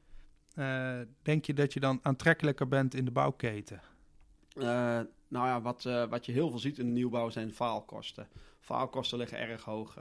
uh, 0.56 1.00
denk 1.22 1.46
je 1.46 1.54
dat 1.54 1.74
je 1.74 1.80
dan 1.80 2.00
aantrekkelijker 2.02 2.68
bent 2.68 2.94
in 2.94 3.06
de 3.06 3.12
bouwketen? 3.12 3.82
Uh, 4.58 4.64
nou 5.28 5.48
ja, 5.48 5.62
wat, 5.62 5.84
wat 6.10 6.26
je 6.26 6.32
heel 6.32 6.50
veel 6.50 6.60
ziet 6.60 6.80
in 6.80 6.86
de 6.86 6.92
nieuwbouw 6.92 7.30
zijn 7.30 7.54
faalkosten. 7.54 8.28
Faalkosten 8.60 9.18
liggen 9.18 9.40
erg 9.40 9.64
hoog. 9.64 9.96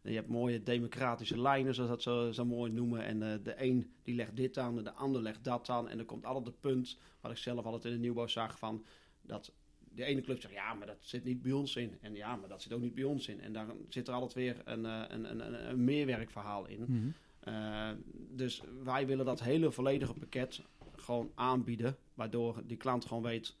Je 0.00 0.14
hebt 0.14 0.28
mooie 0.28 0.62
democratische 0.62 1.40
lijnen, 1.40 1.74
zoals 1.74 1.90
dat 1.90 2.02
zo, 2.02 2.32
zo 2.32 2.44
mooi 2.44 2.72
noemen. 2.72 3.04
En 3.04 3.18
de 3.42 3.54
een 3.56 3.90
die 4.02 4.14
legt 4.14 4.36
dit 4.36 4.58
aan, 4.58 4.84
de 4.84 4.92
ander 4.92 5.22
legt 5.22 5.44
dat 5.44 5.68
aan. 5.68 5.88
En 5.88 5.96
dan 5.96 6.06
komt 6.06 6.24
altijd 6.24 6.46
het 6.46 6.60
punt, 6.60 6.98
wat 7.20 7.30
ik 7.30 7.36
zelf 7.36 7.64
altijd 7.64 7.84
in 7.84 7.92
de 7.92 7.98
nieuwbouw 7.98 8.26
zag, 8.26 8.58
van 8.58 8.84
dat 9.22 9.52
de 9.78 10.04
ene 10.04 10.20
club 10.20 10.40
zegt, 10.40 10.54
ja, 10.54 10.74
maar 10.74 10.86
dat 10.86 10.98
zit 11.00 11.24
niet 11.24 11.42
bij 11.42 11.52
ons 11.52 11.76
in. 11.76 11.98
En 12.00 12.14
ja, 12.14 12.36
maar 12.36 12.48
dat 12.48 12.62
zit 12.62 12.72
ook 12.72 12.80
niet 12.80 12.94
bij 12.94 13.04
ons 13.04 13.28
in. 13.28 13.40
En 13.40 13.52
daar 13.52 13.66
zit 13.88 14.08
er 14.08 14.14
altijd 14.14 14.32
weer 14.32 14.56
een, 14.64 14.84
een, 14.84 15.30
een, 15.30 15.68
een, 15.70 15.84
meerwerkverhaal 15.84 16.66
in. 16.66 16.84
Mm 16.86 17.14
uh, 17.48 17.90
dus 18.14 18.62
wij 18.82 19.06
willen 19.06 19.24
dat 19.24 19.40
hele 19.40 19.70
volledige 19.70 20.14
pakket 20.14 20.62
gewoon 20.96 21.30
aanbieden, 21.34 21.96
waardoor 22.14 22.62
die 22.66 22.76
klant 22.76 23.04
gewoon 23.04 23.22
weet 23.22 23.56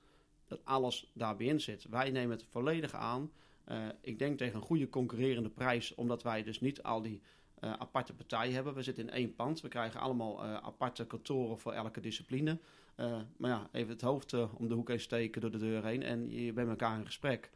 dat 0.46 0.64
alles 0.64 1.10
daarbij 1.14 1.46
in 1.46 1.60
zit. 1.60 1.86
Wij 1.90 2.10
nemen 2.10 2.36
het 2.36 2.46
volledig 2.50 2.94
aan. 2.94 3.30
Uh, 3.68 3.86
ik 4.00 4.18
denk 4.18 4.38
tegen 4.38 4.56
een 4.56 4.66
goede 4.66 4.88
concurrerende 4.88 5.48
prijs, 5.48 5.94
omdat 5.94 6.22
wij 6.22 6.42
dus 6.42 6.60
niet 6.60 6.82
al 6.82 7.02
die 7.02 7.22
uh, 7.60 7.72
aparte 7.72 8.14
partijen 8.14 8.54
hebben. 8.54 8.74
We 8.74 8.82
zitten 8.82 9.08
in 9.08 9.14
één 9.14 9.34
pand. 9.34 9.60
We 9.60 9.68
krijgen 9.68 10.00
allemaal 10.00 10.44
aparte 10.44 11.06
kantoren 11.06 11.58
voor 11.58 11.72
elke 11.72 12.00
discipline. 12.00 12.58
maar 13.36 13.50
ja, 13.50 13.68
even 13.72 13.92
het 13.92 14.00
hoofd 14.00 14.32
om 14.32 14.68
de 14.68 14.74
hoek 14.74 14.88
heen 14.88 15.00
steken 15.00 15.40
door 15.40 15.50
de 15.50 15.58
deur 15.58 15.84
heen 15.84 16.02
en 16.02 16.30
je 16.30 16.52
bent 16.52 16.68
met 16.68 16.80
elkaar 16.80 16.98
in 16.98 17.06
gesprek. 17.06 17.50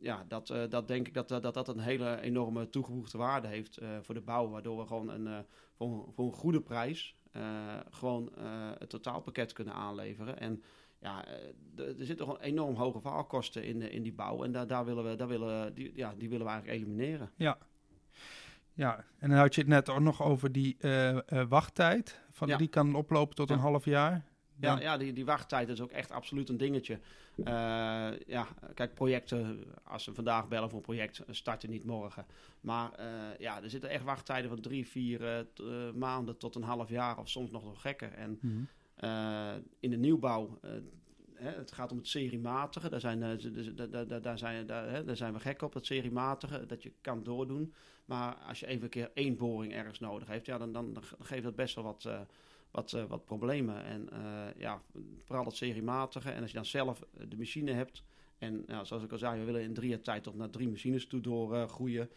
Ja, 0.00 0.24
dat, 0.28 0.54
dat 0.68 0.88
denk 0.88 1.06
ik 1.06 1.14
dat, 1.14 1.28
dat 1.28 1.54
dat 1.54 1.68
een 1.68 1.78
hele 1.78 2.20
enorme 2.20 2.70
toegevoegde 2.70 3.18
waarde 3.18 3.48
heeft 3.48 3.78
voor 4.02 4.14
de 4.14 4.20
bouw. 4.20 4.48
Waardoor 4.48 4.78
we 4.78 4.86
gewoon 4.86 5.08
een, 5.08 5.44
voor, 5.74 6.08
voor, 6.14 6.26
een 6.26 6.32
goede 6.32 6.60
prijs 6.60 7.16
gewoon 7.90 8.32
het 8.78 8.90
totaalpakket 8.90 9.52
kunnen 9.52 9.74
aanleveren. 9.74 10.38
En 10.38 10.62
ja, 11.00 11.24
eh, 11.26 11.98
er 11.98 12.04
zitten 12.06 12.26
gewoon 12.26 12.40
enorm 12.40 12.74
hoge 12.74 13.00
faalkosten 13.00 13.64
in, 13.64 13.90
in 13.90 14.02
die 14.02 14.12
bouw. 14.12 14.44
En 14.44 14.52
daar, 14.52 14.66
daar 14.66 14.84
willen 14.84 15.10
we, 15.10 15.16
daar 15.16 15.28
willen, 15.28 15.74
die, 15.74 15.92
ja, 15.94 16.14
die 16.16 16.28
willen 16.28 16.46
we 16.46 16.52
eigenlijk 16.52 16.82
elimineren. 16.82 17.30
Ja. 17.36 17.58
Ja, 18.72 19.04
en 19.18 19.28
dan 19.30 19.38
had 19.38 19.54
je 19.54 19.60
het 19.60 19.70
net 19.70 19.88
ook 19.88 20.00
nog 20.00 20.22
over 20.22 20.52
die 20.52 20.76
wachttijd. 21.48 22.20
Van, 22.30 22.56
Die 22.56 22.68
kan 22.68 22.94
oplopen 22.94 23.34
tot 23.34 23.50
een 23.50 23.58
half 23.58 23.84
jaar. 23.84 24.24
Ja, 24.60 24.80
ja 24.80 24.96
die, 24.96 25.12
die 25.12 25.24
wachttijd 25.24 25.68
is 25.68 25.80
ook 25.80 25.90
echt 25.90 26.10
absoluut 26.10 26.48
een 26.48 26.56
dingetje. 26.56 26.98
Uh, 27.36 27.44
ja, 28.26 28.46
kijk, 28.74 28.94
projecten, 28.94 29.64
als 29.84 30.06
we 30.06 30.14
vandaag 30.14 30.48
bellen 30.48 30.68
voor 30.68 30.78
een 30.78 30.84
project, 30.84 31.22
starten 31.30 31.70
niet 31.70 31.84
morgen. 31.84 32.26
Maar 32.60 32.90
ja, 33.38 33.62
er 33.62 33.70
zitten 33.70 33.90
echt 33.90 34.04
wachttijden 34.04 34.50
van 34.50 34.60
drie, 34.60 34.86
vier 34.88 35.46
maanden 35.94 36.38
tot 36.38 36.54
een 36.54 36.62
half 36.62 36.88
jaar 36.88 37.18
of 37.18 37.28
soms 37.28 37.50
nog 37.50 37.64
nog 37.64 37.80
gekker. 37.80 38.12
En 38.12 38.30
mm 38.30 38.50
-hmm. 38.50 38.68
Uh, 39.04 39.54
in 39.80 39.90
de 39.90 39.96
nieuwbouw, 39.96 40.58
hè, 41.34 41.50
het 41.50 41.72
gaat 41.72 41.92
om 41.92 41.96
het 41.96 42.08
seriematige. 42.08 42.88
Daar 42.88 43.00
zijn, 43.00 43.22
uh, 43.22 43.90
daar, 43.90 44.22
daar, 44.22 44.38
zijn, 44.38 44.66
daar, 44.66 44.90
hè, 44.90 45.04
daar 45.04 45.16
zijn 45.16 45.32
we 45.32 45.40
gek 45.40 45.62
op, 45.62 45.72
dat 45.72 45.86
seriematige, 45.86 46.66
dat 46.66 46.82
je 46.82 46.92
kan 47.00 47.22
doordoen. 47.22 47.72
Maar 48.04 48.34
als 48.34 48.60
je 48.60 48.66
even 48.66 48.82
een 48.82 48.88
keer 48.88 49.10
één 49.14 49.36
boring 49.36 49.72
ergens 49.72 49.98
nodig 49.98 50.28
heeft, 50.28 50.46
ja, 50.46 50.58
dan, 50.58 50.72
dan, 50.72 50.92
dan 50.92 51.02
geeft 51.18 51.42
dat 51.42 51.56
best 51.56 51.74
wel 51.74 51.84
wat, 51.84 52.08
wat, 52.76 52.90
wat 53.08 53.24
problemen. 53.24 53.84
En 53.84 54.08
ja, 54.56 54.82
vooral 55.24 55.44
het 55.44 55.56
seriematige. 55.56 56.30
En 56.30 56.40
als 56.40 56.50
je 56.50 56.56
dan 56.56 56.66
zelf 56.66 57.02
de 57.28 57.36
machine 57.36 57.72
hebt, 57.72 58.02
en 58.38 58.64
nou, 58.66 58.86
zoals 58.86 59.02
ik 59.02 59.12
al 59.12 59.18
zei, 59.18 59.38
we 59.38 59.44
willen 59.44 59.62
in 59.62 59.74
drie 59.74 59.88
jaar 59.88 60.00
tijd 60.00 60.22
tot 60.22 60.36
naar 60.36 60.50
drie 60.50 60.68
machines 60.68 61.06
toe 61.06 61.20
doorgroeien. 61.20 62.10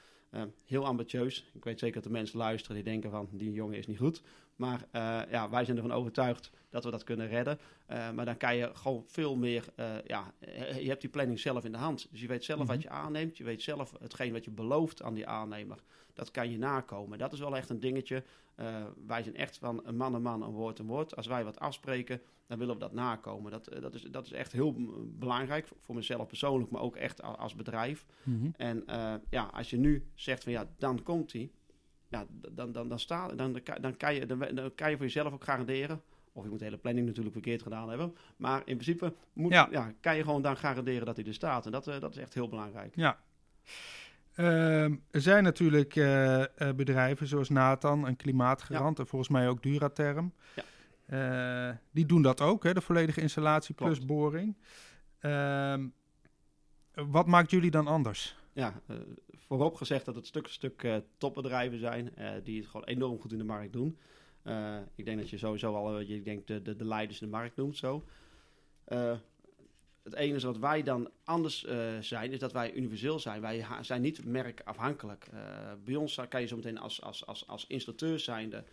heel 0.66 0.86
ambitieus. 0.86 1.50
Ik 1.54 1.64
weet 1.64 1.80
zeker 1.80 1.96
dat 1.96 2.04
de 2.04 2.18
mensen 2.18 2.38
luisteren 2.38 2.76
die 2.76 2.86
denken 2.86 3.12
van 3.12 3.30
die 3.32 3.52
jongen 3.52 3.78
is 3.78 3.88
niet 3.88 3.98
goed. 3.98 4.22
Maar 4.60 4.86
uh, 4.92 5.22
ja, 5.32 5.50
wij 5.50 5.66
zijn 5.66 5.78
ervan 5.78 5.92
overtuigd 5.92 6.52
dat 6.70 6.84
we 6.84 6.92
dat 6.92 7.04
kunnen 7.04 7.28
redden. 7.28 7.60
Uh, 7.90 8.12
maar 8.12 8.26
dan 8.26 8.38
kan 8.38 8.56
je 8.56 8.70
gewoon 8.74 9.04
veel 9.08 9.36
meer, 9.36 9.66
uh, 9.76 9.86
ja, 10.06 10.34
je 10.80 10.88
hebt 10.88 11.02
die 11.02 11.10
planning 11.10 11.40
zelf 11.40 11.66
in 11.66 11.72
de 11.72 11.78
hand. 11.78 12.08
Dus 12.12 12.22
je 12.22 12.28
weet 12.28 12.44
zelf 12.44 12.60
wat 12.60 12.68
mhm. 12.68 12.80
je 12.80 12.90
aanneemt, 12.90 13.38
je 13.38 13.44
weet 13.44 13.62
zelf 13.62 13.94
hetgeen 14.00 14.34
wat 14.34 14.44
je 14.44 14.52
belooft 14.52 15.02
aan 15.02 15.14
die 15.14 15.28
aannemer. 15.28 15.78
Dat 16.14 16.32
kan 16.32 16.52
je 16.52 16.58
nakomen. 16.58 17.18
Dat 17.18 17.34
is 17.34 17.40
wel 17.40 17.58
echt 17.58 17.70
een 17.70 17.80
dingetje. 17.80 18.24
wij 19.06 19.24
zijn 19.24 19.36
echt 19.36 19.58
van 19.58 19.82
een 19.84 19.98
man 19.98 20.14
een 20.14 20.22
man, 20.22 20.44
een 20.44 20.52
woord 20.52 20.80
een 20.80 20.86
woord. 20.86 21.16
Als 21.16 21.28
wij 21.28 21.44
wat 21.44 21.60
afspreken, 21.60 22.22
dan 22.48 22.58
willen 22.58 22.74
we 22.74 22.80
dat 22.80 22.94
nakomen. 22.94 23.52
Dat, 23.52 23.70
dat, 23.82 23.94
is, 23.96 24.02
dat 24.02 24.26
is 24.26 24.32
echt 24.32 24.52
heel 24.52 24.76
belangrijk 25.20 25.68
voor 25.80 25.96
mezelf 25.96 26.28
persoonlijk, 26.28 26.72
maar 26.72 26.82
ook 26.82 26.96
echt 26.96 27.22
als 27.22 27.56
bedrijf. 27.56 28.06
Mm 28.24 28.54
En 28.58 28.84
ja, 29.30 29.44
als 29.54 29.70
je 29.70 29.78
nu 29.78 30.06
zegt 30.16 30.44
van 30.44 30.52
ja, 30.52 30.70
dan 30.78 31.04
komt 31.04 31.32
hij 31.32 31.52
ja, 32.10 32.26
dan, 32.52 32.72
dan, 32.72 32.88
dan, 32.88 33.00
sta, 33.00 33.28
dan, 33.28 33.62
dan, 33.82 33.98
kan 33.98 34.16
je, 34.16 34.26
dan, 34.26 34.40
dan 34.40 34.76
kan 34.76 34.90
je 34.90 34.96
voor 34.96 35.06
jezelf 35.06 35.34
ook 35.34 35.44
garanderen. 35.44 36.02
Of 36.32 36.44
je 36.44 36.50
moet 36.50 36.60
de 36.60 36.66
hele 36.66 36.78
planning 36.78 37.06
natuurlijk 37.06 37.34
verkeerd 37.34 37.62
gedaan 37.62 37.90
hebben. 37.90 38.16
Maar 38.38 38.58
in 38.58 38.78
principe 38.78 39.14
moet, 39.34 39.52
ja. 39.52 39.94
kan 40.02 40.16
je 40.16 40.24
gewoon 40.24 40.42
dan 40.42 40.58
garanderen 40.58 41.06
dat 41.06 41.16
hij 41.16 41.26
er 41.26 41.34
staat. 41.34 41.66
En 41.66 41.72
dat, 41.72 41.88
uh, 41.88 42.00
dat 42.00 42.12
is 42.12 42.18
echt 42.18 42.34
heel 42.34 42.50
belangrijk. 42.50 42.96
Ja. 42.96 43.20
Uh, 44.36 44.84
er 44.84 45.22
zijn 45.22 45.44
natuurlijk 45.44 45.96
uh, 45.96 46.44
bedrijven 46.76 47.28
zoals 47.28 47.50
Nathan 47.50 48.08
en 48.08 48.16
Klimaatgarant 48.16 49.00
en 49.00 49.08
volgens 49.08 49.30
mij 49.30 49.50
ook 49.50 49.64
Duraterm. 49.64 50.34
Ja. 51.08 51.80
die 51.92 52.06
doen 52.06 52.22
dat 52.22 52.42
ook, 52.42 52.64
hè, 52.64 52.74
de 52.74 52.82
volledige 52.82 53.22
installatie 53.22 53.76
plus 53.76 54.06
boring. 54.06 54.58
Ehm, 55.20 55.88
wat 56.94 57.28
maakt 57.28 57.52
jullie 57.52 57.72
dan 57.72 57.88
anders? 57.88 58.39
Ja, 58.60 58.82
voorop 59.34 59.76
gezegd 59.76 60.06
dat 60.06 60.16
het 60.16 60.28
stuk 60.28 60.48
stuk 60.48 60.84
uh, 60.84 60.96
topbedrijven 61.18 61.80
zijn 61.80 62.12
uh, 62.18 62.32
die 62.44 62.60
het 62.60 62.70
gewoon 62.70 62.86
enorm 62.86 63.20
goed 63.20 63.32
in 63.32 63.38
de 63.38 63.44
markt 63.44 63.74
doen. 63.74 63.98
Ik 64.96 65.06
denk 65.06 65.18
dat 65.18 65.30
je 65.30 65.38
sowieso 65.38 65.76
al 65.76 66.00
je 66.00 66.22
denkt 66.22 66.48
de, 66.48 66.62
de, 66.62 66.76
de 66.76 66.86
leiders 66.86 67.22
in 67.22 67.28
de 67.28 67.34
markt 67.34 67.56
noemt 67.56 67.78
zo. 67.78 68.04
het 70.04 70.14
enige 70.14 70.46
wat 70.46 70.58
wij 70.58 70.84
dan 70.84 71.10
anders 71.24 71.66
zijn, 72.00 72.32
is 72.32 72.40
dat 72.40 72.52
wij 72.52 72.74
universeel 72.74 73.20
zijn. 73.20 73.42
Wij 73.42 73.66
zijn 73.82 74.02
niet 74.02 74.26
merkafhankelijk. 74.26 75.30
bij 75.84 75.96
ons 75.96 76.20
kan 76.30 76.42
je 76.42 76.48
zo 76.48 76.56
meteen 76.56 76.78
als, 76.78 77.02
als, 77.02 77.26
als, 77.26 77.48
als 77.48 77.68
installateur 77.68 78.20
zijn 78.20 78.50
de, 78.50 78.64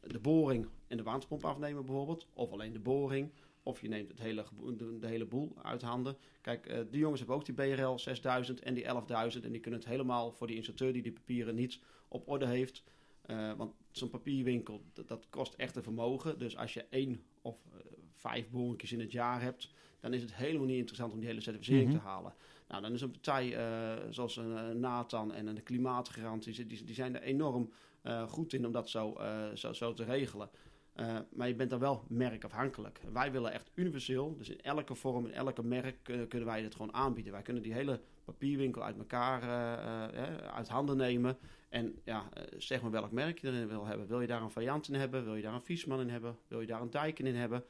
de 0.00 0.18
boring 0.18 0.66
en 0.86 0.96
de 0.96 1.02
waterpomp 1.02 1.44
afnemen 1.44 1.84
bijvoorbeeld. 1.84 2.26
Of 2.34 2.52
alleen 2.52 2.72
de 2.72 2.78
boring. 2.78 3.30
Of 3.62 3.80
je 3.80 3.88
neemt 3.88 4.08
het 4.08 4.18
hele, 4.18 4.44
de, 4.76 4.98
de 4.98 5.06
hele 5.06 5.24
boel 5.24 5.52
uit 5.62 5.82
handen. 5.82 6.16
Kijk, 6.40 6.68
uh, 6.68 6.78
die 6.90 7.00
jongens 7.00 7.18
hebben 7.18 7.36
ook 7.36 7.44
die 7.44 7.54
BRL 7.54 7.98
6000 7.98 8.60
en 8.60 8.74
die 8.74 8.84
11.000. 8.84 8.88
En 9.42 9.52
die 9.52 9.60
kunnen 9.60 9.80
het 9.80 9.88
helemaal 9.88 10.32
voor 10.32 10.46
die 10.46 10.56
installateur 10.56 10.92
die 10.92 11.02
die 11.02 11.12
papieren 11.12 11.54
niet 11.54 11.80
op 12.08 12.28
orde 12.28 12.46
heeft. 12.46 12.82
Uh, 13.26 13.52
want 13.52 13.74
zo'n 13.90 14.10
papierwinkel, 14.10 14.82
dat, 14.92 15.08
dat, 15.08 15.26
kost 15.30 15.54
echt 15.54 15.76
een 15.76 15.82
vermogen. 15.82 16.38
Dus 16.38 16.56
als 16.56 16.74
je 16.74 16.84
één 16.90 17.22
of 17.42 17.58
uh, 17.66 17.80
vijf 18.16 18.50
boortjes 18.50 18.92
in 18.92 19.00
het 19.00 19.12
jaar 19.12 19.42
hebt, 19.42 19.72
dan 20.00 20.12
is 20.12 20.22
het 20.22 20.34
helemaal 20.34 20.66
niet 20.66 20.76
interessant 20.76 21.12
om 21.12 21.18
die 21.18 21.28
hele 21.28 21.40
certificering 21.40 21.84
mm 21.84 21.90
-hmm. 21.90 22.00
te 22.00 22.06
halen. 22.06 22.34
Nou, 22.68 22.82
dan 22.82 22.92
is 22.92 23.00
een 23.00 23.10
partij 23.10 23.56
zoals 24.10 24.36
een 24.36 24.80
Nathan 24.80 25.32
en 25.32 25.46
een 25.46 25.62
klimaatgarantie, 25.62 26.66
die, 26.66 26.84
die, 26.84 26.94
zijn 26.94 27.14
er 27.16 27.22
enorm 27.22 27.72
goed 28.28 28.52
in 28.52 28.66
om 28.66 28.72
dat 28.72 28.88
zo, 28.88 29.16
zo, 29.54 29.72
zo 29.72 29.92
te 29.92 30.04
regelen. 30.04 30.50
Uh, 30.96 31.18
maar 31.32 31.48
je 31.48 31.54
bent 31.54 31.70
dan 31.70 31.78
wel 31.78 32.04
merkafhankelijk. 32.08 33.00
Wij 33.12 33.32
willen 33.32 33.52
echt 33.52 33.70
universeel, 33.74 34.36
dus 34.36 34.48
in 34.48 34.60
elke 34.60 34.94
vorm, 34.94 35.26
in 35.26 35.32
elke 35.32 35.62
merk 35.62 36.08
uh, 36.08 36.28
kunnen 36.28 36.48
wij 36.48 36.62
dit 36.62 36.74
gewoon 36.74 36.94
aanbieden. 36.94 37.32
Wij 37.32 37.42
kunnen 37.42 37.62
die 37.62 37.72
hele 37.72 38.00
papierwinkel 38.24 38.82
uit 38.82 38.98
elkaar 38.98 39.42
uh, 39.42 40.36
uit 40.36 40.68
handen 40.68 40.96
nemen 40.96 41.38
En 41.68 41.98
ja, 42.04 42.28
zeg 42.56 42.82
maar 42.82 42.90
welk 42.90 43.12
merk 43.12 43.38
je 43.38 43.48
erin 43.48 43.68
wil 43.68 43.86
hebben. 43.86 44.06
Wil 44.06 44.20
je 44.20 44.26
daar 44.26 44.42
een 44.42 44.50
Vajant 44.50 44.88
in 44.88 44.94
hebben? 44.94 45.24
Wil 45.24 45.36
je 45.36 45.42
daar 45.42 45.54
een 45.54 45.62
Viesman 45.62 46.00
in 46.00 46.08
hebben? 46.08 46.36
Wil 46.48 46.60
je 46.60 46.66
daar 46.66 46.80
een 46.80 46.90
Dijken 46.90 47.26
in 47.26 47.34
hebben? 47.34 47.64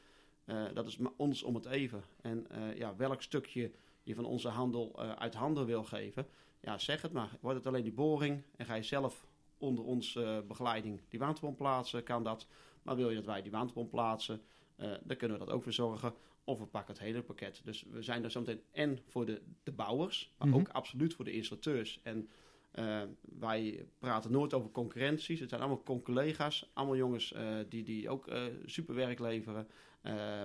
dat 0.74 0.86
is 0.86 0.98
ons 1.16 1.42
om 1.42 1.54
het 1.54 1.66
even. 1.66 2.02
En 2.20 2.46
ja, 2.74 2.96
welk 2.96 3.22
stukje 3.22 3.70
je 4.02 4.14
van 4.14 4.24
onze 4.24 4.48
handel 4.48 4.98
uit 5.18 5.34
handen 5.34 5.66
wil 5.66 5.84
geven, 5.84 6.26
ja, 6.60 6.78
zeg 6.78 7.02
het 7.02 7.12
maar. 7.12 7.30
Wordt 7.40 7.58
het 7.58 7.66
alleen 7.66 7.82
die 7.82 7.92
boring 7.92 8.42
en 8.56 8.66
ga 8.66 8.74
je 8.74 8.82
zelf 8.82 9.26
onder 9.58 9.84
onze 9.84 10.44
begeleiding 10.48 11.00
die 11.08 11.18
waterbom 11.18 11.54
plaatsen, 11.54 12.02
kan 12.02 12.22
dat. 12.22 12.46
Maar 12.82 12.96
wil 12.96 13.08
je 13.08 13.14
dat 13.14 13.24
wij 13.24 13.42
die 13.42 13.50
waterbom 13.50 13.88
plaatsen, 13.88 14.40
dan 14.76 15.16
kunnen 15.16 15.38
we 15.38 15.44
dat 15.44 15.54
ook 15.54 15.62
verzorgen. 15.62 16.14
Of 16.44 16.58
we 16.58 16.66
pakken 16.66 16.94
het 16.94 17.02
hele 17.02 17.22
pakket. 17.22 17.60
Dus 17.64 17.84
we 17.90 18.02
zijn 18.02 18.24
er 18.24 18.30
zometeen 18.30 18.60
en 18.72 18.98
voor 19.06 19.26
de, 19.26 19.42
de 19.62 19.72
bouwers, 19.72 20.34
maar 20.38 20.48
mhm. 20.48 20.56
ook 20.58 20.68
absoluut 20.68 21.14
voor 21.14 21.24
de 21.24 21.32
installateurs. 21.32 22.00
En 22.02 22.28
uh, 22.74 23.02
wij 23.38 23.86
praten 23.98 24.32
nooit 24.32 24.54
over 24.54 24.70
concurrenties. 24.70 25.40
Het 25.40 25.48
zijn 25.48 25.60
allemaal 25.60 26.02
collega's, 26.02 26.70
allemaal 26.72 26.96
jongens 26.96 27.32
uh, 27.32 27.56
die, 27.68 27.82
die 27.82 28.08
ook 28.08 28.28
uh, 28.28 28.42
super 28.64 28.94
werk 28.94 29.18
leveren. 29.18 29.68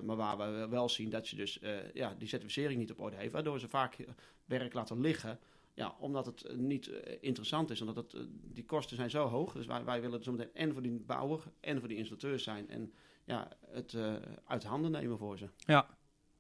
maar 0.06 0.16
waar 0.16 0.38
we 0.38 0.68
wel 0.70 0.90
zien 0.90 1.10
dat 1.10 1.30
je 1.30 1.36
dus 1.36 1.60
ja, 1.94 2.16
die 2.18 2.28
certificering 2.28 2.80
niet 2.80 2.92
op 2.92 3.00
orde 3.00 3.16
heeft. 3.16 3.34
Waardoor 3.34 3.60
ze 3.60 3.68
vaak 3.68 3.98
werk 4.46 4.74
laten 4.74 5.02
liggen. 5.02 5.40
Ja, 5.78 5.96
omdat 6.00 6.26
het 6.26 6.58
niet 6.58 6.88
interessant 7.22 7.70
is. 7.70 7.82
Omdat 7.82 7.96
het, 7.96 8.28
die 8.30 8.66
kosten 8.66 8.98
zijn 8.98 9.10
zo 9.10 9.28
hoog. 9.28 9.54
Dus 9.54 9.66
wij, 9.66 9.84
wij 9.84 10.02
willen 10.02 10.24
zometeen 10.24 10.54
en 10.54 10.74
voor 10.74 10.82
die 10.82 11.00
bouwer 11.00 11.44
en 11.60 11.80
voor 11.80 11.88
die 11.88 11.98
installateur 11.98 12.40
zijn. 12.40 12.70
En 12.70 12.94
ja, 13.24 13.48
het 13.68 13.94
uh, 13.94 14.16
uit 14.46 14.64
handen 14.64 14.92
nemen 14.92 15.18
voor 15.18 15.38
ze. 15.38 15.50
Ja, 15.58 15.88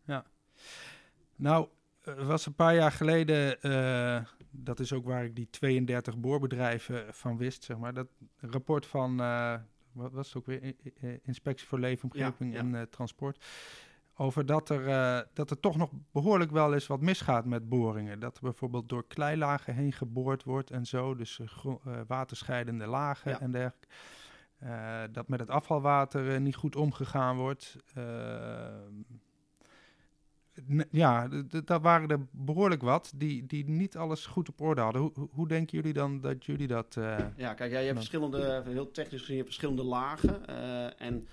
ja. 0.05 0.25
Nou, 1.35 1.67
was 2.15 2.45
een 2.45 2.55
paar 2.55 2.75
jaar 2.75 2.91
geleden, 2.91 3.57
uh, 3.61 4.25
dat 4.51 4.79
is 4.79 4.93
ook 4.93 5.05
waar 5.05 5.23
ik 5.23 5.35
die 5.35 5.49
32 5.49 6.17
boorbedrijven 6.17 7.13
van 7.13 7.37
wist, 7.37 7.63
zeg 7.63 7.77
maar. 7.77 7.93
Dat 7.93 8.07
rapport 8.39 8.85
van, 8.85 9.21
uh, 9.21 9.55
wat 9.91 10.11
was 10.11 10.27
het 10.27 10.37
ook 10.37 10.45
weer, 10.45 10.75
Inspectie 11.23 11.67
voor 11.67 11.79
Leefomgeving 11.79 12.53
ja, 12.53 12.63
ja. 12.63 12.73
en 12.73 12.89
Transport. 12.89 13.45
Over 14.19 14.45
dat 14.45 14.69
er, 14.69 15.27
dat 15.33 15.49
er 15.49 15.59
toch 15.59 15.77
nog 15.77 15.91
behoorlijk 16.11 16.51
wel 16.51 16.73
eens 16.73 16.87
wat 16.87 17.01
misgaat 17.01 17.45
met 17.45 17.69
boringen. 17.69 18.19
Dat 18.19 18.35
er 18.35 18.41
bijvoorbeeld 18.41 18.89
door 18.89 19.07
kleilagen 19.07 19.73
heen 19.73 19.93
geboord 19.93 20.43
wordt 20.43 20.71
en 20.71 20.85
zo. 20.85 21.15
Dus 21.15 21.39
waterscheidende 22.07 22.87
lagen 22.87 23.31
ja. 23.31 23.39
en 23.39 23.51
dergelijke. 23.51 23.87
Uh, 24.63 25.01
dat 25.11 25.27
met 25.27 25.39
het 25.39 25.49
afvalwater 25.49 26.41
niet 26.41 26.55
goed 26.55 26.75
omgegaan 26.75 27.37
wordt. 27.37 27.75
Uh, 27.97 28.03
ja, 30.91 31.27
dat 31.65 31.81
waren 31.81 32.09
er 32.09 32.27
behoorlijk 32.31 32.81
wat 32.81 33.13
die, 33.15 33.45
die 33.45 33.69
niet 33.69 33.97
alles 33.97 34.25
goed 34.25 34.49
op 34.49 34.61
orde 34.61 34.81
hadden. 34.81 35.01
Hoe, 35.01 35.11
hoe 35.31 35.47
denken 35.47 35.77
jullie 35.77 35.93
dan 35.93 36.21
dat 36.21 36.45
jullie 36.45 36.67
dat... 36.67 36.93
ja, 37.35 37.53
kijk, 37.53 37.71
ja, 37.71 37.79
je 37.79 37.85
hebt 37.85 37.97
verschillende, 37.97 38.63
heel 38.65 38.91
technisch 38.91 39.19
gezien, 39.19 39.35
je 39.35 39.41
hebt 39.41 39.55
verschillende 39.55 39.83
lagen. 39.83 40.47
en 40.97 41.27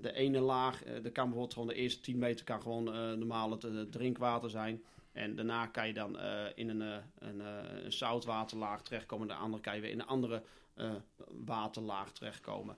de 0.00 0.12
ene 0.12 0.40
laag, 0.40 0.84
er 0.84 1.12
kan 1.12 1.24
bijvoorbeeld 1.24 1.52
gewoon 1.52 1.68
de 1.68 1.74
eerste 1.74 2.00
10 2.00 2.18
meter 2.18 2.44
kan 2.44 2.62
gewoon 2.62 2.84
normaal 3.18 3.50
het 3.50 3.92
drinkwater 3.92 4.50
zijn. 4.50 4.82
En 5.12 5.34
daarna 5.34 5.66
kan 5.66 5.86
je 5.86 5.94
dan 5.94 6.18
in 6.54 6.68
een, 6.68 7.02
een, 7.18 7.40
een 7.40 7.92
zoutwaterlaag 7.92 8.82
terechtkomen. 8.82 9.28
De 9.28 9.34
andere 9.34 9.62
kan 9.62 9.74
je 9.74 9.80
weer 9.80 9.90
in 9.90 10.00
een 10.00 10.06
andere 10.06 10.42
waterlaag 11.44 12.12
terechtkomen. 12.12 12.76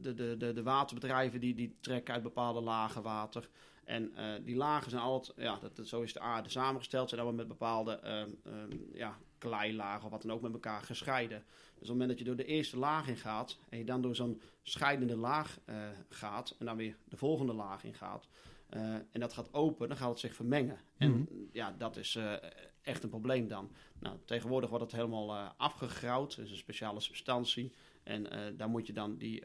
De, 0.00 0.14
de, 0.14 0.36
de, 0.36 0.52
de 0.52 0.62
waterbedrijven 0.62 1.40
die, 1.40 1.54
die 1.54 1.76
trekken 1.80 2.14
uit 2.14 2.22
bepaalde 2.22 2.60
lagen 2.60 3.02
water. 3.02 3.48
En 3.84 4.12
die 4.44 4.56
lagen 4.56 4.90
zijn 4.90 5.02
altijd, 5.02 5.36
ja, 5.36 5.58
dat, 5.58 5.86
zo 5.88 6.00
is 6.00 6.12
de 6.12 6.20
aarde 6.20 6.48
samengesteld, 6.48 7.08
zijn 7.08 7.20
allemaal 7.20 7.38
met 7.38 7.48
bepaalde 7.48 8.00
uh, 8.04 8.78
ja, 8.92 9.18
kleilagen 9.40 10.04
of 10.04 10.10
wat 10.10 10.22
dan 10.22 10.32
ook 10.32 10.40
met 10.40 10.52
elkaar 10.52 10.82
gescheiden. 10.82 11.38
Dus 11.38 11.74
op 11.74 11.78
het 11.78 11.88
moment 11.88 12.08
dat 12.08 12.18
je 12.18 12.24
door 12.24 12.36
de 12.36 12.44
eerste 12.44 12.78
laag 12.78 13.08
in 13.08 13.16
gaat 13.16 13.58
en 13.68 13.78
je 13.78 13.84
dan 13.84 14.02
door 14.02 14.16
zo'n 14.16 14.40
scheidende 14.62 15.16
laag 15.16 15.58
gaat 16.08 16.56
en 16.58 16.66
dan 16.66 16.76
weer 16.76 16.96
de 17.08 17.16
volgende 17.16 17.52
laag 17.52 17.84
in 17.84 17.94
gaat, 17.94 18.28
en 19.10 19.20
dat 19.20 19.32
gaat 19.32 19.54
open, 19.54 19.88
dan 19.88 19.96
gaat 19.96 20.08
het 20.08 20.18
zich 20.18 20.34
vermengen. 20.34 20.78
En 20.96 21.10
mhm. 21.10 21.24
ja, 21.52 21.74
dat 21.78 21.96
is 21.96 22.18
echt 22.82 23.02
een 23.02 23.08
probleem 23.08 23.48
dan. 23.48 23.70
Nou, 23.98 24.16
tegenwoordig 24.24 24.70
wordt 24.70 24.84
het 24.84 24.94
helemaal 24.94 25.36
afgegrauwd. 25.56 26.36
Dat 26.36 26.44
is 26.44 26.50
een 26.50 26.56
speciale 26.56 27.00
substantie. 27.00 27.72
En 28.02 28.26
daar 28.56 28.68
moet 28.68 28.86
je 28.86 28.92
dan 28.92 29.16
die, 29.16 29.42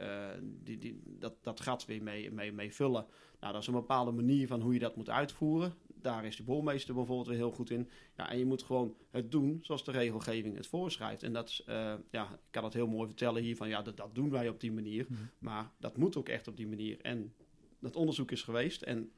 die, 0.64 0.78
die, 0.78 1.02
dat, 1.06 1.34
dat 1.42 1.62
gat 1.62 1.86
weer 1.86 2.04
mee, 2.04 2.32
mee, 2.32 2.52
mee 2.52 2.74
vullen. 2.74 3.06
Nou, 3.40 3.54
dat 3.54 3.62
is 3.62 3.68
een 3.68 3.74
bepaalde 3.74 4.12
manier 4.12 4.48
van 4.48 4.62
hoe 4.62 4.74
je 4.74 4.80
dat 4.80 4.96
moet 4.96 5.10
uitvoeren. 5.10 5.74
Daar 6.06 6.26
is 6.26 6.36
de 6.36 6.44
bolmeester 6.44 6.94
bijvoorbeeld 6.94 7.28
weer 7.28 7.38
heel 7.38 7.52
goed 7.52 7.70
in. 7.70 7.90
Ja, 8.18 8.30
en 8.30 8.38
je 8.38 8.46
moet 8.46 8.64
gewoon 8.64 8.96
het 9.12 9.32
doen 9.32 9.60
zoals 9.62 9.84
de 9.84 9.92
regelgeving 9.92 10.56
het 10.56 10.68
voorschrijft. 10.68 11.24
En 11.24 11.34
dat 11.34 11.50
is, 11.50 11.64
ja, 12.12 12.32
ik 12.32 12.40
kan 12.52 12.64
het 12.64 12.74
heel 12.74 12.88
mooi 12.88 13.08
vertellen 13.08 13.44
hier 13.44 13.56
van 13.56 13.68
ja, 13.68 13.82
dat, 13.82 13.98
dat 13.98 14.16
doen 14.16 14.30
wij 14.30 14.50
op 14.50 14.60
die 14.60 14.72
manier. 14.72 15.06
Mhm. 15.10 15.22
Maar 15.40 15.72
dat 15.80 15.98
moet 15.98 16.18
ook 16.18 16.30
echt 16.30 16.48
op 16.48 16.58
die 16.58 16.68
manier. 16.68 17.02
En 17.02 17.34
dat 17.80 17.96
onderzoek 17.96 18.32
is 18.32 18.44
geweest. 18.44 18.82
En 18.82 19.12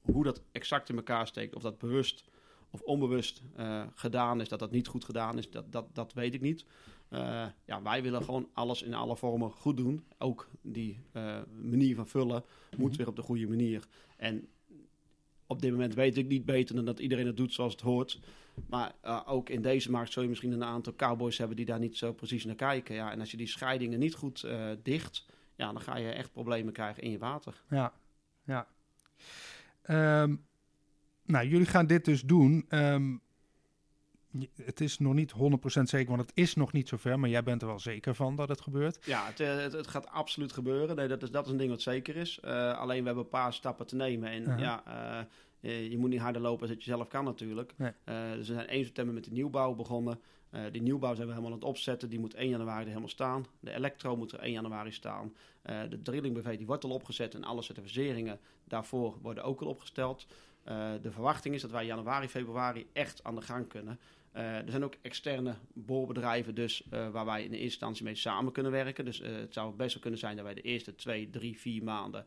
hoe 0.00 0.24
dat 0.24 0.42
exact 0.52 0.88
in 0.88 0.96
elkaar 0.96 1.26
steekt, 1.26 1.54
of 1.54 1.62
dat 1.62 1.78
bewust 1.78 2.24
of 2.70 2.80
onbewust 2.80 3.42
uh, 3.58 3.86
gedaan 3.94 4.40
is, 4.40 4.48
dat 4.48 4.58
dat 4.58 4.70
niet 4.70 4.86
goed 4.86 5.04
gedaan 5.04 5.38
is, 5.38 5.50
dat, 5.50 5.72
dat, 5.72 5.94
dat 5.94 6.12
weet 6.12 6.34
ik 6.34 6.40
niet. 6.40 6.64
Uh, 7.10 7.46
ja, 7.64 7.82
wij 7.82 8.02
willen 8.02 8.24
gewoon 8.24 8.48
alles 8.52 8.82
in 8.82 8.94
alle 8.94 9.16
vormen 9.16 9.50
goed 9.50 9.76
doen. 9.76 10.04
Ook 10.18 10.48
die 10.62 10.98
uh, 11.12 11.38
manier 11.62 11.94
van 11.94 12.06
vullen 12.06 12.44
moet 12.76 12.88
mhm. 12.88 12.98
weer 12.98 13.08
op 13.08 13.16
de 13.16 13.22
goede 13.22 13.48
manier. 13.48 13.86
En 14.16 14.48
op 15.50 15.62
dit 15.62 15.70
moment 15.70 15.94
weet 15.94 16.16
ik 16.16 16.28
niet 16.28 16.44
beter 16.44 16.74
dan 16.74 16.84
dat 16.84 16.98
iedereen 16.98 17.26
het 17.26 17.36
doet 17.36 17.52
zoals 17.52 17.72
het 17.72 17.80
hoort. 17.80 18.20
Maar 18.68 18.92
ook 19.26 19.48
in 19.48 19.62
deze 19.62 19.90
markt 19.90 20.12
zul 20.12 20.22
je 20.22 20.28
misschien 20.28 20.52
een 20.52 20.64
aantal 20.64 20.94
cowboys 20.94 21.38
hebben 21.38 21.56
die 21.56 21.66
daar 21.66 21.78
niet 21.78 21.96
zo 21.96 22.12
precies 22.12 22.44
naar 22.44 22.54
kijken. 22.54 22.94
Ja, 22.94 23.10
en 23.12 23.20
als 23.20 23.30
je 23.30 23.36
die 23.36 23.46
scheidingen 23.46 23.98
niet 23.98 24.14
goed 24.14 24.46
dicht, 24.82 25.26
ja, 25.56 25.72
dan 25.72 25.80
ga 25.80 25.96
je 25.96 26.10
echt 26.10 26.32
problemen 26.32 26.72
krijgen 26.72 27.02
in 27.02 27.10
je 27.10 27.18
water. 27.18 27.62
Ja, 27.70 27.92
ja. 28.44 28.66
Um, 30.22 30.44
nou, 31.24 31.48
jullie 31.48 31.66
gaan 31.66 31.86
dit 31.86 32.04
dus 32.04 32.22
doen. 32.22 32.64
Ehm, 32.68 33.16
het 34.64 34.80
is 34.80 34.98
nog 34.98 35.14
niet 35.14 35.32
100% 35.32 35.36
zeker, 35.82 36.08
want 36.08 36.20
het 36.20 36.32
is 36.34 36.54
nog 36.54 36.72
niet 36.72 36.88
zover. 36.88 37.18
Maar 37.18 37.28
jij 37.28 37.42
bent 37.42 37.62
er 37.62 37.68
wel 37.68 37.78
zeker 37.78 38.14
van 38.14 38.36
dat 38.36 38.48
het 38.48 38.60
gebeurt. 38.60 38.98
Ja, 39.04 39.26
het, 39.26 39.40
eh, 39.40 39.56
het, 39.56 39.72
het 39.72 39.86
gaat 39.86 40.08
absoluut 40.08 40.52
gebeuren. 40.52 40.96
Nee, 40.96 41.08
dat, 41.08 41.22
is, 41.22 41.30
dat 41.30 41.46
is 41.46 41.52
een 41.52 41.58
ding 41.58 41.70
wat 41.70 41.82
zeker 41.82 42.16
is. 42.16 42.38
Uh, 42.44 42.78
alleen 42.78 43.00
we 43.00 43.06
hebben 43.06 43.24
een 43.24 43.30
paar 43.30 43.52
stappen 43.52 43.86
te 43.86 43.96
nemen. 43.96 44.30
En 44.30 44.58
ja, 44.58 44.82
uh, 45.60 45.90
je 45.90 45.98
moet 45.98 46.10
niet 46.10 46.20
harder 46.20 46.42
lopen 46.42 46.68
als 46.68 46.76
je 46.76 46.90
zelf 46.90 47.08
kan 47.08 47.24
natuurlijk. 47.24 47.74
Nee. 47.76 47.92
dus 48.36 48.48
we 48.48 48.54
zijn 48.54 48.66
1 48.66 48.84
september 48.84 49.14
met 49.14 49.24
de 49.24 49.30
nieuwbouw 49.30 49.74
begonnen. 49.74 50.20
die 50.72 50.82
nieuwbouw 50.82 51.14
zijn 51.14 51.26
we 51.26 51.32
helemaal 51.32 51.52
aan 51.52 51.58
het 51.58 51.68
opzetten. 51.68 52.10
Die 52.10 52.18
moet 52.18 52.34
1 52.34 52.48
januari 52.48 52.80
er 52.80 52.86
helemaal 52.86 53.08
staan. 53.08 53.46
De 53.60 53.74
elektro 53.74 54.16
moet 54.16 54.32
er 54.32 54.38
1 54.38 54.52
januari 54.52 54.92
staan. 54.92 55.34
de 55.62 56.00
drilling 56.02 56.34
BV 56.34 56.56
die 56.56 56.66
wordt 56.66 56.84
al 56.84 56.90
opgezet. 56.90 57.34
En 57.34 57.44
alle 57.44 57.62
certificeringen 57.62 58.40
daarvoor 58.64 59.18
worden 59.22 59.44
ook 59.44 59.60
al 59.60 59.66
opgesteld. 59.66 60.26
De 61.02 61.10
verwachting 61.10 61.54
is 61.54 61.62
dat 61.62 61.70
wij 61.70 61.86
januari, 61.86 62.28
februari 62.28 62.86
echt 62.92 63.24
aan 63.24 63.34
de 63.34 63.42
gang 63.42 63.68
kunnen. 63.68 63.98
Uh, 64.36 64.56
er 64.56 64.70
zijn 64.70 64.84
ook 64.84 64.94
externe 65.02 65.54
boorbedrijven 65.72 66.54
dus, 66.54 66.82
uh, 66.92 67.08
waar 67.08 67.24
wij 67.24 67.38
in 67.38 67.50
eerste 67.50 67.64
instantie 67.64 68.04
mee 68.04 68.14
samen 68.14 68.52
kunnen 68.52 68.72
werken. 68.72 69.04
Dus 69.04 69.18
het 69.18 69.52
zou 69.52 69.74
best 69.74 69.92
wel 69.92 70.02
kunnen 70.02 70.20
zijn 70.20 70.36
dat 70.36 70.44
wij 70.44 70.54
de 70.54 70.60
eerste 70.60 70.94
twee, 70.94 71.30
drie, 71.30 71.58
vier 71.58 71.84
maanden 71.84 72.24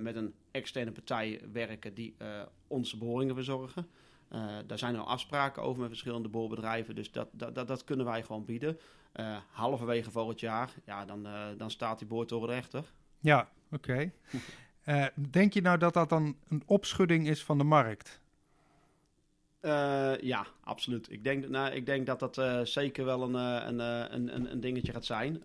met 0.00 0.16
een 0.16 0.34
externe 0.50 0.92
partij 0.92 1.40
werken 1.52 1.94
die 1.94 2.16
onze 2.66 2.96
boringen 2.96 3.34
verzorgen. 3.34 3.86
daar 4.66 4.78
zijn 4.78 4.96
al 4.96 5.06
afspraken 5.06 5.62
over 5.62 5.80
met 5.80 5.88
verschillende 5.90 6.28
boorbedrijven, 6.28 6.94
dus 6.94 7.12
dat, 7.12 7.28
dat, 7.32 7.54
dat, 7.54 7.68
dat 7.68 7.84
kunnen 7.84 8.06
wij 8.06 8.22
gewoon 8.22 8.44
bieden. 8.44 8.78
halverwege 9.50 10.10
volgend 10.10 10.40
jaar, 10.40 10.70
ja, 10.86 11.04
dan, 11.04 11.26
dan 11.56 11.70
staat 11.70 11.98
die 11.98 12.08
boortoren 12.08 12.48
rechter. 12.48 12.92
Ja, 13.20 13.48
oké. 13.70 14.12
Uh, 14.86 15.06
denk 15.30 15.52
je 15.52 15.60
nou 15.60 15.78
dat 15.78 15.94
dat 15.94 16.08
dan 16.08 16.36
een 16.48 16.62
opschudding 16.66 17.28
is 17.28 17.44
van 17.44 17.58
de 17.58 17.64
markt? 17.64 18.21
Uh, 19.62 20.20
ja, 20.20 20.46
absoluut. 20.60 21.10
Ik 21.10 21.24
denk, 21.24 21.48
nou, 21.48 21.72
ik 21.72 21.86
denk 21.86 22.06
dat 22.06 22.18
dat 22.18 22.38
uh, 22.38 22.60
zeker 22.64 23.04
wel 23.04 23.22
een, 23.22 23.34
een, 23.34 23.78
een, 24.14 24.50
een, 24.52 24.60
dingetje 24.60 24.92
gaat 24.92 25.04
zijn. 25.04 25.42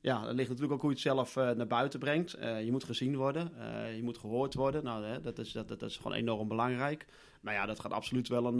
ja, 0.00 0.26
er 0.26 0.34
ligt 0.34 0.48
natuurlijk 0.48 0.72
ook 0.72 0.80
hoe 0.80 0.90
je 0.90 0.96
het 0.96 1.04
zelf 1.04 1.34
naar 1.34 1.66
buiten 1.66 2.00
brengt. 2.00 2.30
je 2.40 2.68
moet 2.70 2.84
gezien 2.84 3.16
worden, 3.16 3.52
je 3.96 4.02
moet 4.02 4.18
gehoord 4.18 4.54
worden. 4.54 4.84
Nou, 4.84 5.04
hè, 5.04 5.20
dat, 5.20 5.38
is, 5.38 5.52
dat, 5.52 5.68
dat 5.68 5.82
is 5.82 5.96
gewoon 5.96 6.12
enorm 6.12 6.48
belangrijk. 6.48 7.06
Maar 7.40 7.54
ja, 7.54 7.66
dat 7.66 7.80
gaat 7.80 7.92
absoluut 7.92 8.28
wel 8.28 8.46
een, 8.46 8.58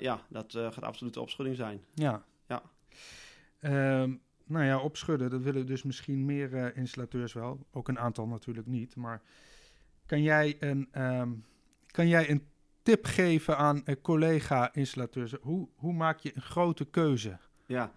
ja, 0.00 0.20
dat 0.28 0.52
gaat 0.52 0.82
absoluut 0.82 1.16
een 1.16 1.22
opschudding 1.22 1.56
zijn. 1.56 1.80
Ja. 1.94 2.24
ja. 2.46 2.62
Um, 4.00 4.20
nou 4.44 4.64
ja, 4.64 4.78
opschudden, 4.78 5.30
dat 5.30 5.42
willen 5.42 5.66
dus 5.66 5.82
misschien 5.82 6.24
meer 6.24 6.76
installateurs 6.76 7.32
wel. 7.32 7.66
Ook 7.70 7.88
een 7.88 7.98
aantal 7.98 8.26
natuurlijk 8.26 8.66
niet. 8.66 8.96
Maar 8.96 9.22
kan 10.06 10.22
jij 10.22 10.56
een, 10.60 10.88
um, 11.02 11.44
kan 11.86 12.08
jij 12.08 12.30
een 12.30 12.46
tip 12.88 13.04
geven 13.04 13.56
aan 13.56 13.82
uh, 13.84 13.94
collega-installateurs? 14.02 15.34
Hoe, 15.40 15.68
hoe 15.74 15.92
maak 15.92 16.18
je 16.18 16.32
een 16.34 16.42
grote 16.42 16.84
keuze? 16.84 17.38
Ja, 17.66 17.92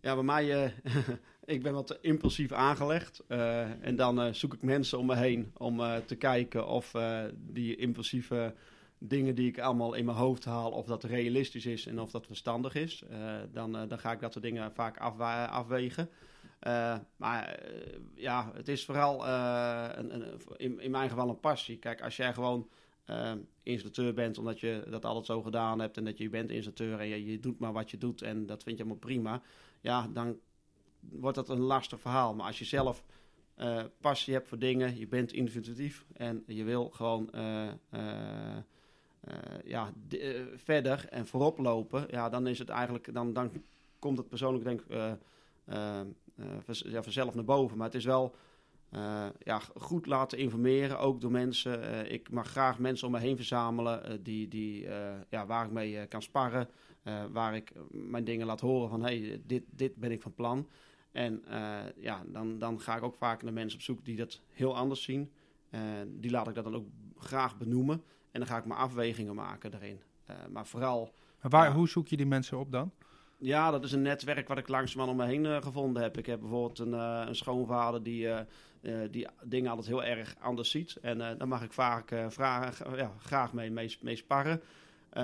ja 0.00 0.14
bij 0.14 0.24
mij, 0.24 0.64
uh, 0.64 0.70
ik 1.54 1.62
ben 1.62 1.72
wat 1.72 1.98
impulsief 2.00 2.52
aangelegd. 2.52 3.24
en 3.80 3.96
dan 3.96 4.34
zoek 4.34 4.54
ik 4.54 4.62
mensen 4.62 4.98
om 4.98 5.06
me 5.06 5.16
heen 5.16 5.52
om 5.56 5.80
te 6.06 6.16
kijken 6.16 6.66
of 6.66 6.92
die 7.36 7.76
impulsieve 7.76 8.54
dingen 8.98 9.34
die 9.34 9.48
ik 9.48 9.58
allemaal 9.58 9.94
in 9.94 10.04
mijn 10.04 10.16
hoofd 10.16 10.44
haal, 10.44 10.70
of 10.70 10.86
dat 10.86 11.04
realistisch 11.04 11.66
is 11.66 11.86
en 11.86 12.00
of 12.00 12.10
dat 12.10 12.26
verstandig 12.26 12.74
is. 12.74 13.04
dan, 13.52 13.72
dan 13.72 13.98
ga 13.98 14.12
ik 14.12 14.20
dat 14.20 14.32
soort 14.32 14.44
dingen 14.44 14.72
vaak 14.74 14.98
afwegen. 15.50 16.10
maar 17.16 17.60
ja, 18.14 18.50
het 18.54 18.68
is 18.68 18.84
vooral 18.84 19.26
een, 19.26 20.14
een, 20.56 20.80
in 20.80 20.90
mijn 20.90 21.08
geval 21.08 21.28
een 21.28 21.40
passie. 21.40 21.78
Kijk, 21.78 22.02
als 22.02 22.16
jij 22.16 22.32
gewoon 22.32 22.68
installateur 23.62 24.14
bent 24.14 24.38
omdat 24.38 24.60
je 24.60 24.86
dat 24.90 25.04
altijd 25.04 25.26
zo 25.26 25.42
gedaan 25.42 25.80
hebt 25.80 25.96
en 25.96 26.04
dat 26.04 26.18
je 26.18 26.28
bent 26.28 26.50
installateur 26.50 27.00
en 27.00 27.08
je, 27.08 27.26
je 27.26 27.40
doet 27.40 27.58
maar 27.58 27.72
wat 27.72 27.90
je 27.90 27.98
doet 27.98 28.22
en 28.22 28.46
dat 28.46 28.62
vind 28.62 28.76
je 28.76 28.82
allemaal 28.82 29.00
prima, 29.00 29.42
ja, 29.80 30.08
dan 30.12 30.38
wordt 31.00 31.36
dat 31.36 31.48
een 31.48 31.60
lastig 31.60 32.00
verhaal. 32.00 32.34
Maar 32.34 32.46
als 32.46 32.58
je 32.58 32.64
zelf 32.64 33.04
uh, 33.58 33.82
passie 34.00 34.34
hebt 34.34 34.48
voor 34.48 34.58
dingen, 34.58 34.98
je 34.98 35.06
bent 35.06 35.32
inventief 35.32 36.06
en 36.12 36.42
je 36.46 36.64
wil 36.64 36.90
gewoon 36.90 37.30
uh, 37.34 37.68
uh, 37.94 38.56
ja, 39.64 39.92
verder 40.56 41.06
en 41.08 41.26
voorop 41.26 41.58
lopen, 41.58 42.06
ja, 42.10 42.28
dan 42.28 42.46
is 42.46 42.58
het 42.58 42.68
eigenlijk, 42.68 43.14
dan, 43.14 43.32
dan 43.32 43.50
komt 43.98 44.18
het 44.18 44.28
persoonlijk 44.28 44.64
denk 44.64 44.80
ik 44.80 44.86
vanzelf 47.02 47.34
naar 47.34 47.44
boven. 47.44 47.76
Maar 47.76 47.86
het 47.86 47.96
is 47.96 48.04
wel 48.04 48.34
ja, 49.38 49.60
goed 49.76 50.06
laten 50.06 50.38
informeren, 50.38 50.98
ook 50.98 51.20
door 51.20 51.30
mensen. 51.30 52.10
ik 52.12 52.30
mag 52.30 52.46
graag 52.48 52.78
mensen 52.78 53.06
om 53.06 53.12
me 53.12 53.18
heen 53.18 53.36
verzamelen 53.36 54.22
die, 54.22 54.48
die, 54.48 54.86
ja, 55.30 55.46
waar 55.46 55.64
ik 55.64 55.70
mee 55.70 56.06
kan 56.06 56.22
sparren. 56.22 56.68
waar 57.32 57.54
ik 57.54 57.72
mijn 57.90 58.24
dingen 58.24 58.46
laat 58.46 58.60
horen 58.60 58.88
van 58.88 59.02
hey, 59.02 59.40
dit, 59.46 59.62
dit 59.70 59.96
ben 59.96 60.12
ik 60.12 60.22
van 60.22 60.34
plan. 60.34 60.66
En 61.16 61.42
uh, 61.50 61.78
ja, 61.96 62.22
dan, 62.26 62.58
dan 62.58 62.80
ga 62.80 62.96
ik 62.96 63.02
ook 63.02 63.14
vaak 63.14 63.42
naar 63.42 63.52
mensen 63.52 63.78
op 63.78 63.84
zoek 63.84 64.04
die 64.04 64.16
dat 64.16 64.40
heel 64.50 64.76
anders 64.76 65.02
zien. 65.02 65.32
Uh, 65.70 65.80
die 66.06 66.30
laat 66.30 66.48
ik 66.48 66.54
dat 66.54 66.64
dan 66.64 66.74
ook 66.74 66.86
graag 67.18 67.58
benoemen. 67.58 68.02
En 68.30 68.40
dan 68.40 68.48
ga 68.48 68.56
ik 68.56 68.64
mijn 68.64 68.80
afwegingen 68.80 69.34
maken 69.34 69.70
daarin. 69.70 70.00
Uh, 70.30 70.36
maar 70.50 70.66
vooral... 70.66 71.12
Maar 71.40 71.50
waar, 71.50 71.72
hoe 71.72 71.88
zoek 71.88 72.08
je 72.08 72.16
die 72.16 72.26
mensen 72.26 72.58
op 72.58 72.72
dan? 72.72 72.92
Ja, 73.38 73.70
dat 73.70 73.84
is 73.84 73.92
een 73.92 74.02
netwerk 74.02 74.48
wat 74.48 74.58
ik 74.58 74.68
langzaam 74.68 75.08
om 75.08 75.16
me 75.16 75.26
heen 75.26 75.62
gevonden 75.62 76.02
heb. 76.02 76.18
Ik 76.18 76.26
heb 76.26 76.40
bijvoorbeeld 76.40 76.78
een, 76.78 76.92
een 76.92 77.36
schoonvader 77.36 78.02
die, 78.02 78.28
die 79.10 79.26
dingen 79.44 79.70
altijd 79.70 79.86
heel 79.86 80.04
erg 80.04 80.34
anders 80.40 80.70
ziet. 80.70 80.96
En 80.96 81.18
daar 81.18 81.48
mag 81.48 81.62
ik 81.62 81.72
vaak 81.72 82.12
vragen, 82.28 82.96
ja, 82.96 83.12
graag 83.18 83.52
mee, 83.52 83.70
mee, 83.70 83.96
mee 84.00 84.16
sparren. 84.16 84.62
Uh, 85.16 85.22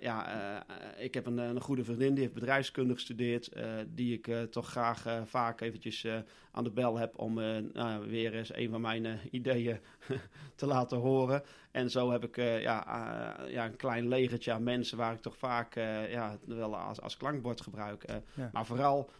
ja, 0.00 0.34
uh, 0.66 1.04
ik 1.04 1.14
heb 1.14 1.26
een, 1.26 1.38
een, 1.38 1.60
goede 1.60 1.84
vriendin 1.84 2.14
die 2.14 2.22
heeft 2.22 2.34
bedrijfskunde 2.34 2.94
gestudeerd. 2.94 3.56
Uh, 3.56 3.64
die 3.88 4.20
ik 4.20 4.50
toch 4.50 4.68
graag 4.68 5.22
vaak 5.24 5.60
eventjes 5.60 6.06
aan 6.50 6.64
de 6.64 6.70
bel 6.70 6.98
heb 6.98 7.18
om 7.18 7.34
nou, 7.72 8.08
weer 8.08 8.34
eens 8.34 8.54
een 8.54 8.70
van 8.70 8.80
mijn 8.80 9.18
ideeën 9.30 9.78
te 10.56 10.66
laten 10.66 10.98
horen. 10.98 11.42
En 11.70 11.90
zo 11.90 12.10
heb 12.10 12.24
ik 12.24 12.36
ja, 12.36 12.84
ja, 13.48 13.64
een 13.64 13.76
klein 13.76 14.08
legertje 14.08 14.52
aan 14.52 14.62
mensen 14.62 14.98
waar 14.98 15.12
ik 15.12 15.20
toch 15.20 15.36
vaak 15.36 15.74
ja, 16.10 16.38
wel 16.44 16.76
als, 16.76 17.00
als 17.00 17.16
klankbord 17.16 17.60
gebruik. 17.60 18.04
Ja. 18.36 18.50
Maar 18.52 18.66
vooral 18.66 19.10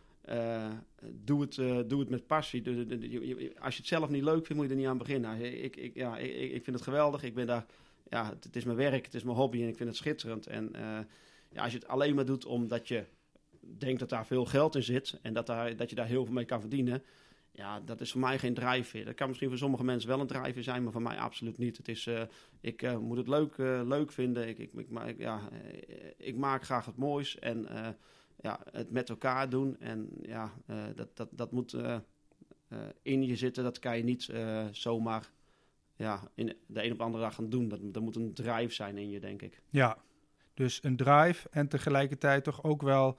doe, 1.24 1.40
het, 1.40 1.54
doe 1.88 2.00
het 2.00 2.10
met 2.10 2.26
passie. 2.26 2.62
De, 2.62 3.52
als 3.58 3.74
je 3.74 3.80
het 3.80 3.88
zelf 3.88 4.08
niet 4.08 4.22
leuk 4.22 4.46
vindt, 4.46 4.54
moet 4.54 4.64
je 4.64 4.70
er 4.70 4.78
niet 4.78 4.86
aan 4.86 4.98
beginnen. 4.98 5.62
Ik, 5.64 5.76
ik, 5.76 5.94
ja, 5.94 6.18
ik, 6.18 6.52
ik 6.52 6.64
vind 6.64 6.76
het 6.76 6.84
geweldig. 6.84 7.22
Ik 7.22 7.34
ben 7.34 7.46
daar 7.46 7.66
ja, 8.08 8.34
het, 8.40 8.56
is 8.56 8.64
mijn 8.64 8.76
werk, 8.76 9.04
het 9.04 9.14
is 9.14 9.22
mijn 9.22 9.36
hobby 9.36 9.62
en 9.62 9.68
ik 9.68 9.76
vind 9.76 9.88
het 9.88 9.98
schitterend. 9.98 10.46
En 10.46 10.70
uh, 10.76 10.98
ja, 11.50 11.62
als 11.62 11.72
je 11.72 11.78
het 11.78 11.88
alleen 11.88 12.14
maar 12.14 12.24
doet 12.24 12.44
omdat 12.44 12.88
je 12.88 13.04
denkt 13.60 14.00
dat 14.00 14.08
daar 14.08 14.26
veel 14.26 14.44
geld 14.44 14.74
in 14.74 14.82
zit 14.82 15.18
en 15.22 15.32
dat, 15.32 15.46
daar, 15.46 15.76
dat 15.76 15.90
je 15.90 15.96
daar 15.96 16.06
heel 16.06 16.24
veel 16.24 16.34
mee 16.34 16.44
kan 16.44 16.60
verdienen, 16.60 17.02
ja, 17.50 17.80
dat 17.80 18.00
is 18.00 18.10
voor 18.12 18.20
mij 18.20 18.38
geen 18.38 18.54
drijfveer. 18.54 19.04
Dat 19.04 19.14
kan 19.14 19.28
misschien 19.28 19.48
voor 19.48 19.58
sommige 19.58 19.84
mensen 19.84 20.08
wel 20.08 20.20
een 20.20 20.26
drijfveer 20.26 20.62
zijn, 20.62 20.82
maar 20.82 20.92
voor 20.92 21.02
mij 21.02 21.18
absoluut 21.18 21.58
niet. 21.58 21.76
Het 21.76 21.88
is, 21.88 22.06
uh, 22.06 22.22
ik 22.60 22.82
uh, 22.82 22.98
moet 22.98 23.16
het 23.16 23.28
leuk, 23.28 23.56
leuk 23.86 24.12
vinden. 24.12 24.48
Ik, 24.48 24.58
ik, 24.58 24.72
ik, 25.06 25.18
ja, 25.18 25.48
ik 26.16 26.36
maak 26.36 26.64
graag 26.64 26.86
het 26.86 26.96
moois 26.96 27.38
en 27.38 27.68
ja, 28.40 28.60
het 28.70 28.90
met 28.90 29.08
elkaar 29.08 29.48
doen. 29.48 29.80
En 29.80 30.08
ja, 30.22 30.52
dat, 30.94 31.16
dat, 31.16 31.28
dat 31.30 31.52
moet 31.52 31.76
in 33.02 33.22
je 33.22 33.36
zitten. 33.36 33.64
Dat 33.64 33.78
kan 33.78 33.96
je 33.96 34.04
niet 34.04 34.32
zomaar 34.70 35.30
ja, 35.96 36.20
in 36.34 36.56
de 36.66 36.84
een 36.84 36.92
op 36.92 36.98
de 36.98 37.04
andere 37.04 37.22
dag 37.22 37.34
gaan 37.34 37.50
doen. 37.50 37.68
Dat, 37.68 37.78
dat 37.82 38.02
moet 38.02 38.16
een 38.16 38.34
drive 38.34 38.74
zijn 38.74 38.98
in 38.98 39.10
je, 39.10 39.20
denk 39.20 39.42
ik. 39.42 39.62
Ja, 39.70 39.98
dus 40.54 40.82
een 40.82 40.96
drive 40.96 41.48
en 41.50 41.68
tegelijkertijd 41.68 42.44
toch 42.44 42.62
ook 42.62 42.82
wel 42.82 43.18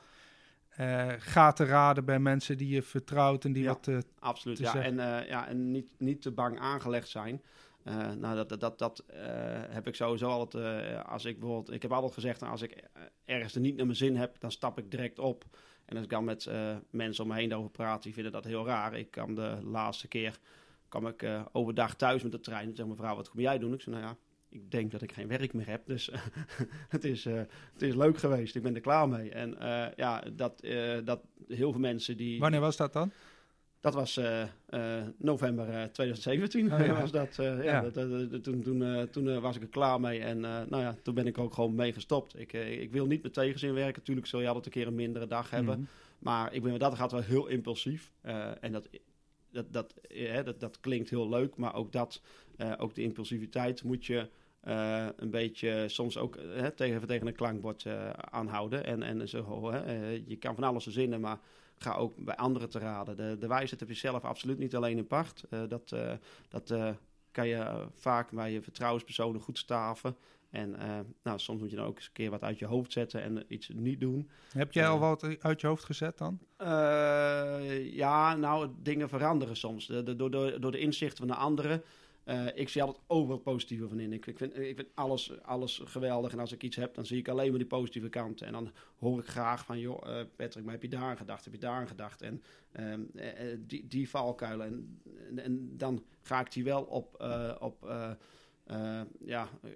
uh, 0.79 1.13
gaten 1.17 1.65
raden 1.65 2.05
bij 2.05 2.19
mensen 2.19 2.57
die 2.57 2.69
je 2.69 2.81
vertrouwt 2.81 3.45
en 3.45 3.53
die 3.53 3.67
wat 3.67 3.87
uh, 3.87 3.97
absoluut, 4.19 4.57
ja. 4.57 4.75
En, 4.75 4.93
uh, 4.93 5.27
ja, 5.27 5.47
en 5.47 5.71
niet, 5.71 5.93
niet 5.97 6.21
te 6.21 6.31
bang 6.31 6.59
aangelegd 6.59 7.09
zijn. 7.09 7.41
nou, 8.19 8.35
dat, 8.35 8.49
dat, 8.49 8.59
dat, 8.59 8.77
dat 8.77 9.03
heb 9.69 9.87
ik 9.87 9.95
sowieso 9.95 10.27
altijd, 10.27 11.05
als 11.05 11.25
ik 11.25 11.39
bijvoorbeeld, 11.39 11.75
ik 11.75 11.81
heb 11.81 11.91
altijd 11.91 12.13
gezegd, 12.13 12.43
als 12.43 12.61
ik 12.61 12.83
ergens 13.25 13.55
er 13.55 13.61
niet 13.61 13.75
naar 13.75 13.85
mijn 13.85 13.97
zin 13.97 14.15
heb, 14.15 14.39
dan 14.39 14.51
stap 14.51 14.77
ik 14.77 14.91
direct 14.91 15.19
op. 15.19 15.45
En 15.85 15.95
als 15.95 16.05
ik 16.05 16.11
dan 16.11 16.23
met 16.23 16.49
mensen 16.89 17.23
om 17.23 17.29
me 17.29 17.35
heen 17.35 17.53
over 17.53 17.69
praat, 17.69 18.03
die 18.03 18.13
vinden 18.13 18.31
dat 18.31 18.45
heel 18.45 18.65
raar. 18.65 18.97
Ik 18.97 19.11
kan 19.11 19.35
de 19.35 19.57
laatste 19.63 20.07
keer 20.07 20.39
kwam 20.89 21.07
ik 21.07 21.23
uh, 21.23 21.45
overdag 21.51 21.95
thuis 21.95 22.23
met 22.23 22.31
de 22.31 22.39
trein. 22.39 22.69
En 22.69 22.75
zei 22.75 22.87
mevrouw, 22.87 23.15
wat 23.15 23.29
kom 23.29 23.39
jij 23.39 23.57
doen? 23.57 23.73
Ik 23.73 23.81
zei, 23.81 23.95
nou 23.95 24.07
ja, 24.07 24.17
ik 24.49 24.71
denk 24.71 24.91
dat 24.91 25.01
ik 25.01 25.11
geen 25.11 25.27
werk 25.27 25.53
meer 25.53 25.67
heb. 25.67 25.85
Dus 25.85 26.11
het, 26.95 27.03
is, 27.03 27.25
uh, 27.25 27.41
het 27.73 27.81
is 27.81 27.95
leuk 27.95 28.17
geweest. 28.17 28.55
Ik 28.55 28.63
ben 28.63 28.75
er 28.75 28.81
klaar 28.81 29.09
mee. 29.09 29.29
En 29.31 29.55
uh, 29.61 29.85
ja, 29.95 30.23
dat, 30.33 30.67
dat 31.03 31.21
heel 31.47 31.71
veel 31.71 31.81
mensen 31.81 32.17
die... 32.17 32.39
Wanneer 32.39 32.59
was 32.59 32.77
dat 32.77 32.93
dan? 32.93 33.11
Dat 33.79 33.93
was 33.93 34.19
november 35.17 35.91
2017. 35.91 36.73
Oh, 36.73 36.85
ja. 36.85 36.99
was 37.01 37.11
dat, 37.11 37.35
ja, 37.35 37.61
ja. 37.61 37.81
Dat, 37.81 37.93
toen, 38.43 38.61
toen, 38.61 39.07
toen 39.11 39.41
was 39.41 39.55
ik 39.55 39.61
er 39.61 39.67
klaar 39.67 39.99
mee. 39.99 40.19
En 40.19 40.39
nou 40.39 40.77
ja, 40.77 40.95
toen 41.03 41.13
ben 41.13 41.27
ik 41.27 41.37
ook 41.37 41.53
gewoon 41.53 41.75
mee 41.75 41.93
gestopt. 41.93 42.39
Ik, 42.39 42.53
ik 42.53 42.91
wil 42.91 43.05
niet 43.05 43.23
met 43.23 43.33
tegenzin 43.33 43.73
werken. 43.73 43.97
Natuurlijk 43.97 44.27
zul 44.27 44.41
je 44.41 44.47
altijd 44.47 44.65
een 44.65 44.71
keer 44.71 44.87
een 44.87 44.95
mindere 44.95 45.27
dag 45.27 45.49
hebben. 45.49 45.77
Mm 45.77 45.83
-hmm. 45.83 45.89
Maar 46.19 46.53
ik 46.53 46.63
ben, 46.63 46.79
dat 46.79 46.95
gaat 46.95 47.11
wel 47.11 47.21
heel 47.21 47.47
impulsief. 47.47 48.11
en 48.61 48.71
dat 48.71 48.89
dat, 49.55 49.73
dat, 49.73 49.93
hè, 50.07 50.43
dat, 50.43 50.59
dat 50.59 50.79
klinkt 50.79 51.09
heel 51.09 51.29
leuk, 51.29 51.55
maar 51.55 51.75
ook 51.75 51.91
dat, 51.91 52.21
uh, 52.57 52.73
ook 52.77 52.95
de 52.95 53.01
impulsiviteit 53.01 53.83
moet 53.83 54.05
je 54.05 54.29
uh, 54.67 55.07
een 55.15 55.29
beetje 55.29 55.85
soms 55.87 56.17
ook 56.17 56.35
uh, 56.35 56.65
tegen, 56.65 57.07
tegen 57.07 57.27
een 57.27 57.35
klankbord 57.35 57.85
aanhouden. 58.15 58.85
En, 58.85 59.03
en 59.03 59.29
zo, 59.29 59.71
je 60.25 60.37
kan 60.39 60.55
van 60.55 60.63
alles 60.63 60.83
verzinnen, 60.83 61.21
maar 61.21 61.39
ga 61.77 61.95
ook 61.95 62.17
bij 62.17 62.35
anderen 62.35 62.69
te 62.69 62.79
raden. 62.79 63.17
De, 63.17 63.37
de 63.39 63.47
wijsheid 63.47 63.79
heb 63.79 63.89
je 63.89 63.95
zelf 63.95 64.23
absoluut 64.23 64.57
niet 64.57 64.75
alleen 64.75 64.97
in 64.97 65.07
pacht. 65.07 65.43
dat 65.49 65.95
dat 66.49 66.73
kan 67.31 67.47
je 67.47 67.87
vaak 67.95 68.31
bij 68.31 68.51
je 68.51 68.61
vertrouwenspersonen 68.61 69.41
goed 69.41 69.57
staven. 69.57 70.15
En 70.55 70.69
uh, 70.69 70.99
nou, 71.23 71.39
soms 71.39 71.61
moet 71.61 71.69
je 71.69 71.75
dan 71.75 71.85
ook 71.85 71.95
eens 71.95 72.05
een 72.05 72.11
keer 72.13 72.29
wat 72.29 72.43
uit 72.43 72.59
je 72.59 72.65
hoofd 72.65 72.91
zetten 72.91 73.21
en 73.21 73.45
iets 73.47 73.69
niet 73.73 73.99
doen. 73.99 74.29
Heb 74.51 74.73
jij 74.73 74.87
al 74.87 74.99
wat 74.99 75.37
uit 75.39 75.61
je 75.61 75.67
hoofd 75.67 75.83
gezet 75.83 76.17
dan? 76.17 76.39
Uh, 76.61 77.93
ja, 77.93 78.35
nou, 78.35 78.69
dingen 78.81 79.09
veranderen 79.09 79.55
soms. 79.55 79.87
De, 79.87 80.03
de, 80.03 80.15
door, 80.15 80.31
door, 80.31 80.59
door 80.59 80.71
de 80.71 80.79
inzichten 80.79 81.17
van 81.17 81.27
de 81.27 81.41
anderen. 81.41 81.83
Ik 82.55 82.69
zie 82.69 82.81
altijd 82.81 83.03
overal 83.07 83.39
positieve 83.39 83.87
van 83.87 83.99
in. 83.99 84.13
Ik, 84.13 84.25
ik, 84.25 84.37
vind, 84.37 84.57
ik 84.57 84.75
vind 84.75 84.87
alles, 84.93 85.41
alles 85.41 85.81
geweldig. 85.83 86.31
En 86.31 86.39
als 86.39 86.51
ik 86.51 86.63
iets 86.63 86.75
heb, 86.75 86.95
dan 86.95 87.05
zie 87.05 87.17
ik 87.17 87.27
alleen 87.27 87.49
maar 87.49 87.57
die 87.57 87.67
positieve 87.67 88.09
kanten. 88.09 88.47
En 88.47 88.53
dan 88.53 88.71
hoor 88.99 89.19
ik 89.19 89.25
graag 89.25 89.65
van, 89.65 89.79
joh, 89.79 90.01
Patrick, 90.35 90.63
maar 90.63 90.73
heb 90.73 90.81
je 90.81 90.89
daar 90.89 91.01
aan 91.01 91.17
gedacht? 91.17 91.43
Heb 91.43 91.53
je 91.53 91.59
daar 91.59 91.79
aan 91.79 91.87
gedacht? 91.87 92.21
En 92.21 92.41
uh, 92.73 92.93
die, 93.59 93.87
die 93.87 94.09
valkuilen. 94.09 94.65
En, 94.65 95.01
en, 95.29 95.39
en, 95.39 95.77
dan 95.77 96.03
ga 96.21 96.39
ik 96.39 96.51
die 96.51 96.63
wel 96.63 96.83
op, 96.83 97.25
op 97.59 97.87
uh, 98.71 99.01
ja, 99.25 99.49
uh, 99.63 99.71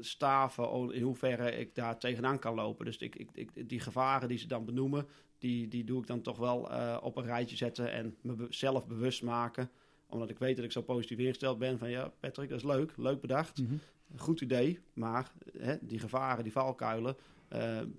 staven 0.00 0.92
in 0.94 1.02
hoeverre 1.02 1.56
ik 1.56 1.74
daar 1.74 1.98
tegenaan 1.98 2.38
kan 2.38 2.54
lopen. 2.54 2.84
Dus 2.84 2.96
ik, 2.96 3.16
ik, 3.16 3.28
ik, 3.34 3.68
die 3.68 3.80
gevaren 3.80 4.28
die 4.28 4.38
ze 4.38 4.46
dan 4.46 4.64
benoemen, 4.64 5.06
die, 5.38 5.68
die 5.68 5.84
doe 5.84 6.00
ik 6.00 6.06
dan 6.06 6.22
toch 6.22 6.38
wel 6.38 6.72
uh, 6.72 6.98
op 7.02 7.16
een 7.16 7.24
rijtje 7.24 7.56
zetten 7.56 7.92
en 7.92 8.16
mezelf 8.20 8.86
bewust 8.86 9.22
maken. 9.22 9.70
Omdat 10.06 10.30
ik 10.30 10.38
weet 10.38 10.56
dat 10.56 10.64
ik 10.64 10.72
zo 10.72 10.82
positief 10.82 11.18
ingesteld 11.18 11.58
ben 11.58 11.78
van 11.78 11.90
ja, 11.90 12.12
Patrick, 12.20 12.48
dat 12.48 12.58
is 12.58 12.64
leuk, 12.64 12.92
leuk 12.96 13.20
bedacht. 13.20 13.58
Mm 13.58 13.66
-hmm. 13.66 13.80
Goed 14.16 14.40
idee, 14.40 14.78
maar 14.92 15.32
hè, 15.58 15.76
die 15.80 15.98
gevaren, 15.98 16.44
die 16.44 16.52
valkuilen, 16.52 17.16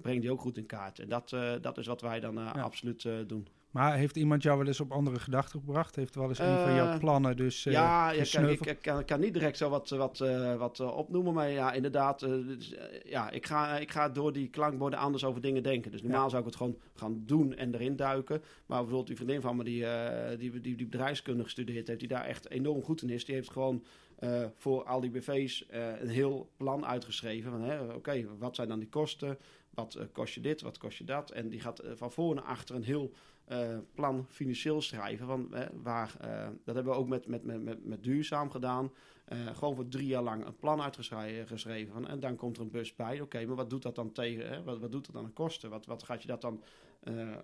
breng 0.01 0.21
die 0.21 0.31
ook 0.31 0.41
goed 0.41 0.57
in 0.57 0.65
kaart. 0.65 0.99
En 0.99 1.09
dat, 1.09 1.29
dat 1.61 1.77
is 1.77 1.87
wat 1.87 2.01
wij 2.01 2.19
dan 2.19 2.35
ja. 2.35 2.51
absoluut 2.51 3.07
doen. 3.27 3.47
Maar 3.75 3.95
heeft 3.95 4.15
iemand 4.15 4.43
jou 4.43 4.57
wel 4.57 4.67
eens 4.67 4.79
op 4.79 4.91
andere 4.91 5.19
gedachten 5.19 5.59
gebracht? 5.59 5.95
Heeft 5.95 6.15
wel 6.15 6.29
eens 6.29 6.39
een 6.39 6.57
van 6.57 6.73
jouw 6.75 6.97
plannen 6.99 7.37
dus 7.37 7.65
uh, 7.65 7.73
Ja, 7.73 8.11
ik 8.11 8.29
kan, 8.31 8.49
ik, 8.49 8.77
kan, 8.81 9.05
kan, 9.05 9.19
niet 9.19 9.33
direct 9.33 9.57
zo 9.57 9.69
wat, 9.69 9.89
wat, 9.89 10.19
uh, 10.19 10.55
wat 10.55 10.79
opnoemen. 10.79 11.33
Maar 11.33 11.49
ja, 11.49 11.71
inderdaad, 11.73 12.19
dus, 12.19 12.75
ja, 13.05 13.29
ik, 13.29 13.45
ga, 13.45 13.77
ik 13.77 13.91
ga 13.91 14.09
door 14.09 14.33
die 14.33 14.49
klankborden 14.49 14.99
anders 14.99 15.23
over 15.23 15.41
dingen 15.41 15.63
denken. 15.63 15.91
Dus 15.91 16.01
normaal 16.01 16.23
ja. 16.23 16.29
zou 16.29 16.41
ik 16.41 16.47
het 16.47 16.55
gewoon 16.55 16.77
gaan 16.93 17.23
doen 17.25 17.55
en 17.55 17.73
erin 17.73 17.95
duiken. 17.95 18.41
Maar 18.65 18.77
bijvoorbeeld 18.77 19.07
die 19.07 19.15
vriendin 19.15 19.41
van 19.41 19.55
me 19.55 19.63
die, 19.63 19.85
die, 20.37 20.61
die, 20.61 20.75
die 20.75 20.87
bedrijfskunde 20.87 21.43
gestudeerd 21.43 21.87
heeft... 21.87 21.99
die 21.99 22.09
daar 22.09 22.25
echt 22.25 22.49
enorm 22.49 22.83
goed 22.83 23.01
in 23.01 23.09
is. 23.09 23.25
Die 23.25 23.35
heeft 23.35 23.51
gewoon 23.51 23.83
voor 24.55 24.83
al 24.83 25.01
die 25.01 25.11
BV's 25.11 25.65
een 25.99 26.09
heel 26.09 26.49
plan 26.57 26.85
uitgeschreven. 26.85 27.53
Oké, 27.53 27.93
okay, 27.95 28.27
wat 28.37 28.55
zijn 28.55 28.67
dan 28.67 28.79
die 28.79 28.89
kosten? 28.89 29.37
Wat 29.69 29.99
kost 30.11 30.33
je 30.33 30.41
dit? 30.41 30.61
Wat 30.61 30.77
kost 30.77 30.97
je 30.97 31.03
dat? 31.03 31.31
En 31.31 31.49
die 31.49 31.59
gaat 31.59 31.83
van 31.95 32.11
voor 32.11 32.35
naar 32.35 32.43
achter 32.43 32.75
een 32.75 32.83
heel 32.83 33.11
eh, 33.45 33.77
plan 33.93 34.25
financieel 34.29 34.81
schrijven. 34.81 35.27
Van, 35.27 35.53
eh, 35.53 35.67
waar, 35.81 36.15
eh, 36.21 36.47
dat 36.63 36.75
hebben 36.75 36.93
we 36.93 36.99
ook 36.99 37.07
met, 37.07 37.27
met, 37.27 37.43
met, 37.43 37.85
met, 37.85 38.03
duurzaam 38.03 38.51
gedaan. 38.51 38.91
Eh, 39.25 39.37
gewoon 39.55 39.75
voor 39.75 39.87
drie 39.87 40.07
jaar 40.07 40.23
lang 40.23 40.45
een 40.45 40.57
plan 40.57 40.81
uitgeschreven. 40.81 41.93
Van, 41.93 42.07
en 42.07 42.19
dan 42.19 42.35
komt 42.35 42.57
er 42.57 42.63
een 42.63 42.71
bus 42.71 42.95
bij. 42.95 43.21
Oké, 43.21 43.45
maar 43.45 43.55
wat 43.55 43.69
doet 43.69 43.81
dat 43.81 43.95
dan 43.95 44.11
tegen? 44.11 44.49
Hè? 44.49 44.63
Wat, 44.63 44.79
wat 44.79 44.91
doet 44.91 45.05
dat 45.05 45.15
dan 45.15 45.25
aan 45.25 45.33
kosten? 45.33 45.69
Wat, 45.69 45.85
wat 45.85 46.03
gaat 46.03 46.21
je 46.21 46.27
dat 46.27 46.41
dan 46.41 46.63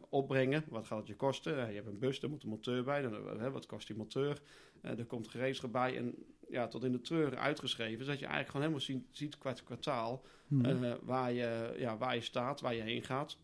opbrengen? 0.09 0.63
Wat 0.69 0.85
gaat 0.85 0.97
het 0.97 1.07
je 1.07 1.15
kosten? 1.15 1.67
Je 1.67 1.75
hebt 1.75 1.87
een 1.87 1.99
bus, 1.99 2.19
daar 2.19 2.29
moet 2.29 2.43
een 2.43 2.49
monteur 2.49 2.83
bij. 2.83 3.01
Dan, 3.01 3.51
wat 3.51 3.65
kost 3.65 3.87
die 3.87 3.95
monteur? 3.95 4.41
Er 4.81 5.05
komt 5.05 5.27
gereedschap 5.27 5.71
bij. 5.71 5.97
En 5.97 6.15
ja, 6.49 6.67
tot 6.67 6.83
in 6.83 6.91
de 6.91 7.01
treuren 7.01 7.39
uitgeschreven. 7.39 8.05
Zodat 8.05 8.19
je 8.19 8.25
eigenlijk 8.25 8.47
gewoon 8.47 8.61
helemaal 8.61 8.85
ziet, 8.85 9.17
ziet 9.17 9.37
qua 9.37 9.53
kwartaal 9.63 10.23
Hm. 10.51 10.83
eh, 10.83 10.93
waar, 11.01 11.31
je, 11.31 11.73
ja, 11.77 11.97
waar 11.97 12.15
je 12.15 12.21
staat, 12.21 12.61
waar 12.61 12.75
je 12.75 12.81
heen 12.81 13.03
gaat. 13.03 13.37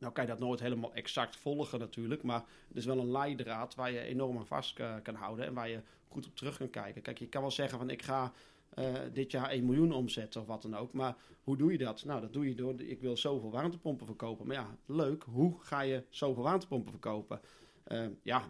Nou 0.00 0.12
kan 0.12 0.24
je 0.24 0.30
dat 0.30 0.38
nooit 0.38 0.60
helemaal 0.60 0.94
exact 0.94 1.36
volgen 1.36 1.78
natuurlijk, 1.78 2.22
maar 2.22 2.44
het 2.68 2.76
is 2.76 2.84
wel 2.84 2.98
een 2.98 3.10
leidraad 3.10 3.74
waar 3.74 3.92
je 3.92 4.00
enorm 4.00 4.36
aan 4.36 4.46
vast 4.46 4.78
eh, 4.78 4.94
kan 5.02 5.14
houden 5.14 5.46
en 5.46 5.54
waar 5.54 5.68
je 5.68 5.80
goed 6.08 6.26
op 6.26 6.36
terug 6.36 6.56
kan 6.56 6.70
kijken. 6.70 7.02
Kijk, 7.02 7.18
je 7.18 7.28
kan 7.28 7.40
wel 7.40 7.50
zeggen 7.50 7.78
van 7.78 7.90
ik 7.90 8.02
ga 8.02 8.32
eh, 8.68 8.94
dit 9.12 9.30
jaar 9.30 9.50
1 9.50 9.64
miljoen 9.64 9.92
omzetten 9.92 10.40
of 10.40 10.46
wat 10.46 10.62
dan 10.62 10.76
ook, 10.76 10.92
maar 10.92 11.16
hoe 11.42 11.56
doe 11.56 11.72
je 11.72 11.78
dat? 11.78 12.04
Nou, 12.04 12.20
dat 12.20 12.32
doe 12.32 12.48
je 12.48 12.54
door, 12.54 12.80
ik 12.80 13.00
wil 13.00 13.16
zoveel 13.16 13.50
warmtepompen 13.50 14.06
verkopen. 14.06 14.46
Maar 14.46 14.56
ja, 14.56 14.76
leuk, 14.86 15.22
hoe 15.22 15.54
ga 15.60 15.80
je 15.80 16.04
zoveel 16.08 16.42
warmtepompen 16.42 16.90
verkopen? 16.90 17.40
Eh, 17.84 18.06
ja, 18.22 18.48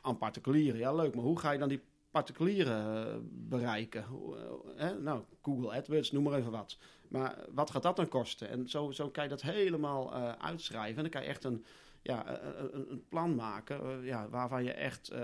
aan 0.00 0.18
particulieren, 0.18 0.80
ja 0.80 0.94
leuk, 0.94 1.14
maar 1.14 1.24
hoe 1.24 1.38
ga 1.38 1.50
je 1.50 1.58
dan 1.58 1.68
die 1.68 1.80
particulieren 2.20 3.06
eh, 3.06 3.14
bereiken? 3.30 4.04
Eh, 4.04 4.76
hè? 4.76 4.98
Nou, 5.00 5.22
Google 5.42 5.72
AdWords, 5.76 6.12
noem 6.12 6.22
maar 6.22 6.38
even 6.38 6.50
wat. 6.50 6.78
Maar 7.08 7.38
wat 7.54 7.70
gaat 7.70 7.82
dat 7.82 7.96
dan 7.96 8.08
kosten? 8.08 8.48
En 8.48 8.68
zo, 8.68 8.90
zo 8.90 9.10
kan 9.10 9.22
je 9.24 9.28
dat 9.30 9.42
helemaal 9.42 10.14
eh, 10.14 10.32
uitschrijven. 10.32 10.96
En 10.96 11.02
dan 11.02 11.10
kan 11.10 11.22
je 11.22 11.28
echt 11.28 11.44
een, 11.44 11.64
ja, 12.02 12.40
een, 12.56 12.90
een- 12.90 13.04
plan 13.08 13.34
maken 13.34 13.80
eh, 13.80 14.06
ja, 14.06 14.28
waarvan 14.28 14.64
je 14.64 14.72
echt 14.72 15.08
eh, 15.08 15.20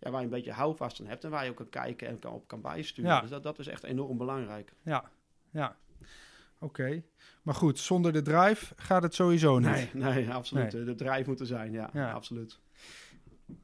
ja, 0.00 0.10
waar 0.10 0.20
je 0.20 0.26
een 0.26 0.32
beetje 0.32 0.52
houvast 0.52 1.00
aan 1.00 1.06
hebt. 1.06 1.24
En 1.24 1.30
waar 1.30 1.44
je 1.44 1.50
ook 1.50 1.56
kan 1.56 1.68
kijken 1.68 2.08
en 2.08 2.18
kan, 2.18 2.32
op 2.32 2.48
kan 2.48 2.60
bijsturen. 2.60 3.10
Ja. 3.10 3.20
Dus 3.20 3.30
dat, 3.30 3.42
dat 3.42 3.58
is 3.58 3.66
echt 3.66 3.82
enorm 3.84 4.16
belangrijk. 4.18 4.72
Ja, 4.82 5.10
ja. 5.50 5.76
Oké. 6.60 7.02
Maar 7.42 7.54
goed, 7.54 7.78
zonder 7.78 8.12
de 8.12 8.22
drive 8.22 8.74
gaat 8.76 9.02
het 9.02 9.14
sowieso 9.14 9.58
niet. 9.58 9.68
Nee, 9.68 9.90
nee, 10.14 10.30
absoluut. 10.30 10.72
Nee. 10.72 10.84
De 10.84 10.94
drijf 10.94 11.26
moet 11.26 11.40
er 11.40 11.46
zijn, 11.46 11.72
ja, 11.72 11.90
Ja. 11.92 12.12
absoluut. 12.12 12.58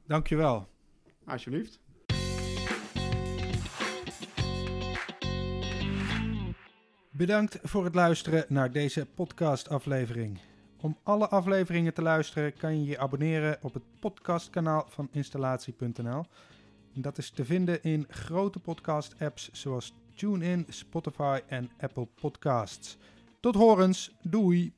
Dankjewel. 0.06 0.68
Alsjeblieft. 1.26 1.80
Bedankt 7.16 7.58
voor 7.62 7.84
het 7.84 7.94
luisteren 7.94 8.44
naar 8.48 8.72
deze 8.72 9.06
podcastaflevering. 9.06 10.38
Om 10.80 10.98
alle 11.02 11.28
afleveringen 11.28 11.94
te 11.94 12.02
luisteren 12.02 12.56
kan 12.56 12.78
je 12.78 12.84
je 12.84 12.98
abonneren 12.98 13.58
op 13.62 13.74
het 13.74 13.82
podcastkanaal 14.00 14.86
van 14.88 15.08
installatie.nl. 15.12 16.24
Dat 16.92 17.18
is 17.18 17.30
te 17.30 17.44
vinden 17.44 17.82
in 17.82 18.06
grote 18.08 18.58
podcast-apps 18.58 19.50
zoals 19.52 19.94
TuneIn, 20.14 20.66
Spotify 20.68 21.40
en 21.46 21.70
Apple 21.80 22.08
Podcasts. 22.20 22.96
Tot 23.40 23.54
horens, 23.54 24.14
doei! 24.22 24.72